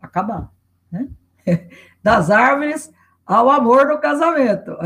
acabar. 0.00 0.50
Né? 0.90 1.08
Das 2.02 2.30
árvores 2.30 2.92
ao 3.24 3.48
amor 3.48 3.86
no 3.86 3.98
casamento. 3.98 4.76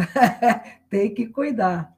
tem 0.91 1.15
que 1.15 1.27
cuidar. 1.27 1.97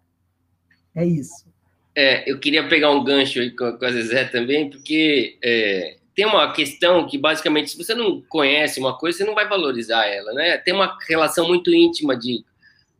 É 0.94 1.04
isso. 1.04 1.46
É, 1.92 2.30
eu 2.30 2.38
queria 2.38 2.68
pegar 2.68 2.92
um 2.92 3.02
gancho 3.02 3.40
aí 3.40 3.50
com 3.50 3.64
a 3.64 3.90
Zezé 3.90 4.26
também, 4.26 4.70
porque 4.70 5.36
é, 5.42 5.97
tem 6.18 6.26
uma 6.26 6.52
questão 6.52 7.06
que, 7.06 7.16
basicamente, 7.16 7.70
se 7.70 7.78
você 7.78 7.94
não 7.94 8.20
conhece 8.22 8.80
uma 8.80 8.98
coisa, 8.98 9.18
você 9.18 9.24
não 9.24 9.36
vai 9.36 9.48
valorizar 9.48 10.04
ela, 10.04 10.32
né? 10.32 10.58
Tem 10.58 10.74
uma 10.74 10.98
relação 11.08 11.46
muito 11.46 11.72
íntima 11.72 12.16
de 12.16 12.44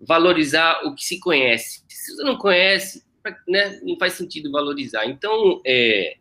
valorizar 0.00 0.82
o 0.84 0.94
que 0.94 1.04
se 1.04 1.18
conhece. 1.18 1.82
Se 1.88 2.14
você 2.14 2.22
não 2.22 2.38
conhece, 2.38 3.02
né, 3.48 3.80
não 3.82 3.98
faz 3.98 4.12
sentido 4.12 4.52
valorizar. 4.52 5.04
Então, 5.04 5.60
é, 5.66 6.14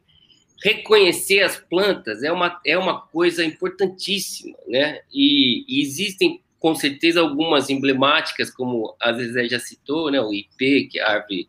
reconhecer 0.64 1.42
as 1.42 1.58
plantas 1.58 2.24
é 2.24 2.32
uma, 2.32 2.60
é 2.66 2.76
uma 2.76 3.00
coisa 3.00 3.46
importantíssima, 3.46 4.58
né? 4.68 5.02
E, 5.14 5.66
e, 5.68 5.84
existem, 5.84 6.42
com 6.58 6.74
certeza, 6.74 7.22
algumas 7.22 7.70
emblemáticas, 7.70 8.50
como 8.50 8.96
a 9.00 9.14
Zezé 9.14 9.48
já 9.48 9.60
citou, 9.60 10.10
né? 10.10 10.20
O 10.20 10.34
IP, 10.34 10.88
que 10.88 10.98
é 10.98 11.04
a 11.04 11.12
árvore 11.12 11.48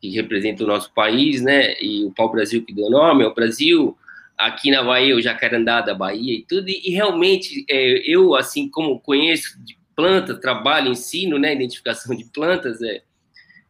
que 0.00 0.10
representa 0.10 0.62
o 0.62 0.68
nosso 0.68 0.94
país, 0.94 1.42
né? 1.42 1.74
E 1.82 2.04
o 2.04 2.12
pau-brasil 2.12 2.64
que 2.64 2.72
deu 2.72 2.88
nome 2.88 3.24
ao 3.24 3.34
Brasil, 3.34 3.98
aqui 4.38 4.70
na 4.70 4.82
Bahia, 4.84 5.16
o 5.16 5.20
jacarandá 5.20 5.80
da 5.80 5.94
Bahia 5.94 6.38
e 6.38 6.44
tudo. 6.44 6.68
E, 6.68 6.90
realmente, 6.90 7.64
é, 7.68 8.02
eu, 8.08 8.36
assim 8.36 8.70
como 8.70 9.00
conheço 9.00 9.58
de 9.64 9.76
plantas, 9.96 10.38
trabalho, 10.38 10.92
ensino, 10.92 11.38
né? 11.38 11.52
Identificação 11.52 12.14
de 12.14 12.24
plantas, 12.24 12.80
é, 12.80 13.02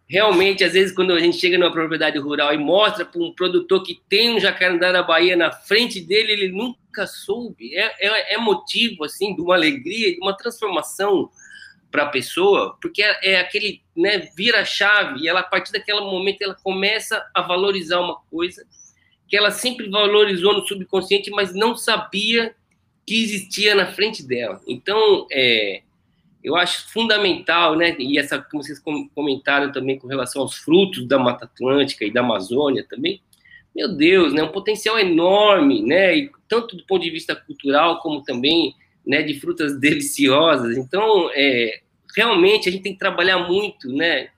realmente, 0.06 0.62
às 0.62 0.74
vezes, 0.74 0.94
quando 0.94 1.12
a 1.12 1.18
gente 1.18 1.38
chega 1.38 1.56
numa 1.56 1.72
propriedade 1.72 2.18
rural 2.18 2.52
e 2.52 2.58
mostra 2.58 3.06
para 3.06 3.22
um 3.22 3.32
produtor 3.32 3.82
que 3.82 3.98
tem 4.08 4.36
um 4.36 4.40
jacarandá 4.40 4.92
na 4.92 5.02
Bahia 5.02 5.36
na 5.36 5.50
frente 5.50 6.00
dele, 6.00 6.32
ele 6.32 6.48
nunca 6.52 7.06
soube. 7.06 7.74
É, 7.74 8.06
é, 8.06 8.34
é 8.34 8.38
motivo, 8.38 9.04
assim, 9.04 9.34
de 9.34 9.40
uma 9.40 9.54
alegria, 9.54 10.12
de 10.12 10.20
uma 10.20 10.36
transformação 10.36 11.30
para 11.90 12.02
a 12.02 12.08
pessoa, 12.08 12.76
porque 12.82 13.02
é, 13.02 13.32
é 13.32 13.40
aquele, 13.40 13.80
né, 13.96 14.28
vira 14.36 14.62
chave 14.62 15.20
e 15.20 15.28
ela 15.28 15.40
a 15.40 15.44
partir 15.44 15.72
daquele 15.72 16.00
momento 16.00 16.42
ela 16.42 16.54
começa 16.54 17.24
a 17.34 17.40
valorizar 17.40 18.00
uma 18.00 18.16
coisa 18.30 18.62
que 19.28 19.36
ela 19.36 19.50
sempre 19.50 19.88
valorizou 19.88 20.54
no 20.54 20.66
subconsciente, 20.66 21.30
mas 21.30 21.54
não 21.54 21.76
sabia 21.76 22.54
que 23.06 23.22
existia 23.22 23.74
na 23.74 23.86
frente 23.86 24.26
dela. 24.26 24.60
Então, 24.66 25.26
é, 25.30 25.82
eu 26.42 26.56
acho 26.56 26.90
fundamental, 26.90 27.76
né, 27.76 27.94
e 27.98 28.18
essa 28.18 28.38
como 28.38 28.62
vocês 28.62 28.80
comentaram 29.14 29.70
também 29.72 29.98
com 29.98 30.06
relação 30.06 30.42
aos 30.42 30.56
frutos 30.56 31.06
da 31.06 31.18
Mata 31.18 31.44
Atlântica 31.44 32.04
e 32.04 32.12
da 32.12 32.20
Amazônia 32.20 32.84
também, 32.88 33.20
meu 33.74 33.94
Deus, 33.94 34.32
né, 34.32 34.42
um 34.42 34.52
potencial 34.52 34.98
enorme, 34.98 35.82
né, 35.82 36.16
e 36.16 36.30
tanto 36.48 36.76
do 36.76 36.84
ponto 36.84 37.02
de 37.02 37.10
vista 37.10 37.36
cultural 37.36 38.00
como 38.00 38.22
também 38.22 38.74
né, 39.06 39.22
de 39.22 39.38
frutas 39.38 39.76
deliciosas. 39.80 40.76
Então, 40.76 41.30
é, 41.34 41.80
realmente 42.16 42.68
a 42.68 42.72
gente 42.72 42.82
tem 42.82 42.92
que 42.92 42.98
trabalhar 42.98 43.46
muito, 43.46 43.88
né, 43.88 44.30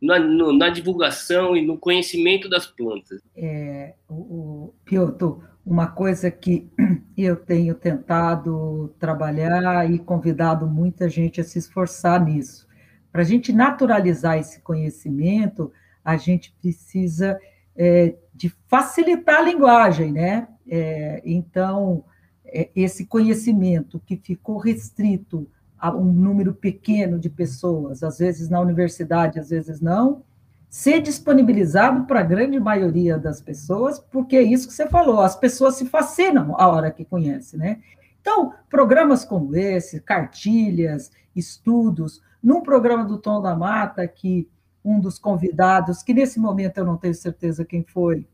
na, 0.00 0.18
no, 0.18 0.52
na 0.52 0.68
divulgação 0.68 1.56
e 1.56 1.64
no 1.64 1.78
conhecimento 1.78 2.48
das 2.48 2.66
plantas. 2.66 3.20
É, 3.34 3.94
o, 4.08 4.14
o 4.14 4.74
Piotr, 4.84 5.38
uma 5.64 5.88
coisa 5.88 6.30
que 6.30 6.68
eu 7.16 7.36
tenho 7.36 7.74
tentado 7.74 8.94
trabalhar 8.98 9.90
e 9.90 9.98
convidado 9.98 10.66
muita 10.66 11.08
gente 11.08 11.40
a 11.40 11.44
se 11.44 11.58
esforçar 11.58 12.24
nisso. 12.24 12.66
Para 13.10 13.22
a 13.22 13.24
gente 13.24 13.52
naturalizar 13.52 14.38
esse 14.38 14.60
conhecimento, 14.60 15.72
a 16.04 16.16
gente 16.16 16.54
precisa 16.60 17.38
é, 17.74 18.14
de 18.32 18.52
facilitar 18.68 19.38
a 19.38 19.42
linguagem, 19.42 20.12
né? 20.12 20.46
É, 20.68 21.22
então, 21.24 22.04
é, 22.44 22.70
esse 22.76 23.06
conhecimento 23.06 24.00
que 24.06 24.16
ficou 24.16 24.58
restrito 24.58 25.48
um 25.82 26.12
número 26.12 26.54
pequeno 26.54 27.18
de 27.18 27.28
pessoas, 27.28 28.02
às 28.02 28.18
vezes 28.18 28.48
na 28.48 28.60
universidade, 28.60 29.38
às 29.38 29.50
vezes 29.50 29.80
não, 29.80 30.22
ser 30.68 31.00
disponibilizado 31.00 32.04
para 32.04 32.20
a 32.20 32.24
grande 32.24 32.58
maioria 32.58 33.18
das 33.18 33.40
pessoas, 33.40 33.98
porque 33.98 34.36
é 34.36 34.42
isso 34.42 34.68
que 34.68 34.74
você 34.74 34.88
falou, 34.88 35.20
as 35.20 35.36
pessoas 35.36 35.76
se 35.76 35.86
fascinam 35.86 36.54
a 36.58 36.68
hora 36.68 36.90
que 36.90 37.04
conhecem, 37.04 37.58
né? 37.58 37.80
Então, 38.20 38.52
programas 38.68 39.24
como 39.24 39.54
esse, 39.54 40.00
cartilhas, 40.00 41.12
estudos, 41.34 42.20
num 42.42 42.60
programa 42.60 43.04
do 43.04 43.18
Tom 43.18 43.40
da 43.40 43.54
Mata, 43.54 44.06
que 44.06 44.48
um 44.84 45.00
dos 45.00 45.18
convidados, 45.18 46.02
que 46.02 46.12
nesse 46.12 46.38
momento 46.38 46.78
eu 46.78 46.84
não 46.84 46.96
tenho 46.96 47.14
certeza 47.14 47.64
quem 47.64 47.84
foi, 47.84 48.26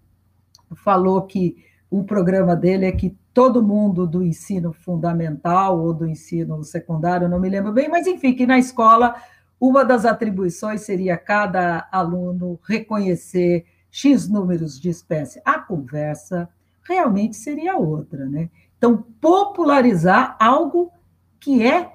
falou 0.75 1.23
que 1.23 1.57
o 1.91 2.05
programa 2.05 2.57
dele 2.57 2.87
é 2.87 2.93
que 2.93 3.17
todo 3.33 3.63
mundo 3.63 4.07
do 4.07 4.23
ensino 4.23 4.73
fundamental 4.73 5.81
ou 5.81 5.93
do 5.93 6.07
ensino 6.07 6.63
secundário, 6.63 7.29
não 7.29 7.41
me 7.41 7.49
lembro 7.49 7.73
bem, 7.73 7.89
mas 7.89 8.07
enfim, 8.07 8.35
que 8.35 8.47
na 8.47 8.59
escola 8.59 9.15
uma 9.61 9.85
das 9.85 10.05
atribuições 10.05 10.81
seria 10.81 11.17
cada 11.17 11.89
aluno 11.93 12.59
reconhecer 12.65 13.65
X 13.93 14.29
números 14.29 14.81
de 14.81 14.89
espécie. 14.89 15.41
A 15.45 15.61
conversa 15.61 16.49
realmente 16.83 17.37
seria 17.37 17.77
outra, 17.77 18.27
né? 18.27 18.51
Então, 18.77 19.05
popularizar 19.21 20.37
algo 20.41 20.91
que 21.39 21.65
é 21.65 21.93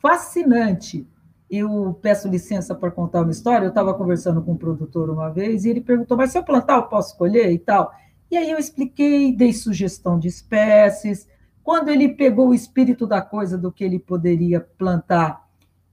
fascinante. 0.00 1.06
Eu 1.50 1.98
peço 2.00 2.26
licença 2.26 2.74
para 2.74 2.90
contar 2.90 3.20
uma 3.20 3.32
história. 3.32 3.66
Eu 3.66 3.70
estava 3.70 3.92
conversando 3.92 4.40
com 4.40 4.52
um 4.52 4.56
produtor 4.56 5.10
uma 5.10 5.28
vez 5.28 5.66
e 5.66 5.68
ele 5.70 5.82
perguntou: 5.82 6.16
Mas 6.16 6.32
se 6.32 6.38
eu 6.38 6.42
plantar, 6.42 6.76
eu 6.76 6.84
posso 6.84 7.18
colher 7.18 7.52
e 7.52 7.58
tal? 7.58 7.92
E 8.30 8.36
aí 8.36 8.50
eu 8.50 8.58
expliquei, 8.58 9.34
dei 9.34 9.52
sugestão 9.52 10.18
de 10.18 10.28
espécies. 10.28 11.28
Quando 11.62 11.88
ele 11.88 12.10
pegou 12.10 12.48
o 12.48 12.54
espírito 12.54 13.06
da 13.06 13.20
coisa 13.20 13.58
do 13.58 13.72
que 13.72 13.82
ele 13.82 13.98
poderia 13.98 14.60
plantar, 14.60 15.44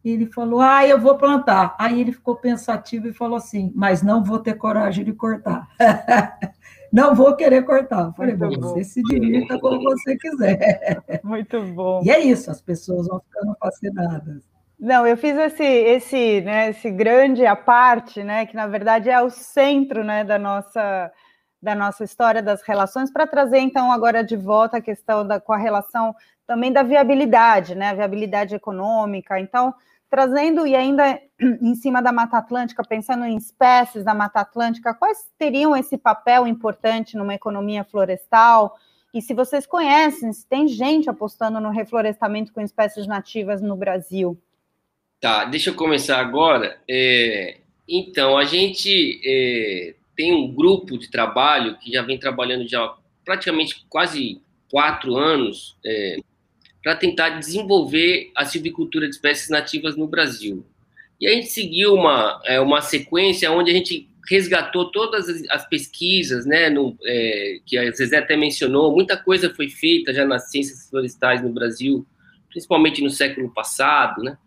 ele 0.04 0.28
falou: 0.28 0.62
Ah, 0.62 0.86
eu 0.86 1.00
vou 1.00 1.18
plantar. 1.18 1.76
Aí 1.80 2.00
ele 2.00 2.12
ficou 2.12 2.36
pensativo 2.36 3.08
e 3.08 3.14
falou 3.14 3.38
assim: 3.38 3.72
Mas 3.76 4.02
não 4.02 4.24
vou 4.24 4.40
ter 4.40 4.54
coragem 4.54 5.04
de 5.04 5.14
cortar. 5.14 5.68
não 6.92 7.16
vou 7.16 7.36
querer 7.36 7.64
cortar. 7.64 8.06
Eu 8.06 8.14
falei: 8.14 8.36
Muito 8.36 8.60
bom, 8.60 8.70
você 8.70 8.84
se 8.84 9.02
divirta 9.04 9.60
como 9.60 9.82
você 9.82 10.16
quiser. 10.18 11.04
Muito 11.24 11.62
bom. 11.74 12.02
E 12.04 12.10
é 12.10 12.20
isso, 12.20 12.50
as 12.52 12.62
pessoas 12.62 13.08
vão 13.08 13.20
ficando 13.20 13.56
fascinadas. 13.60 14.44
Não, 14.80 15.08
eu 15.08 15.18
fiz 15.18 15.36
esse, 15.36 15.64
esse, 15.64 16.42
né, 16.42 16.70
esse 16.70 16.92
grande 16.92 17.44
a 17.48 17.56
parte, 17.56 18.24
né, 18.24 18.46
que 18.46 18.56
na 18.56 18.68
verdade 18.68 19.10
é 19.10 19.20
o 19.20 19.30
centro, 19.32 20.04
né, 20.04 20.24
da 20.24 20.38
nossa 20.38 21.12
da 21.62 21.74
nossa 21.74 22.04
história 22.04 22.42
das 22.42 22.62
relações, 22.62 23.12
para 23.12 23.26
trazer 23.26 23.60
então 23.60 23.92
agora 23.92 24.24
de 24.24 24.36
volta 24.36 24.78
a 24.78 24.82
questão 24.82 25.28
da, 25.28 25.40
com 25.40 25.54
a 25.54 25.58
relação 25.58 26.16
também 26.46 26.72
da 26.72 26.84
viabilidade, 26.84 27.76
né? 27.76 27.90
A 27.90 27.94
viabilidade 27.96 28.56
econômica. 28.56 29.40
Então, 29.40 29.74
trazendo 30.10 30.66
e 30.66 30.76
ainda 30.76 31.20
em 31.62 31.76
cima 31.76 32.02
da 32.02 32.12
Mata 32.12 32.38
Atlântica, 32.38 32.84
pensando 32.84 33.26
em 33.26 33.36
espécies 33.36 34.04
da 34.04 34.14
Mata 34.14 34.40
Atlântica, 34.40 34.94
quais 34.94 35.26
teriam 35.38 35.76
esse 35.76 35.98
papel 35.98 36.48
importante 36.48 37.18
numa 37.18 37.34
economia 37.34 37.84
florestal? 37.84 38.78
E 39.14 39.22
se 39.22 39.34
vocês 39.34 39.66
conhecem, 39.66 40.32
se 40.32 40.48
tem 40.48 40.68
gente 40.68 41.10
apostando 41.10 41.60
no 41.60 41.70
reflorestamento 41.70 42.54
com 42.54 42.62
espécies 42.62 43.08
nativas 43.08 43.62
no 43.62 43.76
Brasil? 43.76 44.38
Tá, 45.20 45.46
deixa 45.46 45.72
eu 45.72 45.76
começar 45.76 46.20
agora. 46.20 46.78
É, 46.88 47.58
então, 47.88 48.38
a 48.38 48.46
gente 48.46 49.20
é, 49.26 49.96
tem 50.18 50.34
um 50.34 50.52
grupo 50.52 50.98
de 50.98 51.10
trabalho 51.10 51.78
que 51.78 51.92
já 51.92 52.02
vem 52.02 52.18
trabalhando 52.18 52.68
já 52.68 52.92
praticamente 53.24 53.86
quase 53.88 54.42
quatro 54.70 55.16
anos 55.16 55.78
é, 55.86 56.18
para 56.82 56.96
tentar 56.96 57.30
desenvolver 57.30 58.32
a 58.36 58.44
silvicultura 58.44 59.08
de 59.08 59.14
espécies 59.14 59.50
nativas 59.50 59.96
no 59.96 60.08
Brasil. 60.08 60.66
E 61.22 61.28
a 61.28 61.34
gente 61.34 61.48
seguiu 61.48 61.94
uma, 61.94 62.42
é, 62.46 62.60
uma 62.60 62.82
sequência 62.82 63.52
onde 63.52 63.70
a 63.70 63.74
gente 63.74 64.10
resgatou 64.28 64.92
todas 64.92 65.30
as, 65.30 65.44
as 65.50 65.70
pesquisas, 65.70 66.46
né, 66.46 66.70
no, 66.70 66.98
é, 67.06 67.60
que 67.66 67.78
a 67.78 67.90
Zezé 67.92 68.18
até 68.18 68.36
mencionou, 68.36 68.94
muita 68.94 69.16
coisa 69.16 69.54
foi 69.54 69.70
feita 69.70 70.14
já 70.14 70.26
nas 70.26 70.50
ciências 70.50 70.90
florestais 70.90 71.42
no 71.42 71.50
Brasil, 71.50 72.06
principalmente 72.50 73.02
no 73.02 73.10
século 73.10 73.54
passado, 73.54 74.22
né, 74.22 74.38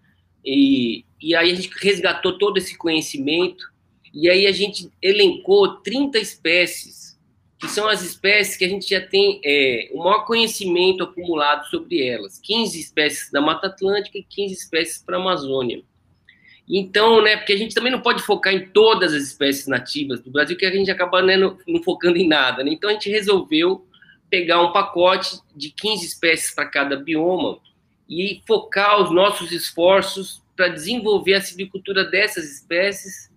e, 0.44 1.04
e 1.20 1.34
aí 1.34 1.50
a 1.50 1.54
gente 1.54 1.70
resgatou 1.80 2.36
todo 2.36 2.58
esse 2.58 2.76
conhecimento 2.76 3.69
e 4.12 4.28
aí 4.28 4.46
a 4.46 4.52
gente 4.52 4.90
elencou 5.00 5.76
30 5.76 6.18
espécies, 6.18 7.18
que 7.58 7.68
são 7.68 7.86
as 7.88 8.02
espécies 8.02 8.56
que 8.56 8.64
a 8.64 8.68
gente 8.68 8.88
já 8.88 9.00
tem 9.00 9.40
é, 9.44 9.90
o 9.92 9.98
maior 9.98 10.24
conhecimento 10.24 11.04
acumulado 11.04 11.66
sobre 11.66 12.06
elas. 12.06 12.38
15 12.40 12.80
espécies 12.80 13.30
da 13.30 13.40
Mata 13.40 13.66
Atlântica 13.66 14.18
e 14.18 14.22
15 14.22 14.54
espécies 14.54 14.98
para 14.98 15.16
a 15.16 15.20
Amazônia. 15.20 15.82
Então, 16.68 17.20
né, 17.20 17.36
porque 17.36 17.52
a 17.52 17.56
gente 17.56 17.74
também 17.74 17.90
não 17.92 18.00
pode 18.00 18.22
focar 18.22 18.54
em 18.54 18.66
todas 18.68 19.12
as 19.12 19.24
espécies 19.24 19.66
nativas 19.66 20.20
do 20.20 20.30
Brasil, 20.30 20.56
que 20.56 20.64
a 20.64 20.70
gente 20.70 20.90
acaba 20.90 21.20
né, 21.20 21.36
não, 21.36 21.58
não 21.66 21.82
focando 21.82 22.16
em 22.16 22.28
nada. 22.28 22.62
Né? 22.64 22.72
Então, 22.72 22.88
a 22.88 22.92
gente 22.92 23.10
resolveu 23.10 23.84
pegar 24.30 24.62
um 24.62 24.72
pacote 24.72 25.38
de 25.54 25.70
15 25.70 26.06
espécies 26.06 26.54
para 26.54 26.66
cada 26.66 26.96
bioma 26.96 27.58
e 28.08 28.40
focar 28.46 29.02
os 29.02 29.12
nossos 29.12 29.52
esforços 29.52 30.40
para 30.56 30.68
desenvolver 30.68 31.34
a 31.34 31.40
silvicultura 31.40 32.04
dessas 32.04 32.44
espécies 32.44 33.29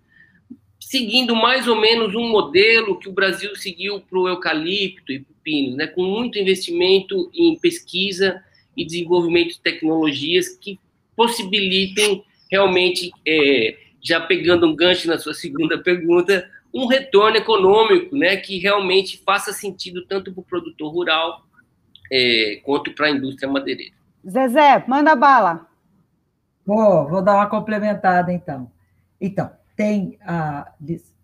seguindo 0.94 1.34
mais 1.34 1.66
ou 1.66 1.74
menos 1.74 2.14
um 2.14 2.28
modelo 2.28 2.96
que 2.96 3.08
o 3.08 3.12
Brasil 3.12 3.56
seguiu 3.56 4.00
para 4.00 4.16
o 4.16 4.28
eucalipto 4.28 5.10
e 5.10 5.18
para 5.18 5.32
o 5.32 5.36
pino, 5.42 5.76
né, 5.76 5.88
com 5.88 6.04
muito 6.04 6.38
investimento 6.38 7.28
em 7.34 7.58
pesquisa 7.58 8.40
e 8.76 8.84
desenvolvimento 8.84 9.54
de 9.54 9.60
tecnologias 9.60 10.50
que 10.50 10.78
possibilitem 11.16 12.22
realmente, 12.48 13.10
é, 13.26 13.76
já 14.00 14.20
pegando 14.20 14.68
um 14.68 14.76
gancho 14.76 15.08
na 15.08 15.18
sua 15.18 15.34
segunda 15.34 15.82
pergunta, 15.82 16.48
um 16.72 16.86
retorno 16.86 17.38
econômico, 17.38 18.14
né, 18.14 18.36
que 18.36 18.60
realmente 18.60 19.20
faça 19.26 19.52
sentido 19.52 20.06
tanto 20.06 20.32
para 20.32 20.40
o 20.42 20.44
produtor 20.44 20.92
rural 20.92 21.44
é, 22.12 22.60
quanto 22.62 22.92
para 22.92 23.08
a 23.08 23.10
indústria 23.10 23.50
madeireira. 23.50 23.94
Zezé, 24.24 24.84
manda 24.86 25.16
bala. 25.16 25.66
Vou, 26.64 27.08
vou 27.08 27.20
dar 27.20 27.34
uma 27.34 27.46
complementada 27.48 28.32
então. 28.32 28.70
Então, 29.20 29.50
tem 29.76 30.18
a. 30.22 30.72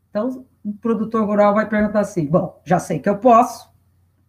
Então, 0.09 0.47
o 0.65 0.73
produtor 0.73 1.27
rural 1.27 1.55
vai 1.55 1.69
perguntar 1.69 2.01
assim: 2.01 2.27
bom, 2.27 2.61
já 2.65 2.79
sei 2.79 2.99
que 2.99 3.09
eu 3.09 3.19
posso, 3.19 3.71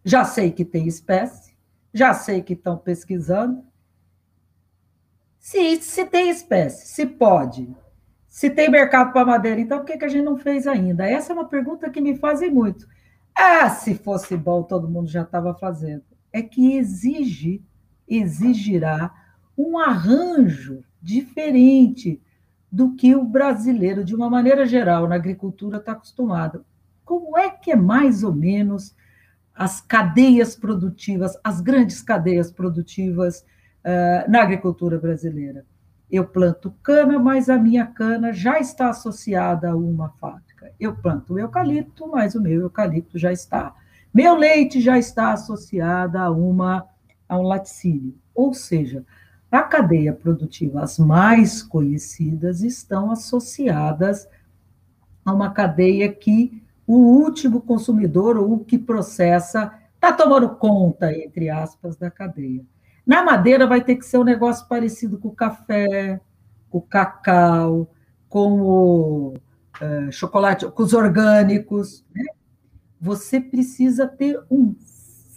já 0.03 0.25
sei 0.25 0.51
que 0.51 0.65
tem 0.65 0.87
espécie, 0.87 1.55
já 1.93 2.13
sei 2.13 2.41
que 2.41 2.53
estão 2.53 2.77
pesquisando. 2.77 3.63
Se, 5.39 5.81
se 5.81 6.05
tem 6.05 6.29
espécie, 6.29 6.87
se 6.87 7.05
pode, 7.05 7.75
se 8.27 8.49
tem 8.49 8.69
mercado 8.69 9.11
para 9.11 9.25
madeira, 9.25 9.59
então 9.59 9.79
por 9.79 9.87
que, 9.87 9.97
que 9.97 10.05
a 10.05 10.07
gente 10.07 10.23
não 10.23 10.37
fez 10.37 10.67
ainda? 10.67 11.09
Essa 11.09 11.33
é 11.33 11.35
uma 11.35 11.47
pergunta 11.47 11.89
que 11.89 11.99
me 11.99 12.15
fazem 12.15 12.51
muito. 12.51 12.87
Ah, 13.35 13.69
se 13.69 13.95
fosse 13.95 14.37
bom, 14.37 14.61
todo 14.61 14.89
mundo 14.89 15.09
já 15.09 15.23
estava 15.23 15.55
fazendo. 15.55 16.03
É 16.31 16.41
que 16.41 16.75
exige, 16.77 17.63
exigirá 18.07 19.11
um 19.57 19.77
arranjo 19.77 20.83
diferente 21.01 22.21
do 22.71 22.95
que 22.95 23.13
o 23.15 23.25
brasileiro, 23.25 24.03
de 24.03 24.15
uma 24.15 24.29
maneira 24.29 24.65
geral, 24.65 25.07
na 25.07 25.15
agricultura 25.15 25.77
está 25.77 25.91
acostumado. 25.91 26.65
Como 27.03 27.37
é 27.37 27.49
que 27.49 27.71
é 27.71 27.75
mais 27.75 28.23
ou 28.23 28.33
menos 28.33 28.95
as 29.53 29.81
cadeias 29.81 30.55
produtivas, 30.55 31.37
as 31.43 31.59
grandes 31.59 32.01
cadeias 32.01 32.49
produtivas 32.49 33.41
uh, 33.83 34.31
na 34.31 34.41
agricultura 34.41 34.97
brasileira? 34.97 35.65
Eu 36.09 36.25
planto 36.25 36.73
cana, 36.81 37.19
mas 37.19 37.49
a 37.49 37.57
minha 37.57 37.85
cana 37.85 38.31
já 38.31 38.59
está 38.59 38.89
associada 38.89 39.71
a 39.71 39.75
uma 39.75 40.09
fábrica. 40.11 40.71
Eu 40.79 40.95
planto 40.95 41.37
eucalipto, 41.37 42.07
mas 42.07 42.35
o 42.35 42.41
meu 42.41 42.61
eucalipto 42.61 43.17
já 43.17 43.31
está. 43.31 43.75
Meu 44.13 44.35
leite 44.35 44.79
já 44.81 44.97
está 44.97 45.31
associado 45.31 46.17
a, 46.17 46.29
uma, 46.29 46.85
a 47.27 47.37
um 47.37 47.43
laticínio. 47.43 48.15
Ou 48.35 48.53
seja, 48.53 49.05
a 49.51 49.63
cadeia 49.63 50.13
produtiva, 50.13 50.81
as 50.81 50.97
mais 50.97 51.61
conhecidas, 51.61 52.61
estão 52.61 53.11
associadas 53.11 54.27
a 55.25 55.33
uma 55.33 55.51
cadeia 55.51 56.11
que 56.11 56.63
o 56.87 56.95
último 56.95 57.61
consumidor 57.61 58.37
ou 58.37 58.53
o 58.53 58.65
que 58.65 58.77
processa 58.77 59.73
está 59.93 60.11
tomando 60.13 60.49
conta, 60.49 61.13
entre 61.13 61.49
aspas, 61.49 61.95
da 61.95 62.09
cadeia. 62.09 62.65
Na 63.05 63.23
madeira 63.23 63.67
vai 63.67 63.83
ter 63.83 63.95
que 63.95 64.05
ser 64.05 64.17
um 64.17 64.23
negócio 64.23 64.67
parecido 64.67 65.17
com 65.17 65.27
o 65.27 65.35
café, 65.35 66.19
com 66.69 66.77
o 66.77 66.81
cacau, 66.81 67.89
com 68.29 68.61
o 68.61 69.33
uh, 69.33 70.11
chocolate, 70.11 70.65
com 70.67 70.83
os 70.83 70.93
orgânicos. 70.93 72.05
Né? 72.15 72.25
Você 72.99 73.41
precisa 73.41 74.07
ter 74.07 74.41
um 74.49 74.75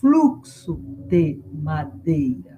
fluxo 0.00 0.76
de 1.08 1.40
madeira. 1.52 2.53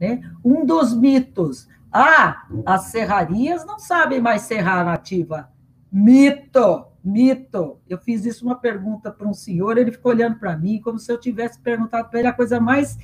Né? 0.00 0.20
Um 0.44 0.64
dos 0.64 0.94
mitos. 0.94 1.68
Ah, 1.92 2.46
as 2.66 2.82
serrarias 2.84 3.64
não 3.64 3.78
sabem 3.78 4.20
mais 4.20 4.42
serrar 4.42 4.84
nativa. 4.84 5.50
Mito! 5.90 6.86
Mito. 7.02 7.80
Eu 7.88 7.98
fiz 7.98 8.24
isso 8.24 8.44
uma 8.44 8.56
pergunta 8.56 9.10
para 9.10 9.26
um 9.26 9.32
senhor, 9.32 9.78
ele 9.78 9.92
ficou 9.92 10.12
olhando 10.12 10.38
para 10.38 10.56
mim 10.56 10.80
como 10.80 10.98
se 10.98 11.10
eu 11.10 11.18
tivesse 11.18 11.58
perguntado 11.60 12.08
para 12.08 12.18
ele 12.18 12.28
a 12.28 12.32
coisa 12.32 12.60
mais 12.60 12.98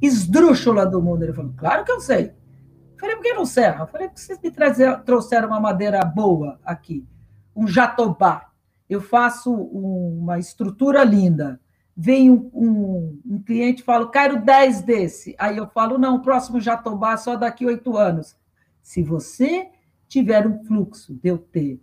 esdrúxula 0.00 0.86
do 0.86 1.02
mundo. 1.02 1.22
Ele 1.22 1.32
falou: 1.32 1.52
Claro 1.56 1.84
que 1.84 1.92
eu 1.92 2.00
sei. 2.00 2.26
Eu 2.26 2.98
falei: 2.98 3.16
Por 3.16 3.22
que 3.22 3.34
não 3.34 3.44
serra? 3.44 3.82
Eu 3.84 3.86
falei: 3.86 4.08
Porque 4.08 4.20
vocês 4.20 4.40
me 4.40 4.50
trazer, 4.50 5.00
trouxeram 5.02 5.48
uma 5.48 5.60
madeira 5.60 6.02
boa 6.04 6.58
aqui, 6.64 7.06
um 7.54 7.66
jatobá. 7.66 8.48
Eu 8.88 9.00
faço 9.00 9.52
um, 9.52 10.20
uma 10.22 10.38
estrutura 10.38 11.04
linda. 11.04 11.60
Vem 12.02 12.30
um, 12.30 12.50
um, 12.54 13.20
um, 13.26 13.42
cliente 13.42 13.82
e 13.82 13.84
fala: 13.84 14.10
Quero 14.10 14.40
10 14.40 14.80
desse. 14.80 15.36
Aí 15.38 15.58
eu 15.58 15.66
falo: 15.66 15.98
Não, 15.98 16.16
o 16.16 16.22
próximo 16.22 16.58
jatobá 16.58 17.14
só 17.18 17.36
daqui 17.36 17.66
oito 17.66 17.94
anos. 17.94 18.34
Se 18.82 19.02
você 19.02 19.68
tiver 20.08 20.46
um 20.46 20.64
fluxo 20.64 21.12
de 21.14 21.28
eu 21.28 21.36
ter 21.36 21.78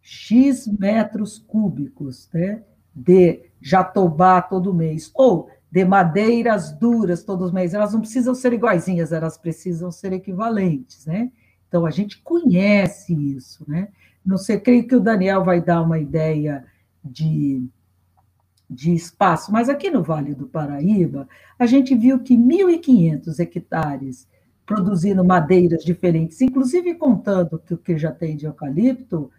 X 0.00 0.66
metros 0.66 1.38
cúbicos 1.38 2.30
né, 2.32 2.62
de 2.96 3.42
jatobá 3.60 4.40
todo 4.40 4.72
mês, 4.72 5.10
ou 5.14 5.50
de 5.70 5.84
madeiras 5.84 6.72
duras 6.72 7.22
todos 7.22 7.48
os 7.48 7.52
meses, 7.52 7.74
elas 7.74 7.92
não 7.92 8.00
precisam 8.00 8.34
ser 8.34 8.54
iguaizinhas, 8.54 9.12
elas 9.12 9.36
precisam 9.36 9.90
ser 9.90 10.14
equivalentes, 10.14 11.04
né? 11.04 11.30
Então, 11.68 11.84
a 11.84 11.90
gente 11.90 12.22
conhece 12.22 13.12
isso, 13.12 13.62
né? 13.68 13.88
Não 14.24 14.38
sei, 14.38 14.58
creio 14.58 14.88
que 14.88 14.96
o 14.96 15.00
Daniel 15.00 15.44
vai 15.44 15.60
dar 15.60 15.82
uma 15.82 15.98
ideia 15.98 16.64
de, 17.04 17.68
de 18.68 18.94
espaço, 18.94 19.52
mas 19.52 19.68
aqui 19.68 19.90
no 19.90 20.02
Vale 20.02 20.34
do 20.34 20.46
Paraíba, 20.46 21.28
a 21.58 21.66
gente 21.66 21.94
viu 21.94 22.18
que 22.20 22.36
1.500 22.36 23.38
hectares 23.38 24.26
produzindo 24.66 25.24
madeiras 25.24 25.84
diferentes, 25.84 26.40
inclusive 26.40 26.94
contando 26.94 27.58
que 27.58 27.74
o 27.74 27.78
que 27.78 27.98
já 27.98 28.10
tem 28.10 28.36
de 28.36 28.46
eucalipto, 28.46 29.30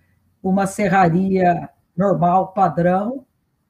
uma 0.41 0.67
serraria 0.67 1.69
normal, 1.97 2.53
padrão, 2.53 3.25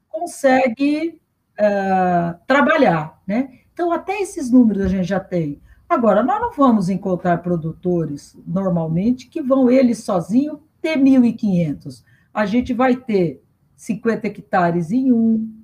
consegue 0.08 1.20
uh, 1.58 2.38
trabalhar, 2.46 3.20
né? 3.26 3.60
Então, 3.72 3.92
até 3.92 4.20
esses 4.20 4.50
números 4.50 4.84
a 4.84 4.88
gente 4.88 5.04
já 5.04 5.20
tem. 5.20 5.60
Agora, 5.88 6.22
nós 6.22 6.40
não 6.40 6.52
vamos 6.52 6.88
encontrar 6.88 7.38
produtores, 7.38 8.36
normalmente, 8.46 9.28
que 9.28 9.40
vão 9.40 9.70
eles 9.70 9.98
sozinhos 9.98 10.58
ter 10.80 10.98
1.500. 10.98 12.02
A 12.34 12.44
gente 12.44 12.74
vai 12.74 12.96
ter 12.96 13.42
50 13.76 14.26
hectares 14.26 14.90
em 14.90 15.12
um, 15.12 15.56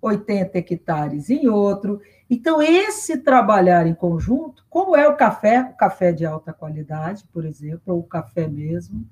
80 0.00 0.58
hectares 0.58 1.30
em 1.30 1.48
outro. 1.48 2.00
Então, 2.30 2.62
esse 2.62 3.18
trabalhar 3.18 3.86
em 3.86 3.94
conjunto, 3.94 4.64
como 4.68 4.96
é 4.96 5.08
o 5.08 5.16
café, 5.16 5.62
o 5.62 5.76
café 5.76 6.12
de 6.12 6.24
alta 6.24 6.52
qualidade, 6.52 7.24
por 7.32 7.44
exemplo, 7.44 7.94
ou 7.94 8.00
o 8.00 8.04
café 8.04 8.46
mesmo, 8.46 9.06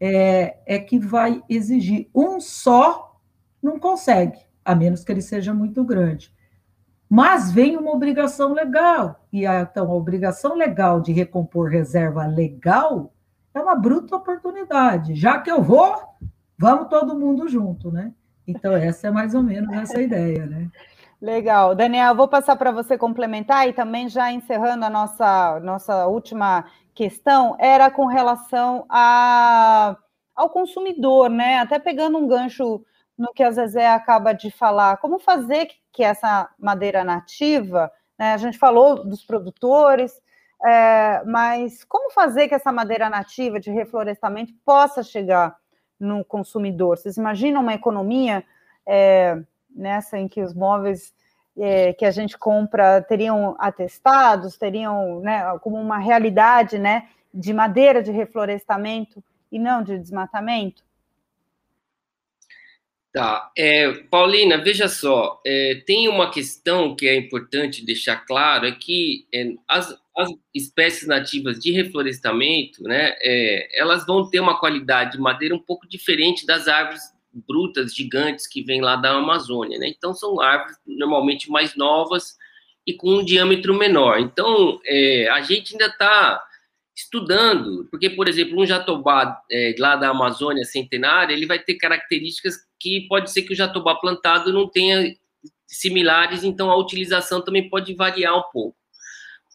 é, 0.00 0.58
é 0.66 0.78
que 0.78 0.98
vai 0.98 1.42
exigir. 1.48 2.08
Um 2.14 2.40
só 2.40 3.20
não 3.62 3.78
consegue, 3.78 4.38
a 4.64 4.74
menos 4.74 5.04
que 5.04 5.12
ele 5.12 5.22
seja 5.22 5.54
muito 5.54 5.84
grande. 5.84 6.32
Mas 7.08 7.52
vem 7.52 7.76
uma 7.76 7.92
obrigação 7.92 8.54
legal, 8.54 9.26
e 9.30 9.44
a, 9.46 9.60
então 9.60 9.90
a 9.90 9.94
obrigação 9.94 10.54
legal 10.54 11.00
de 11.00 11.12
recompor 11.12 11.68
reserva 11.68 12.24
legal 12.24 13.12
é 13.54 13.60
uma 13.60 13.74
bruta 13.74 14.16
oportunidade. 14.16 15.14
Já 15.14 15.38
que 15.38 15.50
eu 15.50 15.62
vou, 15.62 15.94
vamos 16.58 16.88
todo 16.88 17.18
mundo 17.18 17.48
junto, 17.48 17.90
né? 17.90 18.12
Então, 18.46 18.74
essa 18.74 19.08
é 19.08 19.10
mais 19.10 19.34
ou 19.34 19.42
menos 19.42 19.72
essa 19.74 20.00
ideia, 20.00 20.46
né? 20.46 20.68
Legal. 21.20 21.74
Daniel, 21.74 22.16
vou 22.16 22.26
passar 22.26 22.56
para 22.56 22.72
você 22.72 22.98
complementar 22.98 23.68
e 23.68 23.72
também 23.72 24.08
já 24.08 24.32
encerrando 24.32 24.84
a 24.84 24.90
nossa, 24.90 25.60
nossa 25.60 26.06
última 26.06 26.64
questão, 26.92 27.56
era 27.60 27.90
com 27.90 28.06
relação 28.06 28.84
a, 28.88 29.96
ao 30.34 30.50
consumidor, 30.50 31.30
né? 31.30 31.58
Até 31.58 31.78
pegando 31.78 32.18
um 32.18 32.26
gancho 32.26 32.84
no 33.16 33.32
que 33.32 33.42
a 33.42 33.52
Zezé 33.52 33.88
acaba 33.88 34.32
de 34.32 34.50
falar, 34.50 34.96
como 34.96 35.18
fazer 35.18 35.68
que 35.92 36.02
essa 36.02 36.50
madeira 36.58 37.04
nativa, 37.04 37.90
né? 38.18 38.32
A 38.34 38.36
gente 38.36 38.58
falou 38.58 39.04
dos 39.04 39.24
produtores, 39.24 40.12
é, 40.64 41.22
mas 41.24 41.84
como 41.84 42.10
fazer 42.10 42.48
que 42.48 42.54
essa 42.54 42.72
madeira 42.72 43.08
nativa 43.08 43.60
de 43.60 43.70
reflorestamento 43.70 44.52
possa 44.64 45.02
chegar 45.02 45.56
no 46.02 46.24
consumidor? 46.24 46.98
Vocês 46.98 47.16
imaginam 47.16 47.60
uma 47.60 47.74
economia 47.74 48.44
é, 48.86 49.40
nessa 49.74 50.18
em 50.18 50.28
que 50.28 50.42
os 50.42 50.52
móveis 50.52 51.14
é, 51.56 51.92
que 51.92 52.04
a 52.04 52.10
gente 52.10 52.36
compra 52.36 53.00
teriam 53.02 53.54
atestados, 53.58 54.56
teriam 54.56 55.20
né, 55.20 55.58
como 55.60 55.76
uma 55.76 55.98
realidade 55.98 56.78
né, 56.78 57.08
de 57.32 57.52
madeira 57.52 58.02
de 58.02 58.10
reflorestamento 58.10 59.22
e 59.50 59.58
não 59.58 59.82
de 59.82 59.98
desmatamento? 59.98 60.82
Tá. 63.12 63.52
É, 63.58 63.92
Paulina, 64.10 64.56
veja 64.56 64.88
só, 64.88 65.38
é, 65.44 65.82
tem 65.86 66.08
uma 66.08 66.30
questão 66.30 66.96
que 66.96 67.06
é 67.06 67.14
importante 67.14 67.84
deixar 67.84 68.16
claro, 68.24 68.64
é 68.64 68.72
que 68.72 69.26
é, 69.34 69.52
as, 69.68 69.94
as, 70.16 70.30
espécies 70.54 71.06
nativas 71.06 71.58
de 71.58 71.72
reflorestamento, 71.72 72.82
né, 72.82 73.14
é, 73.20 73.78
elas 73.78 74.06
vão 74.06 74.30
ter 74.30 74.40
uma 74.40 74.58
qualidade 74.58 75.12
de 75.12 75.18
madeira 75.18 75.54
um 75.54 75.58
pouco 75.58 75.86
diferente 75.86 76.46
das 76.46 76.68
árvores 76.68 77.02
brutas, 77.46 77.94
gigantes, 77.94 78.46
que 78.46 78.62
vêm 78.62 78.80
lá 78.80 78.96
da 78.96 79.10
Amazônia, 79.10 79.78
né? 79.78 79.88
Então, 79.88 80.14
são 80.14 80.40
árvores 80.40 80.76
normalmente 80.86 81.50
mais 81.50 81.74
novas 81.76 82.36
e 82.86 82.92
com 82.92 83.18
um 83.18 83.24
diâmetro 83.24 83.74
menor. 83.74 84.20
Então, 84.20 84.80
é, 84.84 85.28
a 85.30 85.40
gente 85.40 85.72
ainda 85.72 85.86
está 85.86 86.42
estudando, 86.94 87.86
porque, 87.90 88.10
por 88.10 88.28
exemplo, 88.28 88.60
um 88.60 88.66
jatobá 88.66 89.40
é, 89.50 89.74
lá 89.78 89.96
da 89.96 90.10
Amazônia 90.10 90.64
centenária, 90.64 91.34
ele 91.34 91.46
vai 91.46 91.58
ter 91.58 91.74
características 91.74 92.56
que 92.78 93.06
pode 93.08 93.30
ser 93.30 93.42
que 93.42 93.52
o 93.52 93.56
jatobá 93.56 93.94
plantado 93.94 94.52
não 94.52 94.68
tenha 94.68 95.14
similares, 95.66 96.44
então 96.44 96.70
a 96.70 96.76
utilização 96.76 97.40
também 97.40 97.68
pode 97.68 97.94
variar 97.94 98.36
um 98.36 98.50
pouco. 98.52 98.76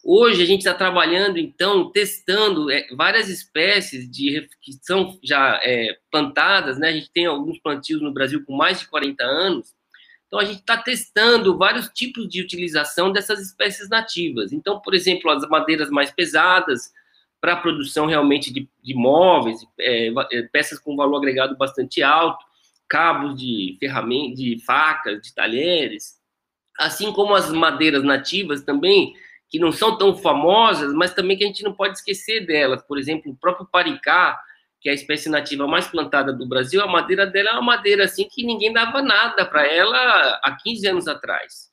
Hoje 0.04 0.42
a 0.42 0.46
gente 0.46 0.60
está 0.60 0.74
trabalhando, 0.74 1.38
então, 1.38 1.90
testando 1.90 2.70
é, 2.70 2.86
várias 2.94 3.28
espécies 3.28 4.10
de 4.10 4.48
que 4.60 4.72
são 4.80 5.18
já 5.22 5.60
é, 5.62 5.98
plantadas, 6.10 6.78
né? 6.78 6.88
A 6.88 6.92
gente 6.92 7.10
tem 7.10 7.26
alguns 7.26 7.58
plantios 7.58 8.00
no 8.00 8.12
Brasil 8.12 8.42
com 8.44 8.56
mais 8.56 8.80
de 8.80 8.88
40 8.88 9.22
anos. 9.24 9.74
Então 10.26 10.38
a 10.38 10.44
gente 10.44 10.60
está 10.60 10.76
testando 10.76 11.56
vários 11.58 11.88
tipos 11.88 12.28
de 12.28 12.40
utilização 12.40 13.12
dessas 13.12 13.40
espécies 13.40 13.88
nativas. 13.88 14.52
Então, 14.52 14.80
por 14.80 14.94
exemplo, 14.94 15.30
as 15.30 15.46
madeiras 15.48 15.90
mais 15.90 16.10
pesadas, 16.10 16.92
para 17.40 17.52
a 17.52 17.56
produção 17.56 18.06
realmente 18.06 18.52
de, 18.52 18.68
de 18.82 18.94
móveis, 18.94 19.64
é, 19.78 20.08
é, 20.32 20.42
peças 20.42 20.78
com 20.78 20.96
valor 20.96 21.18
agregado 21.18 21.56
bastante 21.56 22.02
alto, 22.02 22.44
cabos 22.88 23.36
de 23.36 23.76
ferramentas, 23.78 24.38
de 24.38 24.58
facas, 24.64 25.20
de 25.20 25.34
talheres, 25.34 26.18
assim 26.78 27.12
como 27.12 27.34
as 27.34 27.50
madeiras 27.52 28.02
nativas 28.02 28.62
também, 28.62 29.12
que 29.48 29.58
não 29.58 29.72
são 29.72 29.96
tão 29.96 30.16
famosas, 30.16 30.92
mas 30.94 31.14
também 31.14 31.36
que 31.36 31.44
a 31.44 31.46
gente 31.46 31.62
não 31.62 31.72
pode 31.72 31.98
esquecer 31.98 32.46
delas. 32.46 32.82
Por 32.82 32.98
exemplo, 32.98 33.32
o 33.32 33.36
próprio 33.36 33.66
paricá, 33.66 34.38
que 34.80 34.88
é 34.88 34.92
a 34.92 34.94
espécie 34.94 35.28
nativa 35.28 35.66
mais 35.66 35.86
plantada 35.86 36.32
do 36.32 36.46
Brasil, 36.46 36.82
a 36.82 36.86
madeira 36.86 37.26
dela 37.26 37.50
é 37.50 37.52
uma 37.52 37.62
madeira 37.62 38.04
assim 38.04 38.28
que 38.28 38.44
ninguém 38.44 38.72
dava 38.72 39.02
nada 39.02 39.44
para 39.44 39.66
ela 39.66 40.40
há 40.42 40.56
15 40.62 40.86
anos 40.86 41.08
atrás 41.08 41.68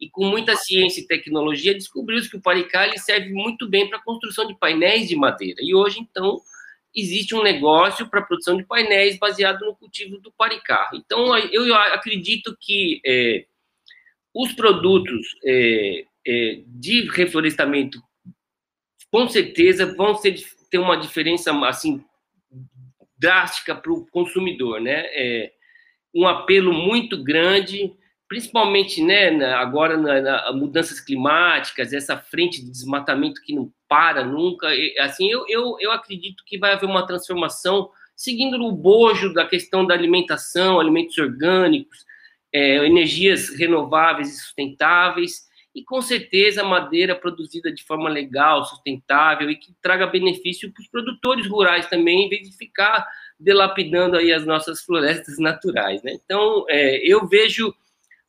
e 0.00 0.08
com 0.10 0.24
muita 0.24 0.56
ciência 0.56 1.00
e 1.00 1.06
tecnologia 1.06 1.74
descobriu-se 1.74 2.28
que 2.28 2.36
o 2.36 2.42
paricá 2.42 2.90
serve 2.98 3.30
muito 3.30 3.68
bem 3.68 3.88
para 3.88 3.98
a 3.98 4.02
construção 4.02 4.46
de 4.46 4.58
painéis 4.58 5.08
de 5.08 5.16
madeira. 5.16 5.60
E 5.62 5.74
hoje, 5.74 6.00
então, 6.00 6.40
existe 6.94 7.34
um 7.34 7.42
negócio 7.42 8.08
para 8.08 8.20
a 8.20 8.24
produção 8.24 8.56
de 8.56 8.64
painéis 8.64 9.18
baseado 9.18 9.64
no 9.64 9.74
cultivo 9.74 10.18
do 10.18 10.32
paricá. 10.32 10.90
Então, 10.94 11.36
eu 11.38 11.74
acredito 11.74 12.56
que 12.60 13.00
é, 13.04 13.46
os 14.34 14.52
produtos 14.52 15.26
é, 15.44 16.04
é, 16.26 16.62
de 16.66 17.08
reflorestamento, 17.10 18.02
com 19.10 19.28
certeza, 19.28 19.94
vão 19.94 20.14
ser, 20.16 20.36
ter 20.70 20.78
uma 20.78 20.96
diferença 20.96 21.52
assim 21.66 22.04
drástica 23.16 23.74
para 23.74 23.92
o 23.92 24.06
consumidor, 24.06 24.80
né? 24.80 25.04
É 25.12 25.52
um 26.14 26.26
apelo 26.26 26.72
muito 26.72 27.22
grande, 27.22 27.92
principalmente, 28.34 29.00
né, 29.00 29.28
agora 29.54 29.96
nas 29.96 30.24
na 30.24 30.52
mudanças 30.52 30.98
climáticas, 30.98 31.92
essa 31.92 32.18
frente 32.18 32.60
de 32.60 32.68
desmatamento 32.68 33.40
que 33.40 33.54
não 33.54 33.72
para 33.88 34.24
nunca. 34.24 34.66
Assim, 34.98 35.30
eu, 35.30 35.44
eu, 35.48 35.76
eu 35.78 35.92
acredito 35.92 36.42
que 36.44 36.58
vai 36.58 36.72
haver 36.72 36.86
uma 36.86 37.06
transformação 37.06 37.90
seguindo 38.16 38.60
o 38.60 38.72
bojo 38.72 39.32
da 39.32 39.46
questão 39.46 39.86
da 39.86 39.94
alimentação, 39.94 40.80
alimentos 40.80 41.16
orgânicos, 41.16 42.04
é, 42.52 42.84
energias 42.84 43.50
renováveis 43.50 44.30
e 44.30 44.40
sustentáveis, 44.40 45.44
e 45.72 45.84
com 45.84 46.02
certeza 46.02 46.64
madeira 46.64 47.14
produzida 47.14 47.70
de 47.72 47.84
forma 47.84 48.08
legal, 48.08 48.64
sustentável 48.64 49.48
e 49.48 49.54
que 49.54 49.72
traga 49.80 50.08
benefício 50.08 50.72
para 50.72 50.82
os 50.82 50.88
produtores 50.88 51.46
rurais 51.46 51.86
também, 51.86 52.26
em 52.26 52.28
vez 52.28 52.50
de 52.50 52.56
ficar 52.56 53.06
delapidando 53.38 54.16
aí 54.16 54.32
as 54.32 54.44
nossas 54.44 54.82
florestas 54.82 55.38
naturais. 55.38 56.02
Né? 56.02 56.18
Então, 56.24 56.64
é, 56.68 56.96
eu 56.98 57.28
vejo 57.28 57.72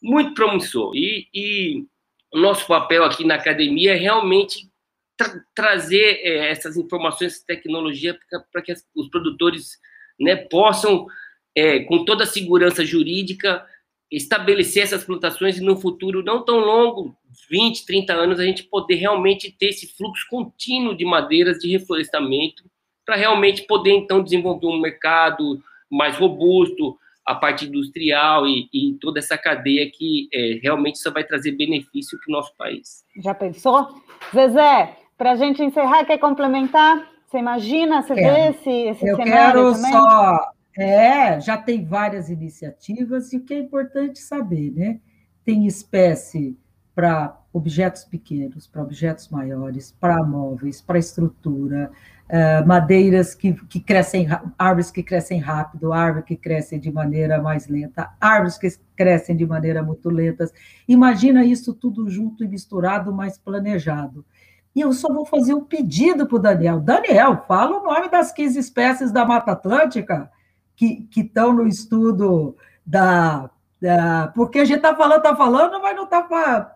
muito 0.06 0.36
promissor. 0.36 0.95
E, 0.95 1.28
e, 1.34 1.86
o 2.32 2.39
nosso 2.39 2.68
papel 2.68 3.03
aqui 3.03 3.26
na 3.26 3.36
academia 3.36 3.93
é 3.93 3.97
realmente 3.97 4.70
tra 5.18 5.41
trazer 5.56 6.20
é, 6.22 6.49
essas 6.49 6.78
informações, 6.78 7.34
essa 7.34 7.45
tecnologia 7.45 8.18
para 8.51 8.62
que 8.62 8.74
os 8.95 9.08
produtores 9.10 9.80
né, 10.20 10.36
possam, 10.36 11.08
é, 11.56 11.80
com 11.80 12.03
toda 12.03 12.24
a 12.24 12.28
segurança 12.28 12.86
jurídica, 12.86 13.66
estabelecer 14.12 14.84
essas 14.84 15.03
plantações 15.03 15.58
e 15.58 15.62
no 15.62 15.78
futuro 15.78 16.24
não 16.24 16.43
tão 16.43 16.60
longo, 16.60 17.18
20, 17.49 17.86
30 17.86 18.14
anos, 18.14 18.39
a 18.39 18.43
gente 18.43 18.64
poder 18.64 18.95
realmente 18.95 19.51
ter 19.51 19.68
esse 19.68 19.88
fluxo 19.88 20.26
contínuo 20.30 20.95
de 20.95 21.06
madeiras 21.06 21.58
de 21.58 21.72
reflorestamento 21.72 22.64
para 23.06 23.16
realmente 23.16 23.64
poder, 23.64 23.91
então, 23.91 24.24
desenvolver 24.24 24.68
um 24.68 24.80
mercado 24.80 25.62
mais 25.89 26.18
robusto, 26.18 26.97
a 27.26 27.34
parte 27.36 27.65
industrial 27.65 28.45
e, 28.47 28.69
e 28.73 28.97
toda 29.01 29.19
essa 29.19 29.38
cadeia 29.38 29.89
que 29.91 30.28
é, 30.34 30.59
realmente 30.61 30.99
só 30.99 31.11
vai 31.11 31.23
trazer 31.23 31.53
benefício 31.53 32.17
para 32.19 32.32
o 32.32 32.36
nosso 32.36 32.55
país. 32.55 33.03
Já 33.23 33.34
pensou? 33.34 33.88
Zezé, 34.34 34.97
para 35.17 35.32
a 35.32 35.36
gente 35.36 35.63
encerrar, 35.63 36.05
quer 36.05 36.19
complementar? 36.19 37.09
Você 37.26 37.39
imagina, 37.39 38.03
você 38.03 38.13
vê 38.13 38.49
esse, 38.49 38.69
esse 38.69 39.07
Eu 39.07 39.15
cenário 39.15 39.61
quero 39.61 39.73
também? 39.73 39.91
só... 39.91 40.55
É, 40.78 41.39
já 41.39 41.57
tem 41.57 41.86
várias 41.86 42.30
iniciativas, 42.30 43.32
e 43.32 43.38
o 43.38 43.45
que 43.45 43.53
é 43.53 43.59
importante 43.59 44.19
saber, 44.19 44.71
né? 44.71 44.99
Tem 45.45 45.65
espécie 45.65 46.57
para 46.96 47.38
objetos 47.52 48.06
pequenos, 48.06 48.68
para 48.68 48.82
objetos 48.82 49.28
maiores, 49.30 49.93
para 50.00 50.24
móveis, 50.24 50.82
para 50.82 50.98
estrutura, 50.98 51.91
uh, 52.30 52.66
madeiras 52.66 53.36
que, 53.36 53.54
que 53.54 53.82
crescem, 53.82 54.28
árvores 54.58 54.89
que 54.89 55.04
crescem 55.04 55.39
rápido, 55.39 55.91
árvores 55.91 56.26
que 56.26 56.38
crescem 56.38 56.80
de 56.80 56.91
maneira 56.91 57.41
mais 57.41 57.68
lenta, 57.68 58.12
árvores 58.20 58.58
que 58.58 58.70
crescem 58.96 59.36
de 59.36 59.46
maneira 59.46 59.84
muito 59.84 60.10
lentas. 60.10 60.54
Imagina 60.88 61.43
isso 61.43 61.74
tudo 61.74 62.10
junto 62.10 62.43
e 62.43 62.48
misturado, 62.48 63.14
mas 63.14 63.38
planejado. 63.38 64.26
E 64.74 64.82
eu 64.82 64.91
só 64.93 65.12
vou 65.14 65.26
fazer 65.26 65.54
um 65.54 65.64
pedido 65.64 66.26
para 66.28 66.36
o 66.36 66.39
Daniel. 66.39 66.80
Daniel, 66.80 67.43
fala 67.48 67.80
o 67.80 67.84
nome 67.84 68.10
das 68.10 68.32
15 68.32 68.60
espécies 68.60 69.12
da 69.12 69.26
Mata 69.26 69.52
Atlântica 69.52 70.30
que 70.76 71.08
estão 71.16 71.54
no 71.54 71.66
estudo 71.66 72.58
da, 72.86 73.50
da, 73.82 74.32
Porque 74.36 74.60
a 74.60 74.66
gente 74.66 74.78
está 74.78 74.96
falando, 74.96 75.18
está 75.18 75.36
falando, 75.36 75.82
mas 75.82 75.96
não 75.96 76.04
está. 76.04 76.74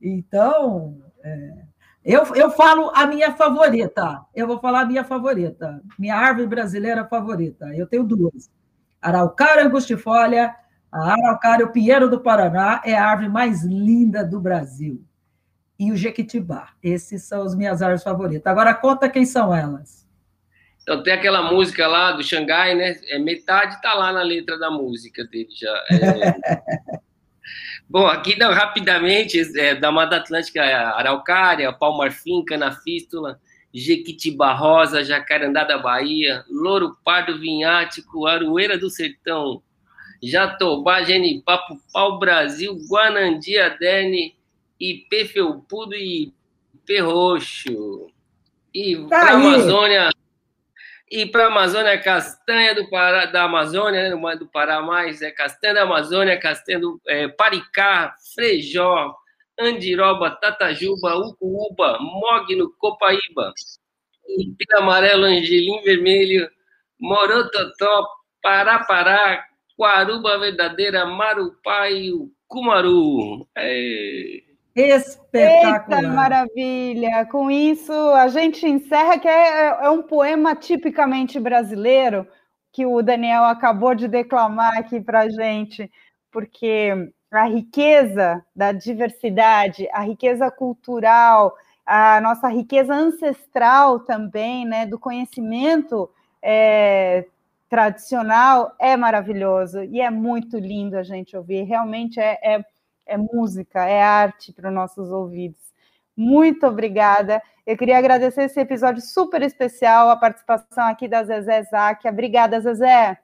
Então, 0.00 1.02
é, 1.22 1.64
eu, 2.04 2.22
eu 2.34 2.50
falo 2.50 2.90
a 2.94 3.06
minha 3.06 3.32
favorita. 3.32 4.20
Eu 4.34 4.46
vou 4.46 4.58
falar 4.60 4.80
a 4.80 4.86
minha 4.86 5.04
favorita. 5.04 5.80
Minha 5.98 6.16
árvore 6.16 6.46
brasileira 6.46 7.04
favorita. 7.04 7.66
Eu 7.74 7.86
tenho 7.86 8.04
duas. 8.04 8.50
Araucária 9.00 9.64
angustifolia, 9.64 10.54
a 10.90 11.12
Araucária, 11.12 11.66
o 11.66 11.72
Pinheiro 11.72 12.08
do 12.08 12.20
Paraná, 12.20 12.82
é 12.84 12.94
a 12.94 13.06
árvore 13.06 13.28
mais 13.28 13.64
linda 13.64 14.24
do 14.24 14.40
Brasil 14.40 15.04
e 15.78 15.90
o 15.90 15.96
Jequitibá. 15.96 16.70
Esses 16.82 17.22
são 17.24 17.42
as 17.42 17.54
minhas 17.54 17.82
árvores 17.82 18.02
favoritas. 18.02 18.46
Agora 18.46 18.74
conta 18.74 19.08
quem 19.08 19.24
são 19.24 19.54
elas. 19.54 20.04
Então 20.82 21.02
tem 21.02 21.14
aquela 21.14 21.50
música 21.50 21.86
lá 21.86 22.12
do 22.12 22.22
Xangai, 22.22 22.74
né? 22.74 22.96
É, 23.08 23.18
metade 23.18 23.74
está 23.74 23.94
lá 23.94 24.12
na 24.12 24.22
letra 24.22 24.58
da 24.58 24.70
música 24.70 25.24
dele 25.24 25.48
já. 25.50 25.84
É... 25.90 27.00
Bom, 27.88 28.06
aqui 28.06 28.38
não, 28.38 28.52
rapidamente, 28.52 29.40
é, 29.58 29.74
da 29.74 29.92
Mata 29.92 30.16
Atlântica, 30.16 30.62
Araucária, 30.62 31.72
Palmarfim, 31.72 32.44
Canafístula, 32.44 33.40
Jequitibá 33.72 34.52
Rosa, 34.52 35.04
Jacarandá 35.04 35.64
da 35.64 35.78
Bahia, 35.78 36.44
Louro 36.48 36.96
Pardo 37.04 37.38
Vinhático, 37.38 38.26
Aroeira 38.26 38.78
do 38.78 38.88
Sertão, 38.88 39.62
Jatobá, 40.22 41.02
Genipapo, 41.02 41.78
Pau 41.92 42.18
Brasil, 42.18 42.76
Guanandi, 42.88 43.58
Aderne, 43.58 44.34
IP 44.80 45.26
Felpudo 45.26 45.94
e 45.94 46.32
IP 46.74 47.00
Roxo. 47.00 48.06
E 48.72 48.96
tá 49.08 49.32
Amazônia, 49.32 50.10
e 51.14 51.26
para 51.26 51.44
a 51.44 51.46
Amazônia, 51.46 51.96
castanha 52.02 52.74
do 52.74 52.90
Pará, 52.90 53.26
da 53.26 53.44
Amazônia, 53.44 54.16
né, 54.16 54.36
do 54.36 54.48
Pará 54.48 54.82
mais, 54.82 55.22
é 55.22 55.30
castanha 55.30 55.74
da 55.74 55.82
Amazônia, 55.82 56.36
castanha 56.40 56.80
do 56.80 57.00
é, 57.06 57.28
Paricá, 57.28 58.16
Frejó, 58.34 59.14
Andiroba, 59.56 60.32
Tatajuba, 60.32 61.14
Ucuúba, 61.14 61.98
Mogno, 62.00 62.74
Copaíba, 62.78 63.52
Impira 64.28 64.80
Amarelo, 64.80 65.22
Angelim 65.24 65.82
Vermelho, 65.82 66.50
Morototó, 66.98 68.08
Parapará, 68.42 69.44
Quaruba 69.76 70.36
Verdadeira, 70.40 71.06
Marupá 71.06 71.90
e 71.90 72.12
o 72.12 72.28
Cumaru. 72.48 73.46
É... 73.56 74.53
Espetacular. 74.74 75.98
Eita, 75.98 76.08
maravilha! 76.08 77.24
Com 77.26 77.50
isso, 77.50 77.92
a 77.92 78.26
gente 78.26 78.66
encerra, 78.66 79.18
que 79.18 79.28
é, 79.28 79.66
é, 79.66 79.90
um 79.90 80.02
poema 80.02 80.54
tipicamente 80.56 81.38
brasileiro, 81.38 82.26
que 82.72 82.84
o 82.84 83.00
Daniel 83.00 83.44
acabou 83.44 83.94
de 83.94 84.08
declamar 84.08 84.76
aqui 84.76 85.00
para 85.00 85.20
a 85.20 85.28
gente, 85.28 85.90
porque 86.32 86.90
a 87.30 87.44
riqueza 87.44 88.44
da 88.54 88.72
diversidade, 88.72 89.88
a 89.92 90.00
riqueza 90.00 90.50
cultural, 90.50 91.56
a 91.86 92.20
nossa 92.20 92.48
riqueza 92.48 92.94
ancestral 92.94 94.00
também, 94.00 94.64
né, 94.64 94.86
do 94.86 94.98
conhecimento 94.98 96.10
é, 96.42 97.26
tradicional, 97.68 98.74
é 98.80 98.96
maravilhoso 98.96 99.84
e 99.84 100.00
é 100.00 100.10
muito 100.10 100.58
lindo 100.58 100.96
a 100.96 101.02
gente 101.04 101.36
ouvir. 101.36 101.62
Realmente 101.62 102.18
é, 102.18 102.38
é 102.42 102.64
é 103.06 103.16
música, 103.16 103.84
é 103.84 104.02
arte 104.02 104.52
para 104.52 104.68
os 104.68 104.74
nossos 104.74 105.10
ouvidos. 105.10 105.60
Muito 106.16 106.66
obrigada. 106.66 107.42
Eu 107.66 107.76
queria 107.76 107.98
agradecer 107.98 108.44
esse 108.44 108.60
episódio 108.60 109.02
super 109.02 109.42
especial, 109.42 110.10
a 110.10 110.16
participação 110.16 110.84
aqui 110.86 111.08
da 111.08 111.24
Zezé 111.24 111.62
Záquia. 111.64 112.10
Obrigada, 112.10 112.60
Zezé. 112.60 113.18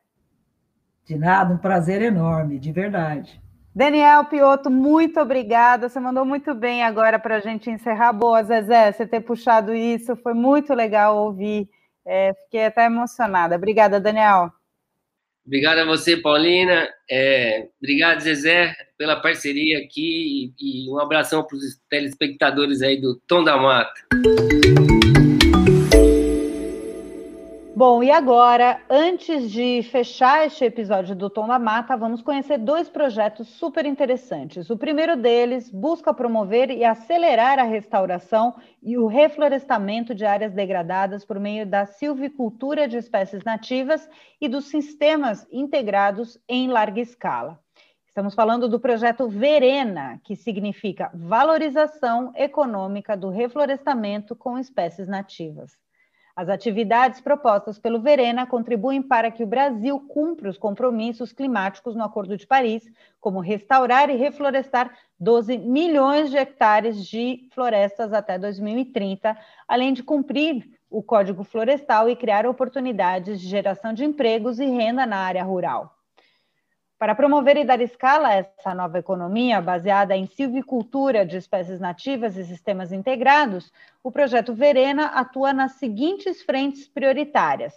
De 1.05 1.17
nada, 1.17 1.55
um 1.55 1.59
prazer 1.59 2.03
enorme, 2.03 2.59
de 2.59 2.73
verdade. 2.73 3.41
Daniel 3.75 4.25
Piotto, 4.25 4.71
muito 4.71 5.21
obrigada. 5.21 5.89
Você 5.89 6.01
mandou 6.01 6.25
muito 6.25 6.55
bem 6.55 6.83
agora 6.83 7.19
para 7.19 7.37
a 7.37 7.41
gente 7.41 7.71
encerrar. 7.71 8.13
Boa, 8.13 8.43
Zezé, 8.43 8.93
você 8.93 9.07
ter 9.07 9.21
puxado 9.21 9.75
isso, 9.75 10.17
foi 10.17 10.35
muito 10.35 10.75
legal 10.75 11.17
ouvir. 11.17 11.69
É, 12.05 12.35
fiquei 12.45 12.67
até 12.67 12.87
emocionada. 12.87 13.55
Obrigada, 13.55 14.01
Daniel. 14.01 14.51
Obrigado 15.51 15.79
a 15.79 15.85
você, 15.85 16.17
Paulina. 16.17 16.89
É, 17.11 17.67
obrigado, 17.83 18.21
Zezé, 18.21 18.73
pela 18.97 19.17
parceria 19.17 19.79
aqui 19.79 20.55
e, 20.57 20.85
e 20.87 20.89
um 20.89 21.01
abração 21.01 21.43
para 21.43 21.57
os 21.57 21.77
telespectadores 21.91 22.83
aí 22.83 23.01
do 23.01 23.21
Tom 23.27 23.43
da 23.43 23.57
Mata. 23.57 24.01
Bom, 27.81 28.03
e 28.03 28.11
agora, 28.11 28.79
antes 28.91 29.51
de 29.51 29.83
fechar 29.85 30.47
este 30.47 30.67
episódio 30.67 31.17
do 31.17 31.31
Tom 31.31 31.49
da 31.49 31.59
Mata, 31.59 31.97
vamos 31.97 32.21
conhecer 32.21 32.59
dois 32.59 32.91
projetos 32.91 33.49
super 33.49 33.87
interessantes. 33.87 34.69
O 34.69 34.77
primeiro 34.77 35.17
deles 35.17 35.71
busca 35.71 36.13
promover 36.13 36.71
e 36.71 36.85
acelerar 36.85 37.59
a 37.59 37.63
restauração 37.63 38.55
e 38.83 38.99
o 38.99 39.07
reflorestamento 39.07 40.15
de 40.15 40.27
áreas 40.27 40.53
degradadas 40.53 41.25
por 41.25 41.41
meio 41.41 41.67
da 41.67 41.87
silvicultura 41.87 42.87
de 42.87 42.99
espécies 42.99 43.45
nativas 43.45 44.07
e 44.39 44.47
dos 44.47 44.67
sistemas 44.67 45.47
integrados 45.51 46.39
em 46.47 46.69
larga 46.69 47.01
escala. 47.01 47.59
Estamos 48.07 48.35
falando 48.35 48.69
do 48.69 48.79
projeto 48.79 49.27
Verena, 49.27 50.21
que 50.23 50.37
significa 50.37 51.11
valorização 51.15 52.31
econômica 52.37 53.17
do 53.17 53.31
reflorestamento 53.31 54.37
com 54.37 54.59
espécies 54.59 55.09
nativas. 55.09 55.81
As 56.35 56.49
atividades 56.49 57.21
propostas 57.21 57.79
pelo 57.79 58.01
Verena 58.01 58.47
contribuem 58.47 59.03
para 59.03 59.31
que 59.31 59.43
o 59.43 59.47
Brasil 59.47 60.01
cumpra 60.09 60.49
os 60.49 60.57
compromissos 60.57 61.33
climáticos 61.33 61.95
no 61.95 62.05
Acordo 62.05 62.37
de 62.37 62.47
Paris, 62.47 62.91
como 63.21 63.41
restaurar 63.41 64.09
e 64.11 64.17
reflorestar 64.17 64.93
12 65.19 65.59
milhões 65.59 66.31
de 66.31 66.39
hectares 66.39 67.05
de 67.07 67.49
florestas 67.53 68.13
até 68.13 68.39
2030, 68.39 69.37
além 69.69 69.93
de 69.93 70.03
cumprir 70.03 70.71
o 70.89 71.03
Código 71.03 71.45
Florestal 71.45 72.09
e 72.09 72.17
criar 72.17 72.47
oportunidades 72.47 73.41
de 73.41 73.47
geração 73.47 73.93
de 73.93 74.05
empregos 74.05 74.59
e 74.59 74.67
renda 74.67 75.07
na 75.07 75.19
área 75.19 75.45
rural. 75.45 76.00
Para 77.01 77.15
promover 77.15 77.57
e 77.57 77.65
dar 77.65 77.81
escala 77.81 78.29
a 78.29 78.35
essa 78.35 78.75
nova 78.75 78.99
economia 78.99 79.59
baseada 79.59 80.15
em 80.15 80.27
silvicultura 80.27 81.25
de 81.25 81.39
espécies 81.39 81.81
nativas 81.81 82.37
e 82.37 82.45
sistemas 82.45 82.93
integrados, 82.93 83.73
o 84.05 84.13
projeto 84.13 84.53
Verena 84.53 85.07
atua 85.07 85.55
nas 85.55 85.77
seguintes 85.77 86.43
frentes 86.43 86.87
prioritárias: 86.87 87.73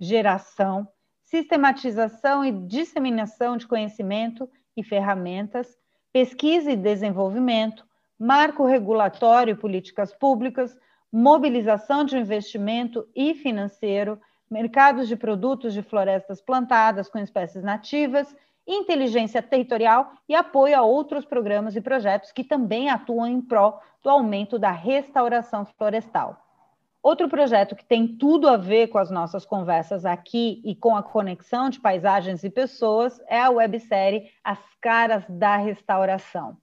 geração, 0.00 0.88
sistematização 1.22 2.44
e 2.44 2.50
disseminação 2.50 3.56
de 3.56 3.68
conhecimento 3.68 4.50
e 4.76 4.82
ferramentas, 4.82 5.78
pesquisa 6.12 6.72
e 6.72 6.76
desenvolvimento, 6.76 7.86
marco 8.18 8.66
regulatório 8.66 9.52
e 9.52 9.56
políticas 9.56 10.12
públicas, 10.12 10.76
mobilização 11.12 12.04
de 12.04 12.18
investimento 12.18 13.08
e 13.14 13.32
financeiro, 13.32 14.20
mercados 14.50 15.06
de 15.06 15.16
produtos 15.16 15.72
de 15.72 15.82
florestas 15.82 16.40
plantadas 16.40 17.08
com 17.08 17.18
espécies 17.18 17.62
nativas, 17.62 18.34
inteligência 18.66 19.42
territorial 19.42 20.12
e 20.28 20.34
apoio 20.34 20.76
a 20.76 20.82
outros 20.82 21.24
programas 21.24 21.76
e 21.76 21.80
projetos 21.80 22.32
que 22.32 22.44
também 22.44 22.90
atuam 22.90 23.26
em 23.26 23.40
prol 23.40 23.80
do 24.02 24.10
aumento 24.10 24.58
da 24.58 24.70
restauração 24.70 25.64
florestal. 25.64 26.36
Outro 27.02 27.30
projeto 27.30 27.74
que 27.74 27.84
tem 27.84 28.06
tudo 28.06 28.46
a 28.46 28.58
ver 28.58 28.88
com 28.88 28.98
as 28.98 29.10
nossas 29.10 29.46
conversas 29.46 30.04
aqui 30.04 30.60
e 30.64 30.74
com 30.74 30.94
a 30.94 31.02
conexão 31.02 31.70
de 31.70 31.80
paisagens 31.80 32.44
e 32.44 32.50
pessoas 32.50 33.18
é 33.26 33.40
a 33.40 33.48
websérie 33.48 34.30
As 34.44 34.58
Caras 34.80 35.24
da 35.26 35.56
Restauração. 35.56 36.58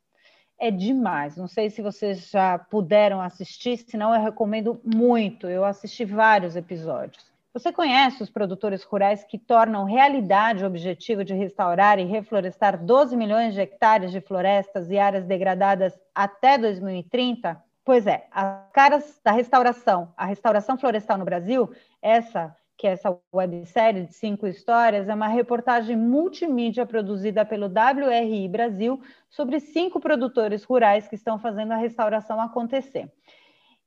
É 0.60 0.70
demais, 0.70 1.38
não 1.38 1.48
sei 1.48 1.70
se 1.70 1.82
vocês 1.82 2.30
já 2.30 2.58
puderam 2.58 3.20
assistir, 3.22 3.78
senão 3.78 4.14
eu 4.14 4.22
recomendo 4.22 4.80
muito. 4.84 5.48
Eu 5.48 5.66
assisti 5.66 6.06
vários 6.06 6.56
episódios. 6.56 7.27
Você 7.58 7.74
conhece 7.74 8.22
os 8.22 8.30
produtores 8.30 8.84
rurais 8.84 9.24
que 9.24 9.40
tornam 9.40 9.84
realidade 9.84 10.64
o 10.64 10.68
objetivo 10.68 11.24
de 11.24 11.34
restaurar 11.34 11.98
e 11.98 12.04
reflorestar 12.04 12.78
12 12.78 13.18
milhões 13.18 13.56
de 13.56 13.62
hectares 13.62 14.12
de 14.12 14.22
florestas 14.22 14.92
e 14.92 15.00
áreas 15.00 15.26
degradadas 15.26 16.00
até 16.14 16.56
2030? 16.56 17.60
Pois 17.84 18.06
é, 18.06 18.28
as 18.30 18.72
caras 18.72 19.20
da 19.24 19.32
restauração, 19.32 20.14
a 20.16 20.28
restauração 20.28 20.78
florestal 20.78 21.18
no 21.18 21.26
Brasil, 21.26 21.68
essa 22.00 22.56
que 22.78 22.86
é 22.86 22.92
essa 22.92 23.18
websérie 23.34 24.06
de 24.06 24.14
cinco 24.14 24.46
histórias, 24.46 25.10
é 25.10 25.16
uma 25.16 25.28
reportagem 25.28 25.98
multimídia 25.98 26.86
produzida 26.86 27.44
pelo 27.44 27.66
WRI 27.66 28.48
Brasil 28.48 29.02
sobre 29.32 29.60
cinco 29.60 30.00
produtores 30.00 30.64
rurais 30.64 31.08
que 31.08 31.16
estão 31.16 31.40
fazendo 31.40 31.72
a 31.72 31.78
restauração 31.78 32.40
acontecer. 32.40 33.12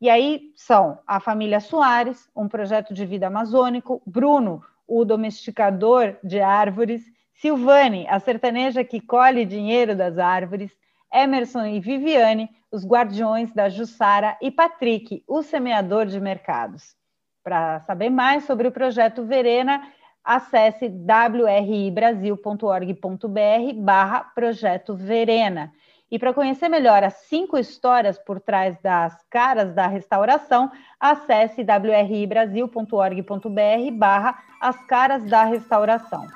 E 0.01 0.09
aí 0.09 0.53
são 0.57 0.99
a 1.07 1.21
família 1.21 1.61
Soares, 1.61 2.31
um 2.35 2.49
projeto 2.49 2.95
de 2.95 3.05
vida 3.05 3.27
amazônico, 3.27 4.01
Bruno, 4.07 4.65
o 4.89 5.05
domesticador 5.05 6.17
de 6.25 6.41
árvores, 6.41 7.05
Silvane, 7.35 8.07
a 8.09 8.19
sertaneja 8.19 8.83
que 8.83 9.01
colhe 9.01 9.45
dinheiro 9.45 9.95
das 9.95 10.19
árvores, 10.19 10.73
Emerson 11.13 11.67
e 11.67 11.81
Viviane, 11.81 12.49
os 12.73 12.87
guardiões 12.87 13.53
da 13.53 13.69
Jussara, 13.69 14.39
e 14.41 14.51
Patrick, 14.51 15.23
o 15.29 15.43
semeador 15.43 16.07
de 16.07 16.19
mercados. 16.19 16.97
Para 17.43 17.81
saber 17.81 18.11
mais 18.11 18.45
sobre 18.45 18.69
o 18.69 18.73
projeto 18.73 19.25
Verena, 19.25 19.83
acesse 20.25 20.87
wribrasil.org.br 20.87 23.75
barra 23.77 24.21
Projeto 24.35 24.95
Verena. 24.95 25.73
E 26.11 26.19
para 26.19 26.35
conhecer 26.35 26.69
melhor 26.69 27.05
as 27.05 27.15
cinco 27.29 27.57
histórias 27.57 28.19
por 28.19 28.41
trás 28.41 28.77
das 28.83 29.17
caras 29.31 29.73
da 29.73 29.87
restauração, 29.87 30.71
acesse 30.99 31.63
wribrasil.org.br 31.63 33.91
barra 33.93 34.37
As 34.61 34.77
Caras 34.87 35.23
da 35.25 35.45
Restauração. 35.45 36.27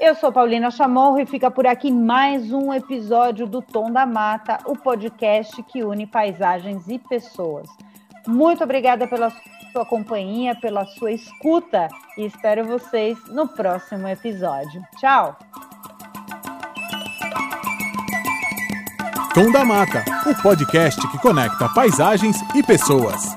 Eu 0.00 0.14
sou 0.14 0.32
Paulina 0.32 0.70
Chamorro 0.70 1.18
e 1.18 1.26
fica 1.26 1.50
por 1.50 1.66
aqui 1.66 1.90
mais 1.90 2.52
um 2.52 2.72
episódio 2.72 3.46
do 3.46 3.60
Tom 3.60 3.90
da 3.90 4.06
Mata, 4.06 4.58
o 4.66 4.76
podcast 4.76 5.62
que 5.64 5.84
une 5.84 6.06
paisagens 6.06 6.88
e 6.88 6.98
pessoas. 6.98 7.68
Muito 8.26 8.64
obrigada 8.64 9.06
pela 9.06 9.30
sua 9.72 9.86
companhia, 9.86 10.54
pela 10.54 10.84
sua 10.84 11.12
escuta 11.12 11.88
e 12.16 12.24
espero 12.24 12.64
vocês 12.64 13.18
no 13.28 13.48
próximo 13.48 14.08
episódio. 14.08 14.82
Tchau! 14.98 15.36
Tom 19.36 19.52
da 19.52 19.66
Mata, 19.66 20.02
o 20.24 20.34
podcast 20.42 20.98
que 21.10 21.18
conecta 21.18 21.68
paisagens 21.68 22.38
e 22.54 22.62
pessoas. 22.62 23.36